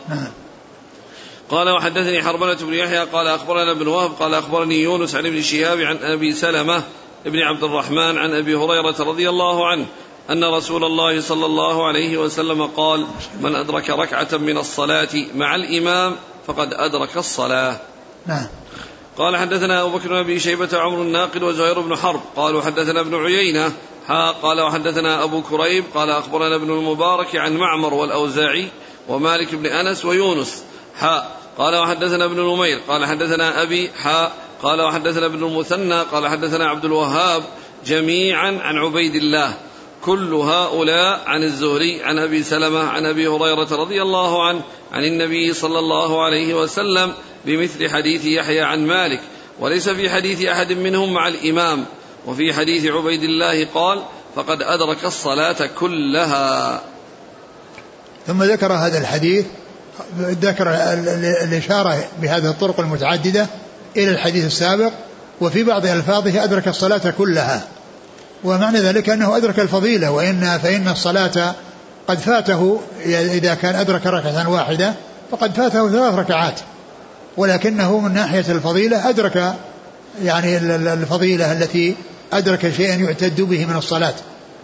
قال 1.51 1.69
وحدثني 1.69 2.23
حرملة 2.23 2.55
بن 2.55 2.75
يحيى 2.75 2.99
قال 2.99 3.27
أخبرنا 3.27 3.73
ابن 3.73 3.89
وهب 3.89 4.11
قال 4.21 4.35
أخبرني 4.35 4.83
يونس 4.83 5.15
عن 5.15 5.27
ابن 5.27 5.43
شهاب 5.43 5.81
عن 5.81 5.97
أبي 5.97 6.33
سلمة 6.33 6.83
بن 7.25 7.39
عبد 7.39 7.65
الرحمن 7.65 8.19
عن 8.19 8.35
أبي 8.35 8.55
هريرة 8.55 8.97
رضي 9.01 9.29
الله 9.29 9.67
عنه 9.67 9.87
أن 10.31 10.45
رسول 10.45 10.85
الله 10.85 11.21
صلى 11.21 11.47
الله 11.47 11.87
عليه 11.87 12.19
وسلم 12.19 12.67
قال 12.67 13.07
من 13.41 13.55
أدرك 13.55 13.91
ركعة 13.91 14.29
من 14.33 14.59
الصلاة 14.59 15.09
مع 15.35 15.55
الإمام 15.55 16.17
فقد 16.47 16.75
أدرك 16.75 17.17
الصلاة. 17.17 17.77
نعم. 18.27 18.47
قال 19.21 19.37
حدثنا 19.37 19.83
أبو 19.83 19.99
بكر 19.99 20.23
بن 20.23 20.39
شيبة 20.39 20.68
عمرو 20.73 21.03
الناقد 21.03 21.43
وزهير 21.43 21.81
بن 21.81 21.97
حرب. 21.97 22.21
قالوا 22.37 22.62
حدثنا 22.62 23.01
ابن 23.01 23.14
عيينة. 23.14 23.73
ها 24.07 24.31
قال 24.31 24.61
وحدثنا 24.61 25.25
أبو 25.25 25.43
كريب. 25.43 25.85
قال 25.95 26.11
أخبرنا 26.11 26.55
ابن 26.55 26.71
المبارك 26.71 27.37
عن 27.37 27.57
معمر 27.57 27.95
والأوزاعي 27.95 28.68
ومالك 29.09 29.55
بن 29.55 29.66
أنس 29.66 30.05
ويونس. 30.05 30.64
ها 30.99 31.29
قال 31.59 31.77
وحدثنا 31.77 32.25
ابن 32.25 32.41
نمير. 32.41 32.81
قال 32.89 33.07
حدثنا 33.07 33.62
أبي 33.62 33.91
حاء 34.03 34.33
قال 34.62 34.81
وحدثنا 34.81 35.27
ابن 35.27 35.45
المثنى. 35.45 36.03
قال 36.03 36.29
حدثنا 36.29 36.68
عبد 36.68 36.85
الوهاب 36.85 37.43
جميعا 37.87 38.59
عن 38.62 38.77
عبيد 38.79 39.14
الله. 39.14 39.55
كل 40.05 40.35
هؤلاء 40.35 41.23
عن 41.27 41.43
الزهري 41.43 42.03
عن 42.03 42.18
أبي 42.18 42.43
سلمة 42.43 42.89
عن 42.89 43.07
أبي 43.07 43.29
هريرة 43.29 43.68
رضي 43.77 44.03
الله 44.03 44.47
عنه 44.47 44.61
عن 44.93 45.05
النبي 45.05 45.53
صلى 45.53 45.79
الله 45.79 46.25
عليه 46.25 46.55
وسلم. 46.55 47.12
بمثل 47.47 47.88
حديث 47.88 48.24
يحيى 48.24 48.61
عن 48.61 48.86
مالك 48.86 49.20
وليس 49.61 49.88
في 49.88 50.11
حديث 50.11 50.45
أحد 50.45 50.72
منهم 50.72 51.14
مع 51.14 51.28
الإمام 51.28 51.84
وفي 52.26 52.53
حديث 52.53 52.86
عبيد 52.86 53.22
الله 53.22 53.66
قال 53.74 54.03
فقد 54.36 54.62
أدرك 54.62 55.05
الصلاة 55.05 55.66
كلها. 55.78 56.80
ثم 58.26 58.43
ذكر 58.43 58.72
هذا 58.72 58.99
الحديث 58.99 59.47
ذكر 60.18 60.68
الإشارة 61.45 62.05
بهذه 62.22 62.51
الطرق 62.51 62.80
المتعددة 62.80 63.47
إلى 63.97 64.11
الحديث 64.11 64.45
السابق 64.45 64.93
وفي 65.41 65.64
بعض 65.64 65.86
ألفاظه 65.86 66.45
أدرك 66.45 66.68
الصلاة 66.68 67.11
كلها. 67.18 67.62
ومعنى 68.45 68.78
ذلك 68.78 69.11
أنه 69.11 69.36
أدرك 69.36 69.61
الفضيلة 69.61 70.11
وإن 70.11 70.59
فإن 70.62 70.88
الصلاة 70.88 71.55
قد 72.09 72.18
فاته 72.18 72.80
إذا 73.07 73.55
كان 73.55 73.74
أدرك 73.74 74.07
ركعة 74.07 74.51
واحدة 74.51 74.95
فقد 75.30 75.55
فاته 75.55 75.91
ثلاث 75.91 76.14
ركعات. 76.14 76.61
ولكنه 77.37 78.01
من 78.01 78.14
ناحية 78.14 78.45
الفضيلة 78.49 79.09
أدرك 79.09 79.55
يعني 80.22 80.57
الفضيلة 80.93 81.53
التي 81.53 81.95
أدرك 82.33 82.72
شيئا 82.76 82.95
يعتد 82.95 83.41
به 83.41 83.66
من 83.66 83.76
الصلاة. 83.76 84.14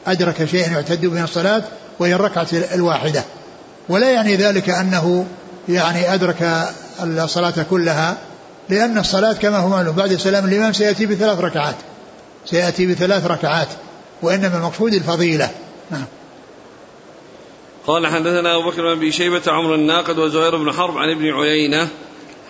أدرك 0.07 0.45
شيئا 0.45 0.73
يعتد 0.73 1.01
به 1.01 1.13
من 1.13 1.23
الصلاة 1.23 1.63
وهي 1.99 2.15
الركعة 2.15 2.47
الواحدة. 2.75 3.25
ولا 3.89 4.11
يعني 4.11 4.37
ذلك 4.37 4.71
أنه 4.71 5.27
يعني 5.69 6.15
أدرك 6.15 6.69
الصلاة 7.03 7.55
كلها 7.71 8.17
لأن 8.69 8.99
الصلاة 8.99 9.33
كما 9.33 9.59
هو 9.59 9.69
معلوم 9.69 9.97
بعد 9.97 10.17
سلام 10.17 10.45
الإمام 10.45 10.73
سيأتي 10.73 11.07
بثلاث 11.07 11.41
ركعات. 11.41 11.77
سيأتي 12.47 12.87
بثلاث 12.87 13.27
ركعات 13.27 13.69
وإنما 14.23 14.57
المقصود 14.57 14.95
الفضيلة. 14.95 15.51
نعم. 15.91 16.05
قال 17.87 18.07
حدثنا 18.07 18.57
أبو 18.57 18.71
بكر 18.71 18.83
بن 18.83 18.91
أبي 18.99 19.13
شيبة 19.13 19.43
عمر 19.47 19.75
الناقد 19.75 20.19
وزهير 20.19 20.57
بن 20.57 20.73
حرب 20.73 20.99
عن 20.99 21.11
ابن 21.11 21.33
عيينة 21.33 21.89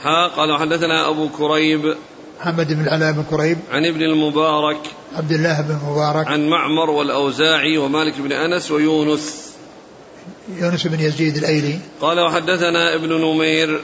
ها 0.03 0.27
قال 0.27 0.59
حدثنا 0.59 1.09
أبو 1.09 1.29
كريب 1.29 1.97
محمد 2.41 2.73
بن 2.73 2.81
العلاء 2.81 3.13
بن 3.13 3.25
كريب 3.31 3.59
عن 3.71 3.87
ابن 3.87 4.03
المبارك 4.03 4.81
عبد 5.17 5.33
الله 5.33 5.61
بن 5.61 5.79
المبارك 5.83 6.27
عن 6.27 6.49
معمر 6.49 6.91
والأوزاعي 6.91 7.79
ومالك 7.79 8.21
بن 8.21 8.33
أنس 8.33 8.71
ويونس. 8.71 9.53
يونس 10.61 10.87
بن 10.87 11.01
يزيد 11.01 11.37
الأيلي. 11.37 11.79
قال 12.01 12.21
وحدثنا 12.21 12.95
ابن 12.95 13.13
نمير 13.13 13.81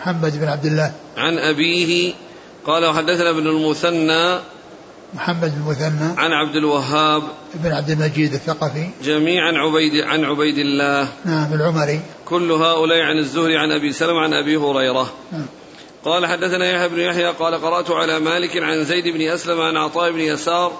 محمد 0.00 0.40
بن 0.40 0.48
عبد 0.48 0.66
الله. 0.66 0.92
عن 1.16 1.38
أبيه 1.38 2.14
قال 2.66 2.84
وحدثنا 2.84 3.30
ابن 3.30 3.46
المثنى 3.46 4.38
محمد 5.14 5.54
بن 5.54 5.62
المثنى 5.62 6.14
عن 6.18 6.32
عبد 6.32 6.56
الوهاب 6.56 7.22
بن 7.54 7.72
عبد 7.72 7.90
المجيد 7.90 8.32
الثقفي 8.32 8.88
جميعا 9.02 9.52
عبيد 9.52 10.04
عن 10.04 10.24
عبيد 10.24 10.58
الله. 10.58 11.08
نعم 11.24 11.52
العمري. 11.52 12.00
كل 12.24 12.52
هؤلاء 12.52 13.00
عن 13.00 13.18
الزهري 13.18 13.56
عن 13.56 13.72
أبي 13.72 13.92
سلمة 13.92 14.20
عن 14.20 14.32
أبي 14.32 14.56
هريرة. 14.56 15.12
نعم. 15.32 15.46
قال 16.04 16.26
حدثنا 16.26 16.70
يحيى 16.70 16.88
بن 16.88 17.00
يحيى 17.00 17.26
قال 17.26 17.54
قرأت 17.54 17.90
على 17.90 18.20
مالك 18.20 18.56
عن 18.56 18.84
زيد 18.84 19.08
بن 19.08 19.20
أسلم 19.20 19.60
عن 19.60 19.76
عطاء 19.76 20.12
بن 20.12 20.20
يسار 20.20 20.72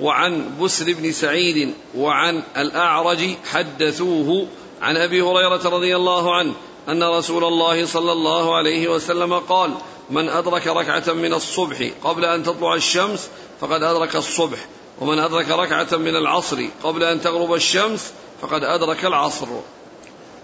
وعن 0.00 0.44
بسر 0.62 0.92
بن 0.92 1.12
سعيد 1.12 1.74
وعن 1.96 2.42
الأعرج 2.56 3.28
حدثوه 3.52 4.46
عن 4.82 4.96
أبي 4.96 5.22
هريرة 5.22 5.68
رضي 5.68 5.96
الله 5.96 6.36
عنه. 6.36 6.52
أن 6.88 7.02
رسول 7.02 7.44
الله 7.44 7.86
صلى 7.86 8.12
الله 8.12 8.56
عليه 8.56 8.88
وسلم 8.88 9.38
قال 9.38 9.74
من 10.10 10.28
أدرك 10.28 10.66
ركعة 10.66 11.12
من 11.12 11.34
الصبح 11.34 11.90
قبل 12.04 12.24
أن 12.24 12.42
تطلع 12.42 12.74
الشمس 12.74 13.28
فقد 13.60 13.82
أدرك 13.82 14.16
الصبح 14.16 14.58
ومن 15.00 15.18
أدرك 15.18 15.48
ركعة 15.48 15.96
من 15.96 16.16
العصر 16.16 16.64
قبل 16.84 17.02
أن 17.02 17.20
تغرب 17.20 17.54
الشمس 17.54 18.12
فقد 18.42 18.64
أدرك 18.64 19.04
العصر. 19.04 19.46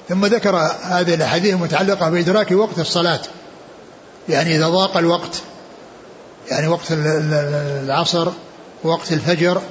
ثم 0.08 0.26
ذكر 0.26 0.56
هذه 0.82 1.14
الأحاديث 1.14 1.54
المتعلقة 1.54 2.10
بإدراك 2.10 2.52
وقت 2.52 2.78
الصلاة 2.78 3.20
يعني 4.28 4.56
إذا 4.56 4.68
ضاق 4.68 4.96
الوقت 4.96 5.42
يعني 6.50 6.68
وقت 6.68 6.86
العصر 6.90 8.28
وقت 8.84 9.12
الفجر 9.12 9.62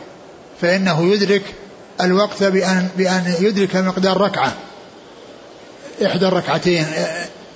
فإنه 0.62 1.14
يدرك 1.14 1.44
الوقت 2.02 2.44
بأن 2.44 2.90
بأن 2.98 3.36
يدرك 3.40 3.76
مقدار 3.76 4.22
ركعة. 4.22 4.54
إحدى 6.06 6.28
الركعتين 6.28 6.86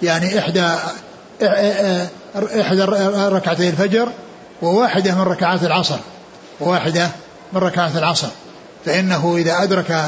يعني 0.04 0.40
إحدى 0.40 0.76
إحدى 2.62 2.84
ركعتي 3.32 3.70
الفجر 3.70 4.10
وواحدة 4.62 5.16
من 5.16 5.22
ركعات 5.22 5.64
العصر 5.64 5.98
وواحدة 6.60 7.10
من 7.54 7.60
ركعات 7.60 7.96
العصر. 7.96 8.28
فإنه 8.86 9.38
إذا 9.38 9.64
أدرك 9.64 10.06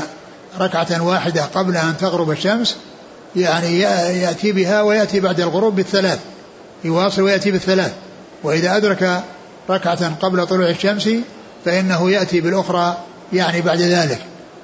ركعة 0.60 1.02
واحدة 1.04 1.46
قبل 1.46 1.78
أن 1.78 1.98
تغرب 1.98 2.32
الشمس 2.32 2.76
يعني 3.36 3.80
يأتي 3.80 4.52
بها 4.52 4.82
ويأتي 4.82 5.20
بعد 5.20 5.40
الغروب 5.40 5.76
بالثلاث 5.76 6.20
يواصل 6.84 7.22
ويأتي 7.22 7.52
بالثلاث. 7.52 7.94
وإذا 8.44 8.78
أدرك 8.78 9.24
ركعة 9.70 10.16
قبل 10.16 10.48
طلوع 10.48 10.70
الشمس 10.70 11.10
فإنه 11.66 12.12
يأتي 12.12 12.42
بالأخرى 12.42 12.98
يعني 13.34 13.62
بعد 13.62 13.82
ذلك. 13.82 14.20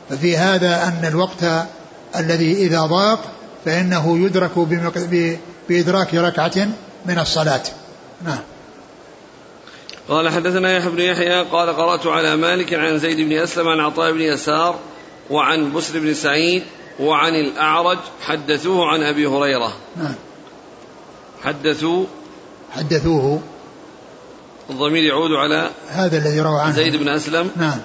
ففي 0.09 0.37
هذا 0.37 0.83
أن 0.83 1.07
الوقت 1.07 1.67
الذي 2.15 2.53
إذا 2.53 2.81
ضاق 2.81 3.19
فإنه 3.65 4.25
يدرك 4.25 4.51
بإدراك 5.69 6.15
ركعة 6.15 6.67
من 7.05 7.19
الصلاة. 7.19 7.63
نعم. 8.25 8.39
قال 10.09 10.29
حدثنا 10.29 10.77
يحيى 10.77 10.89
بن 10.91 10.99
يحيى 10.99 11.43
قال 11.43 11.69
قرأت 11.69 12.07
على 12.07 12.35
مالك 12.35 12.73
عن 12.73 12.99
زيد 12.99 13.17
بن 13.17 13.37
أسلم 13.37 13.67
عن 13.67 13.79
عطاء 13.79 14.11
بن 14.11 14.21
يسار 14.21 14.79
وعن 15.29 15.73
بسر 15.73 15.99
بن 15.99 16.13
سعيد 16.13 16.63
وعن 16.99 17.35
الأعرج 17.35 17.97
حدثوه 18.21 18.87
عن 18.87 19.03
أبي 19.03 19.25
هريرة. 19.25 19.73
نعم. 19.97 20.15
حدثوا. 21.43 22.05
حدثوه. 22.71 23.41
الضمير 24.69 25.03
يعود 25.03 25.31
على 25.31 25.69
هذا 25.89 26.17
الذي 26.17 26.41
روى 26.41 26.59
عنه. 26.61 26.75
زيد 26.75 26.95
بن 26.95 27.09
أسلم. 27.09 27.51
نعم. 27.55 27.79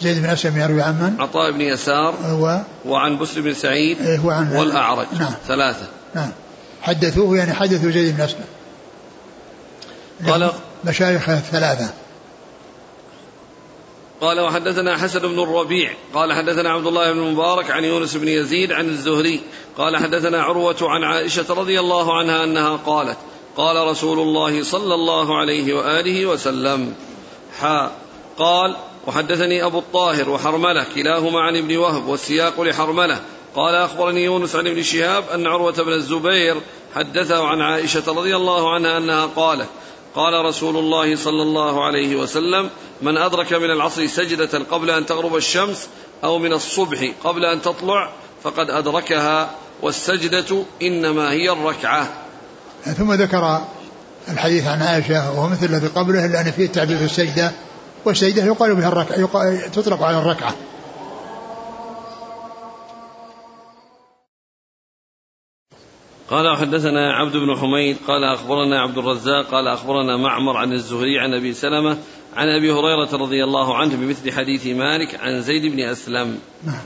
زيد 0.00 0.22
بن 0.22 0.28
أسلم 0.28 0.58
يروي 0.58 0.82
عن 0.82 0.94
من؟ 0.94 1.20
عطاء 1.20 1.50
بن 1.50 1.60
يسار 1.60 2.14
و 2.24 2.58
وعن 2.90 3.18
بسر 3.18 3.40
بن 3.40 3.54
سعيد 3.54 4.00
إيه 4.00 4.20
وعن 4.24 4.56
والأعرج. 4.56 5.06
نعم. 5.18 5.32
ثلاثة. 5.48 5.86
نعم. 6.14 6.30
حدثوه 6.82 7.36
يعني 7.36 7.52
حدثوا 7.52 7.90
زيد 7.90 8.16
بن 8.16 8.22
أسلم. 8.22 8.44
قال 10.26 10.50
مشايخ 10.84 11.28
الثلاثة 11.28 11.90
قال 14.20 14.40
وحدثنا 14.40 14.98
حسن 14.98 15.20
بن 15.20 15.42
الربيع. 15.42 15.90
قال 16.14 16.32
حدثنا 16.32 16.70
عبد 16.70 16.86
الله 16.86 17.12
بن 17.12 17.18
المبارك 17.18 17.70
عن 17.70 17.84
يونس 17.84 18.16
بن 18.16 18.28
يزيد 18.28 18.72
عن 18.72 18.88
الزهري. 18.88 19.40
قال 19.78 19.96
حدثنا 19.96 20.42
عروة 20.42 20.76
عن 20.82 21.04
عائشة 21.04 21.54
رضي 21.54 21.80
الله 21.80 22.18
عنها 22.18 22.44
أنها 22.44 22.76
قالت 22.76 23.16
قال 23.56 23.88
رسول 23.88 24.18
الله 24.18 24.62
صلى 24.62 24.94
الله 24.94 25.38
عليه 25.38 25.74
وآله 25.74 26.26
وسلم 26.26 26.94
حا. 27.60 27.90
قال 28.38 28.76
وحدثني 29.06 29.64
أبو 29.64 29.78
الطاهر 29.78 30.30
وحرملة 30.30 30.86
كلاهما 30.94 31.40
عن 31.40 31.56
ابن 31.56 31.76
وهب 31.76 32.08
والسياق 32.08 32.60
لحرملة. 32.60 33.20
قال 33.54 33.74
أخبرني 33.74 34.24
يونس 34.24 34.56
عن 34.56 34.66
ابن 34.66 34.82
شهاب 34.82 35.24
أن 35.34 35.46
عروة 35.46 35.72
بن 35.72 35.92
الزبير 35.92 36.56
حدثه 36.94 37.46
عن 37.46 37.60
عائشة 37.60 38.02
رضي 38.06 38.36
الله 38.36 38.74
عنها 38.74 38.98
أنها 38.98 39.26
قالت 39.26 39.68
قال 40.14 40.44
رسول 40.44 40.76
الله 40.76 41.16
صلى 41.16 41.42
الله 41.42 41.84
عليه 41.84 42.16
وسلم 42.16 42.70
من 43.02 43.16
أدرك 43.16 43.52
من 43.52 43.70
العصر 43.70 44.06
سجدة 44.06 44.58
قبل 44.70 44.90
أن 44.90 45.06
تغرب 45.06 45.36
الشمس 45.36 45.88
أو 46.24 46.38
من 46.38 46.52
الصبح 46.52 47.12
قبل 47.24 47.44
أن 47.44 47.62
تطلع 47.62 48.10
فقد 48.42 48.70
أدركها 48.70 49.50
والسجدة 49.82 50.64
إنما 50.82 51.32
هي 51.32 51.50
الركعة. 51.50 52.08
ثم 52.98 53.12
ذكر 53.12 53.60
الحديث 54.28 54.66
عن 54.66 54.82
عائشة 54.82 55.30
وهو 55.30 55.48
مثل 55.48 55.66
الذي 55.66 55.86
قبله 55.86 56.26
إلا 56.26 56.40
أن 56.40 56.50
فيه 56.50 56.66
التعبير 56.66 56.98
في 56.98 57.04
السجدة. 57.04 57.52
والسجدة 58.04 58.44
يقال 58.44 58.74
بها 58.74 58.88
الركعة 58.88 59.68
تطلق 59.68 60.02
على 60.02 60.18
الركعة. 60.18 60.54
قال 66.30 66.56
حدثنا 66.56 67.12
عبد 67.12 67.36
بن 67.36 67.56
حميد 67.56 67.96
قال 68.06 68.24
أخبرنا 68.24 68.80
عبد 68.80 68.98
الرزاق 68.98 69.46
قال 69.46 69.68
أخبرنا 69.68 70.16
معمر 70.16 70.56
عن 70.56 70.72
الزهري 70.72 71.18
عن 71.18 71.34
أبي 71.34 71.52
سلمة 71.52 71.98
عن 72.36 72.48
أبي 72.48 72.72
هريرة 72.72 73.16
رضي 73.16 73.44
الله 73.44 73.76
عنه 73.76 73.96
بمثل 73.96 74.32
حديث 74.32 74.66
مالك 74.66 75.20
عن 75.20 75.42
زيد 75.42 75.72
بن 75.72 75.80
أسلم. 75.80 76.38
نعم. 76.66 76.84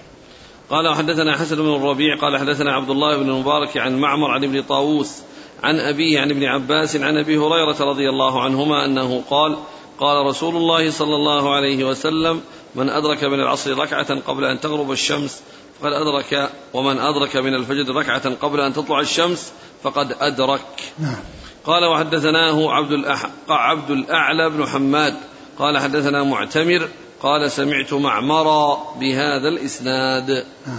قال 0.70 0.88
وحدثنا 0.88 1.36
حسن 1.36 1.56
بن 1.56 1.74
الربيع 1.74 2.16
قال 2.16 2.38
حدثنا 2.38 2.72
عبد 2.72 2.90
الله 2.90 3.16
بن 3.16 3.30
المبارك 3.30 3.76
عن 3.76 3.98
معمر 3.98 4.30
عن 4.30 4.44
ابن 4.44 4.62
طاووس 4.62 5.22
عن 5.62 5.80
أبيه 5.80 6.20
عن 6.20 6.30
ابن 6.30 6.44
عباس 6.44 6.96
عن 6.96 7.16
أبي 7.16 7.38
هريرة 7.38 7.76
رضي 7.80 8.08
الله 8.08 8.42
عنهما 8.42 8.84
أنه 8.84 9.22
قال 9.30 9.56
قال 10.01 10.26
رسول 10.26 10.57
الله 10.57 10.90
صلى 10.90 11.16
الله 11.16 11.55
عليه 11.55 11.84
وسلم 11.84 12.40
من 12.74 12.90
أدرك 12.90 13.24
من 13.24 13.40
العصر 13.40 13.78
ركعة 13.78 14.20
قبل 14.20 14.45
أن 14.45 14.61
تغرب 14.61 14.92
الشمس 14.92 15.42
فقد 15.80 15.92
أدرك 15.92 16.51
ومن 16.74 16.99
أدرك 16.99 17.36
من 17.36 17.55
الفجر 17.55 17.95
ركعة 17.95 18.34
قبل 18.34 18.61
أن 18.61 18.72
تطلع 18.72 19.01
الشمس 19.01 19.53
فقد 19.82 20.16
أدرك. 20.20 20.92
نعم. 20.99 21.16
قال 21.64 21.84
وحدثناه 21.84 22.72
عبد, 22.72 22.92
الأح... 22.92 23.30
عبد 23.49 23.90
الأعلى 23.90 24.51
بن 24.51 24.66
حماد. 24.68 25.14
قال 25.59 25.78
حدثنا 25.78 26.24
معتمر. 26.24 26.88
قال 27.22 27.51
سمعت 27.51 27.92
معمرا 27.92 28.95
بهذا 29.01 29.49
الإسناد. 29.49 30.47
نعم. 30.66 30.78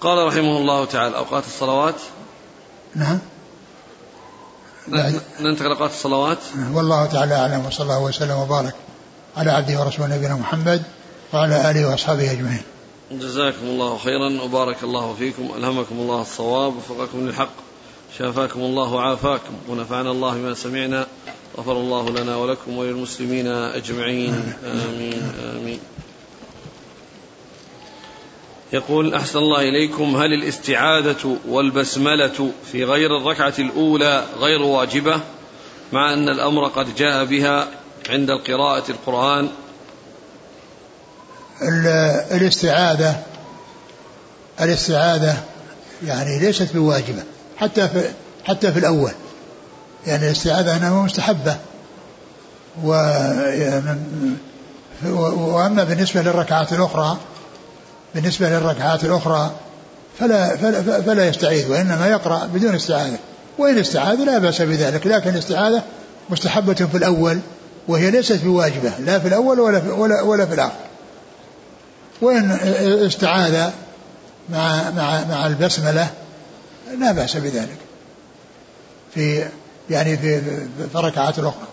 قال 0.00 0.26
رحمه 0.26 0.58
الله 0.58 0.84
تعالى 0.84 1.16
أوقات 1.16 1.46
الصلوات. 1.46 2.00
نعم. 2.94 3.18
ننتقل 5.40 5.66
أوقات 5.66 5.90
الصلوات. 5.90 6.38
والله 6.72 7.06
تعالى 7.06 7.34
أعلم 7.34 7.66
وصلى 7.66 7.82
الله 7.82 8.02
وسلم 8.02 8.36
وبارك 8.36 8.74
على 9.36 9.50
عبده 9.50 9.80
ورسوله 9.80 10.16
نبينا 10.16 10.36
محمد 10.36 10.82
وعلى 11.32 11.70
آله 11.70 11.90
وأصحابه 11.90 12.32
أجمعين. 12.32 12.62
جزاكم 13.12 13.66
الله 13.66 13.98
خيرا 13.98 14.42
وبارك 14.42 14.82
الله 14.82 15.14
فيكم 15.14 15.48
ألهمكم 15.56 15.94
الله 15.94 16.22
الصواب 16.22 16.76
وفقكم 16.76 17.26
للحق 17.26 17.52
شافاكم 18.18 18.60
الله 18.60 18.92
وعافاكم 18.92 19.54
ونفعنا 19.68 20.10
الله 20.10 20.34
بما 20.34 20.54
سمعنا 20.54 21.06
غفر 21.58 21.72
الله 21.72 22.10
لنا 22.10 22.36
ولكم 22.36 22.76
وللمسلمين 22.76 23.46
أجمعين. 23.46 24.54
آمين 24.64 25.32
آمين. 25.56 25.78
يقول 28.72 29.14
أحسن 29.14 29.38
الله 29.38 29.60
إليكم 29.60 30.16
هل 30.16 30.32
الاستعاذة 30.32 31.36
والبسملة 31.48 32.50
في 32.72 32.84
غير 32.84 33.16
الركعة 33.16 33.54
الأولى 33.58 34.24
غير 34.38 34.62
واجبة؟ 34.62 35.20
مع 35.92 36.12
أن 36.12 36.28
الأمر 36.28 36.68
قد 36.68 36.94
جاء 36.94 37.24
بها 37.24 37.68
عند 38.10 38.30
القراءة 38.30 38.90
القرآن. 38.90 39.48
الاستعاذة 42.32 43.22
الاستعاذة 44.60 45.44
يعني 46.06 46.38
ليست 46.38 46.74
بواجبة 46.74 47.22
حتى 47.56 47.88
في 47.88 48.10
حتى 48.44 48.72
في 48.72 48.78
الأول. 48.78 49.12
يعني 50.06 50.26
الاستعاذة 50.26 50.76
أنها 50.76 51.02
مستحبة. 51.02 51.56
و 52.84 52.88
وأما 55.04 55.84
بالنسبة 55.84 56.22
للركعات 56.22 56.72
الأخرى 56.72 57.18
بالنسبة 58.14 58.48
للركعات 58.48 59.04
الأخرى 59.04 59.50
فلا, 60.18 60.56
فلا, 60.56 61.02
فلا 61.02 61.28
يستعيذ 61.28 61.70
وإنما 61.70 62.08
يقرأ 62.08 62.48
بدون 62.54 62.74
استعاذة. 62.74 63.18
وإن 63.58 63.78
استعاذ 63.78 64.24
لا 64.24 64.38
بأس 64.38 64.62
بذلك 64.62 65.06
لكن 65.06 65.30
الاستعاذة 65.30 65.82
مستحبة 66.30 66.74
في 66.74 66.96
الأول 66.96 67.38
وهي 67.88 68.10
ليست 68.10 68.44
بواجبة 68.44 68.92
لا 68.98 69.18
في 69.18 69.28
الأول 69.28 69.60
ولا 69.60 69.80
في, 69.80 69.88
ولا, 69.88 70.22
ولا 70.22 70.46
في 70.46 70.54
الآخر. 70.54 70.72
وإن 72.20 72.50
استعاذ 73.06 73.70
مع 74.50 74.90
مع 74.90 75.24
مع 75.24 75.46
البسملة 75.46 76.10
لا 76.98 77.12
بأس 77.12 77.36
بذلك. 77.36 77.78
في 79.14 79.44
يعني 79.90 80.16
في 80.16 80.40
في 80.92 80.98
الركعات 80.98 81.38
الأخرى. 81.38 81.71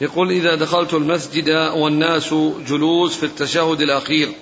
يقول 0.00 0.30
إذا 0.30 0.54
دخلت 0.54 0.94
المسجد 0.94 1.48
والناس 1.48 2.34
جلوس 2.68 3.16
في 3.16 3.26
التشهد 3.26 3.80
الأخير 3.80 4.32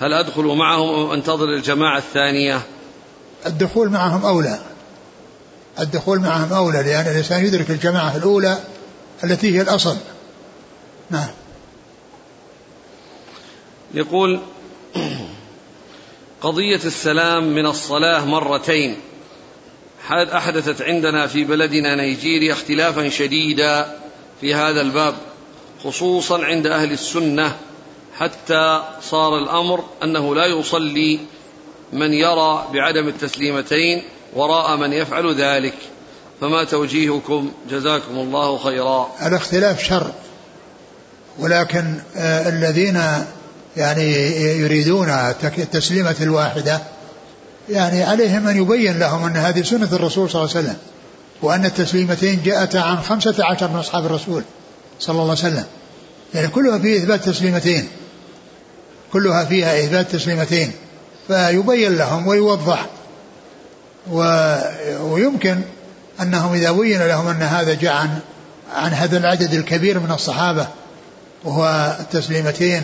هل 0.00 0.12
أدخل 0.12 0.44
معهم 0.44 0.88
أو 0.88 1.14
أنتظر 1.14 1.44
الجماعة 1.44 1.98
الثانية؟ 1.98 2.60
الدخول 3.46 3.88
معهم 3.88 4.24
أولى. 4.24 4.58
الدخول 5.80 6.18
معهم 6.18 6.52
أولى 6.52 6.82
لأن 6.82 7.06
الإنسان 7.06 7.44
يدرك 7.44 7.70
الجماعة 7.70 8.16
الأولى 8.16 8.58
التي 9.24 9.56
هي 9.56 9.62
الأصل. 9.62 9.96
نعم. 11.10 11.28
يقول 13.94 14.40
قضية 16.40 16.80
السلام 16.84 17.54
من 17.54 17.66
الصلاة 17.66 18.24
مرتين. 18.24 18.96
أحدثت 20.10 20.82
عندنا 20.82 21.26
في 21.26 21.44
بلدنا 21.44 21.94
نيجيريا 21.94 22.52
اختلافا 22.52 23.08
شديدا 23.08 23.99
في 24.40 24.54
هذا 24.54 24.80
الباب 24.80 25.14
خصوصا 25.84 26.44
عند 26.44 26.66
أهل 26.66 26.92
السنة 26.92 27.56
حتى 28.18 28.82
صار 29.02 29.38
الأمر 29.38 29.84
أنه 30.02 30.34
لا 30.34 30.46
يصلي 30.46 31.20
من 31.92 32.12
يرى 32.12 32.66
بعدم 32.72 33.08
التسليمتين 33.08 34.02
وراء 34.34 34.76
من 34.76 34.92
يفعل 34.92 35.34
ذلك. 35.34 35.74
فما 36.40 36.64
توجيهكم؟ 36.64 37.52
جزاكم 37.70 38.14
الله 38.14 38.58
خيرا. 38.58 39.10
الاختلاف 39.26 39.82
شر 39.82 40.10
ولكن 41.38 41.94
آه 42.16 42.48
الذين 42.48 43.02
يعني 43.76 44.12
يريدون 44.60 45.08
التسليمة 45.58 46.16
الواحدة 46.20 46.80
يعني 47.68 48.02
عليهم 48.02 48.48
أن 48.48 48.56
يبين 48.56 48.98
لهم 48.98 49.24
أن 49.24 49.36
هذه 49.36 49.62
سنة 49.62 49.88
الرسول 49.92 50.30
صلى 50.30 50.42
الله 50.42 50.56
عليه 50.56 50.66
وسلم. 50.66 50.76
وأن 51.42 51.64
التسليمتين 51.64 52.42
جاءتا 52.44 52.78
عن 52.78 53.00
خمسة 53.02 53.34
عشر 53.44 53.68
من 53.68 53.76
أصحاب 53.76 54.06
الرسول 54.06 54.42
صلى 55.00 55.12
الله 55.12 55.22
عليه 55.22 55.32
وسلم. 55.32 55.64
يعني 56.34 56.48
كلها 56.48 56.78
فيها 56.78 56.96
إثبات 56.96 57.24
تسليمتين. 57.24 57.88
كلها 59.12 59.44
فيها 59.44 59.84
إثبات 59.84 60.10
تسليمتين. 60.12 60.72
فيبين 61.28 61.96
لهم 61.96 62.26
ويوضح. 62.26 62.86
و... 64.10 64.22
ويمكن 65.00 65.60
أنهم 66.20 66.52
إذا 66.54 66.72
بين 66.72 67.02
لهم 67.02 67.28
أن 67.28 67.42
هذا 67.42 67.74
جاء 67.74 67.92
عن 67.92 68.18
عن 68.74 68.92
هذا 68.92 69.18
العدد 69.18 69.54
الكبير 69.54 69.98
من 69.98 70.10
الصحابة 70.10 70.66
وهو 71.44 71.96
التسليمتين 72.00 72.82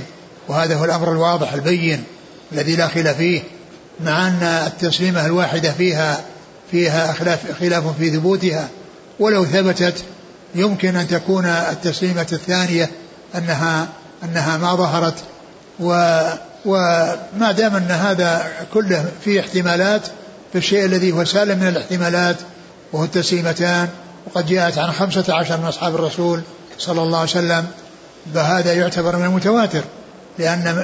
وهذا 0.49 0.77
هو 0.77 0.85
الأمر 0.85 1.13
الواضح 1.13 1.53
البين 1.53 2.05
الذي 2.53 2.77
لا 2.77 2.89
خلاف 2.89 3.17
فيه 3.17 3.43
مع 4.01 4.29
أن 4.29 4.43
التسليمة 4.43 5.27
الواحدة 5.27 5.73
فيها 5.73 6.21
فيها 6.71 7.13
خلاف 7.13 7.61
خلاف 7.61 7.99
في 7.99 8.11
ثبوتها. 8.11 8.69
ولو 9.21 9.45
ثبتت 9.45 10.05
يمكن 10.55 10.97
أن 10.97 11.09
تكون 11.09 11.47
التسليمة 11.47 12.27
الثانية 12.33 12.91
أنها 13.35 13.89
أنها 14.25 14.57
ما 14.57 14.75
ظهرت. 14.75 15.15
و 15.81 16.21
وما 16.65 17.53
دام 17.57 17.77
أن 17.77 17.91
هذا 17.91 18.47
كله 18.75 19.05
فيه 19.25 19.41
احتمالات 19.41 20.03
فالشيء 20.53 20.85
الذي 20.85 21.13
هو 21.13 21.25
سالم 21.25 21.59
من 21.59 21.69
الاحتمالات 21.69 22.37
وهو 22.93 23.05
التسليمتان. 23.05 23.89
وقد 24.27 24.47
جاءت 24.47 24.79
عن 24.79 24.93
خمسة 24.93 25.35
عشر 25.35 25.57
من 25.57 25.65
أصحاب 25.65 25.95
الرسول 25.95 26.41
صلى 26.79 27.03
الله 27.03 27.19
عليه 27.19 27.31
وسلم 27.31 27.67
فهذا 28.35 28.73
يعتبر 28.73 29.17
من 29.17 29.25
المتواتر. 29.25 29.85
لأن 30.39 30.83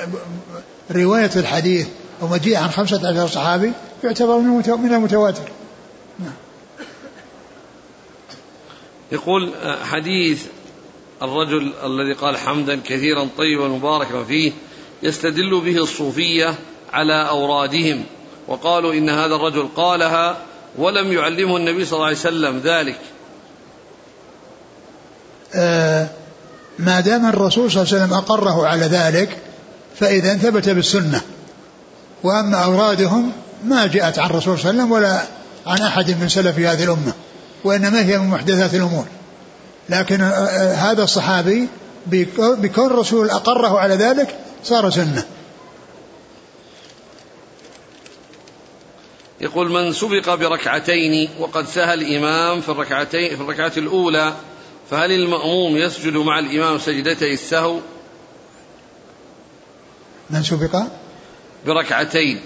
رواية 0.91 1.31
الحديث 1.37 1.87
ومجيء 2.21 2.57
عن 2.57 2.71
خمسة 2.71 3.09
عشر 3.09 3.29
صحابي 3.29 3.73
يعتبر 4.05 4.39
من 4.77 4.95
المتواتر. 4.95 5.53
يقول 9.13 9.53
آه، 9.63 9.85
حديث 9.85 10.43
الرجل 11.23 11.73
الذي 11.85 12.13
قال 12.13 12.37
حمدا 12.37 12.81
كثيرا 12.85 13.29
طيبا 13.39 13.69
مباركا 13.69 14.25
فيه 14.25 14.53
يستدل 15.03 15.61
به 15.61 15.77
الصوفية 15.77 16.55
على 16.93 17.29
أورادهم. 17.29 18.05
وقالوا 18.49 18.93
إن 18.95 19.11
هذا 19.11 19.35
الرجل 19.35 19.69
قالها 19.77 20.37
ولم 20.79 21.13
يعلمه 21.13 21.57
النبي 21.57 21.85
صلى 21.85 21.97
الله 21.97 22.07
عليه 22.07 22.17
وسلم 22.17 22.61
ذلك. 22.65 22.99
آه 25.55 26.07
ما 26.79 27.01
دام 27.01 27.27
الرسول 27.27 27.71
صلى 27.71 27.83
الله 27.83 27.95
عليه 27.95 28.05
وسلم 28.05 28.19
أقره 28.19 28.67
على 28.67 28.87
ذلك 28.87 29.39
فإذا 30.01 30.37
ثبت 30.37 30.69
بالسنة. 30.69 31.21
وأما 32.23 32.57
أورادهم 32.57 33.33
ما 33.65 33.87
جاءت 33.87 34.19
عن 34.19 34.31
الرسول 34.31 34.59
صلى 34.59 34.71
الله 34.71 34.83
عليه 34.83 34.93
وسلم 34.93 34.93
ولا 34.93 35.23
عن 35.67 35.83
أحد 35.83 36.21
من 36.21 36.29
سلف 36.29 36.59
هذه 36.59 36.85
الأمة. 36.85 37.13
وإنما 37.65 38.05
هي 38.05 38.19
من 38.19 38.27
محدثات 38.27 38.75
الأمور. 38.75 39.05
لكن 39.89 40.21
آه، 40.21 40.27
آه، 40.27 40.75
هذا 40.75 41.03
الصحابي 41.03 41.69
بكون 42.07 42.87
الرسول 42.87 43.31
أقره 43.31 43.79
على 43.79 43.95
ذلك 43.95 44.39
صار 44.65 44.91
سنة. 44.91 45.25
يقول 49.41 49.71
من 49.71 49.93
سبق 49.93 50.35
بركعتين 50.35 51.29
وقد 51.39 51.67
سهى 51.67 51.95
الإمام 51.95 52.61
في 52.61 52.69
الركعتين 52.69 53.37
في 53.37 53.43
الركعة 53.43 53.73
الأولى 53.77 54.35
فهل 54.91 55.13
المأموم 55.13 55.77
يسجد 55.77 56.17
مع 56.17 56.39
الإمام 56.39 56.79
سجدتي 56.79 57.33
السهو؟ 57.33 57.79
من 60.31 60.43
سبق؟ 60.43 60.83
بركعتين. 61.67 62.41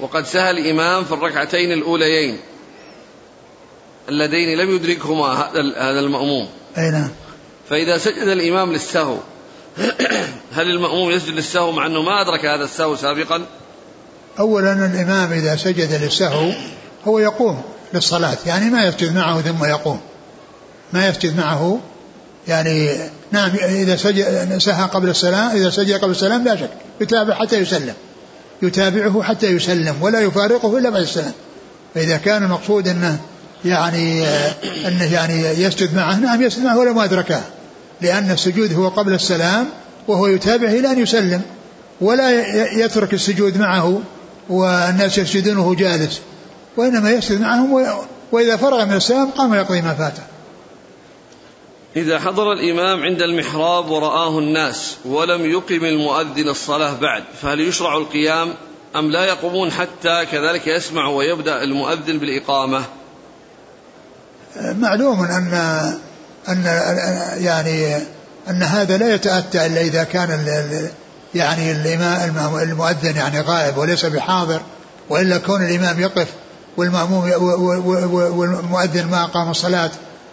وقد 0.00 0.26
سهى 0.26 0.50
الإمام 0.50 1.04
في 1.04 1.12
الركعتين 1.12 1.72
الأوليين. 1.72 2.38
اللذين 4.08 4.58
لم 4.58 4.74
يدركهما 4.76 5.26
هذا 5.76 6.00
المأموم. 6.00 6.48
أي 6.78 6.90
نعم. 6.90 7.08
فإذا 7.70 7.98
سجد 7.98 8.28
الإمام 8.28 8.72
للسهو 8.72 9.16
هل 10.56 10.70
المأموم 10.70 11.10
يسجد 11.10 11.34
للسهو 11.34 11.72
مع 11.72 11.86
أنه 11.86 12.02
ما 12.02 12.20
أدرك 12.20 12.44
هذا 12.44 12.64
السهو 12.64 12.96
سابقا؟ 12.96 13.46
أولا 14.38 14.72
الإمام 14.72 15.32
إذا 15.32 15.56
سجد 15.56 16.02
للسهو 16.02 16.52
هو 17.04 17.18
يقوم 17.18 17.62
للصلاة 17.94 18.36
يعني 18.46 18.70
ما 18.70 18.84
يسجد 18.84 19.14
معه 19.14 19.40
ثم 19.40 19.64
يقوم. 19.64 20.00
ما 20.92 21.08
يسجد 21.08 21.36
معه 21.36 21.80
يعني 22.48 22.90
نعم 23.30 23.50
إذا 23.64 23.96
سجد 23.96 24.58
سهى 24.58 24.88
قبل 24.88 25.08
السلام 25.08 25.56
إذا 25.56 25.70
سجد 25.70 26.00
قبل 26.00 26.10
السلام 26.10 26.44
لا 26.44 26.56
شك 26.56 26.70
يتابع 27.00 27.34
حتى 27.34 27.56
يسلم. 27.56 27.94
يتابعه 28.62 29.22
حتى 29.22 29.46
يسلم 29.46 30.02
ولا 30.02 30.20
يفارقه 30.20 30.78
إلا 30.78 30.90
بعد 30.90 31.02
السلام. 31.02 31.32
فإذا 31.94 32.16
كان 32.16 32.44
المقصود 32.44 32.88
أنه 32.88 33.20
يعني 33.64 34.24
أنه 34.86 35.12
يعني 35.12 35.62
يسجد 35.62 35.96
معه. 35.96 36.18
نعم 36.18 36.42
يسجد 36.42 36.64
معه 36.64 36.78
ولا 36.78 36.92
ما 36.92 37.04
أدركه 37.04 37.40
لأن 38.00 38.30
السجود 38.30 38.74
هو 38.74 38.88
قبل 38.88 39.12
السلام 39.12 39.66
وهو 40.08 40.26
يتابعه 40.26 40.70
إلى 40.70 40.90
أن 40.90 40.98
يسلم 40.98 41.42
ولا 42.00 42.30
يترك 42.84 43.14
السجود 43.14 43.58
معه 43.58 44.02
والناس 44.48 45.18
يسجدونه 45.18 45.74
جالس 45.74 46.20
وإنما 46.76 47.10
يسجد 47.10 47.40
معهم 47.40 47.96
وإذا 48.32 48.56
فرغ 48.56 48.84
من 48.84 48.92
السلام 48.92 49.30
قام 49.30 49.54
يقضي 49.54 49.80
ما 49.80 49.94
فاته. 49.94 50.22
إذا 51.96 52.18
حضر 52.18 52.52
الإمام 52.52 53.02
عند 53.02 53.22
المحراب 53.22 53.90
ورآه 53.90 54.38
الناس 54.38 54.96
ولم 55.04 55.50
يقم 55.50 55.84
المؤذن 55.84 56.48
الصلاة 56.48 56.94
بعد 56.94 57.24
فهل 57.42 57.60
يشرع 57.60 57.96
القيام 57.96 58.54
أم 58.96 59.10
لا 59.10 59.24
يقومون 59.24 59.72
حتى 59.72 60.26
كذلك 60.32 60.66
يسمع 60.66 61.06
ويبدأ 61.06 61.62
المؤذن 61.62 62.18
بالإقامة؟ 62.18 62.84
معلوم 64.56 65.24
أن 65.24 65.54
أن 66.48 66.64
يعني 67.44 67.96
أن 68.50 68.62
هذا 68.62 68.96
لا 68.96 69.14
يتأتى 69.14 69.66
إلا 69.66 69.80
إذا 69.80 70.04
كان 70.04 70.46
يعني 71.34 71.72
الإمام 71.72 72.56
المؤذن 72.58 73.16
يعني 73.16 73.40
غائب 73.40 73.78
وليس 73.78 74.06
بحاضر 74.06 74.60
وإلا 75.10 75.38
كون 75.38 75.62
الإمام 75.62 76.00
يقف 76.00 76.28
والمأموم 76.76 77.32
والمؤذن 78.38 79.06
ما 79.06 79.24
أقام 79.24 79.50
الصلاة 79.50 79.90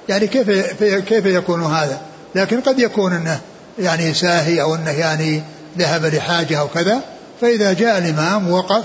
يعني 0.09 0.27
كيف 0.27 0.49
كيف 0.83 1.25
يكون 1.25 1.63
هذا؟ 1.63 2.01
لكن 2.35 2.61
قد 2.61 2.79
يكون 2.79 3.13
إنه 3.13 3.39
يعني 3.79 4.13
ساهي 4.13 4.61
أو 4.61 4.75
إنه 4.75 4.91
يعني 4.91 5.43
ذهب 5.77 6.05
لحاجة 6.05 6.59
أو 6.59 6.67
كذا 6.67 7.01
فإذا 7.41 7.73
جاء 7.73 7.97
الإمام 7.97 8.51
وقف 8.51 8.83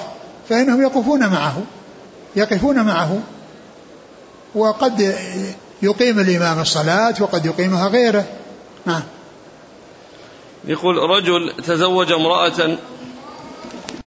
فإنهم 0.48 0.82
يقفون 0.82 1.26
معه 1.26 1.62
يقفون 2.36 2.82
معه 2.82 3.18
وقد 4.54 5.16
يقيم 5.82 6.20
الإمام 6.20 6.60
الصلاة 6.60 7.14
وقد 7.20 7.46
يقيمها 7.46 7.88
غيره. 7.88 8.24
نعم. 8.86 9.02
يقول 10.64 10.96
رجل 10.96 11.52
تزوج 11.66 12.12
امرأة 12.12 12.76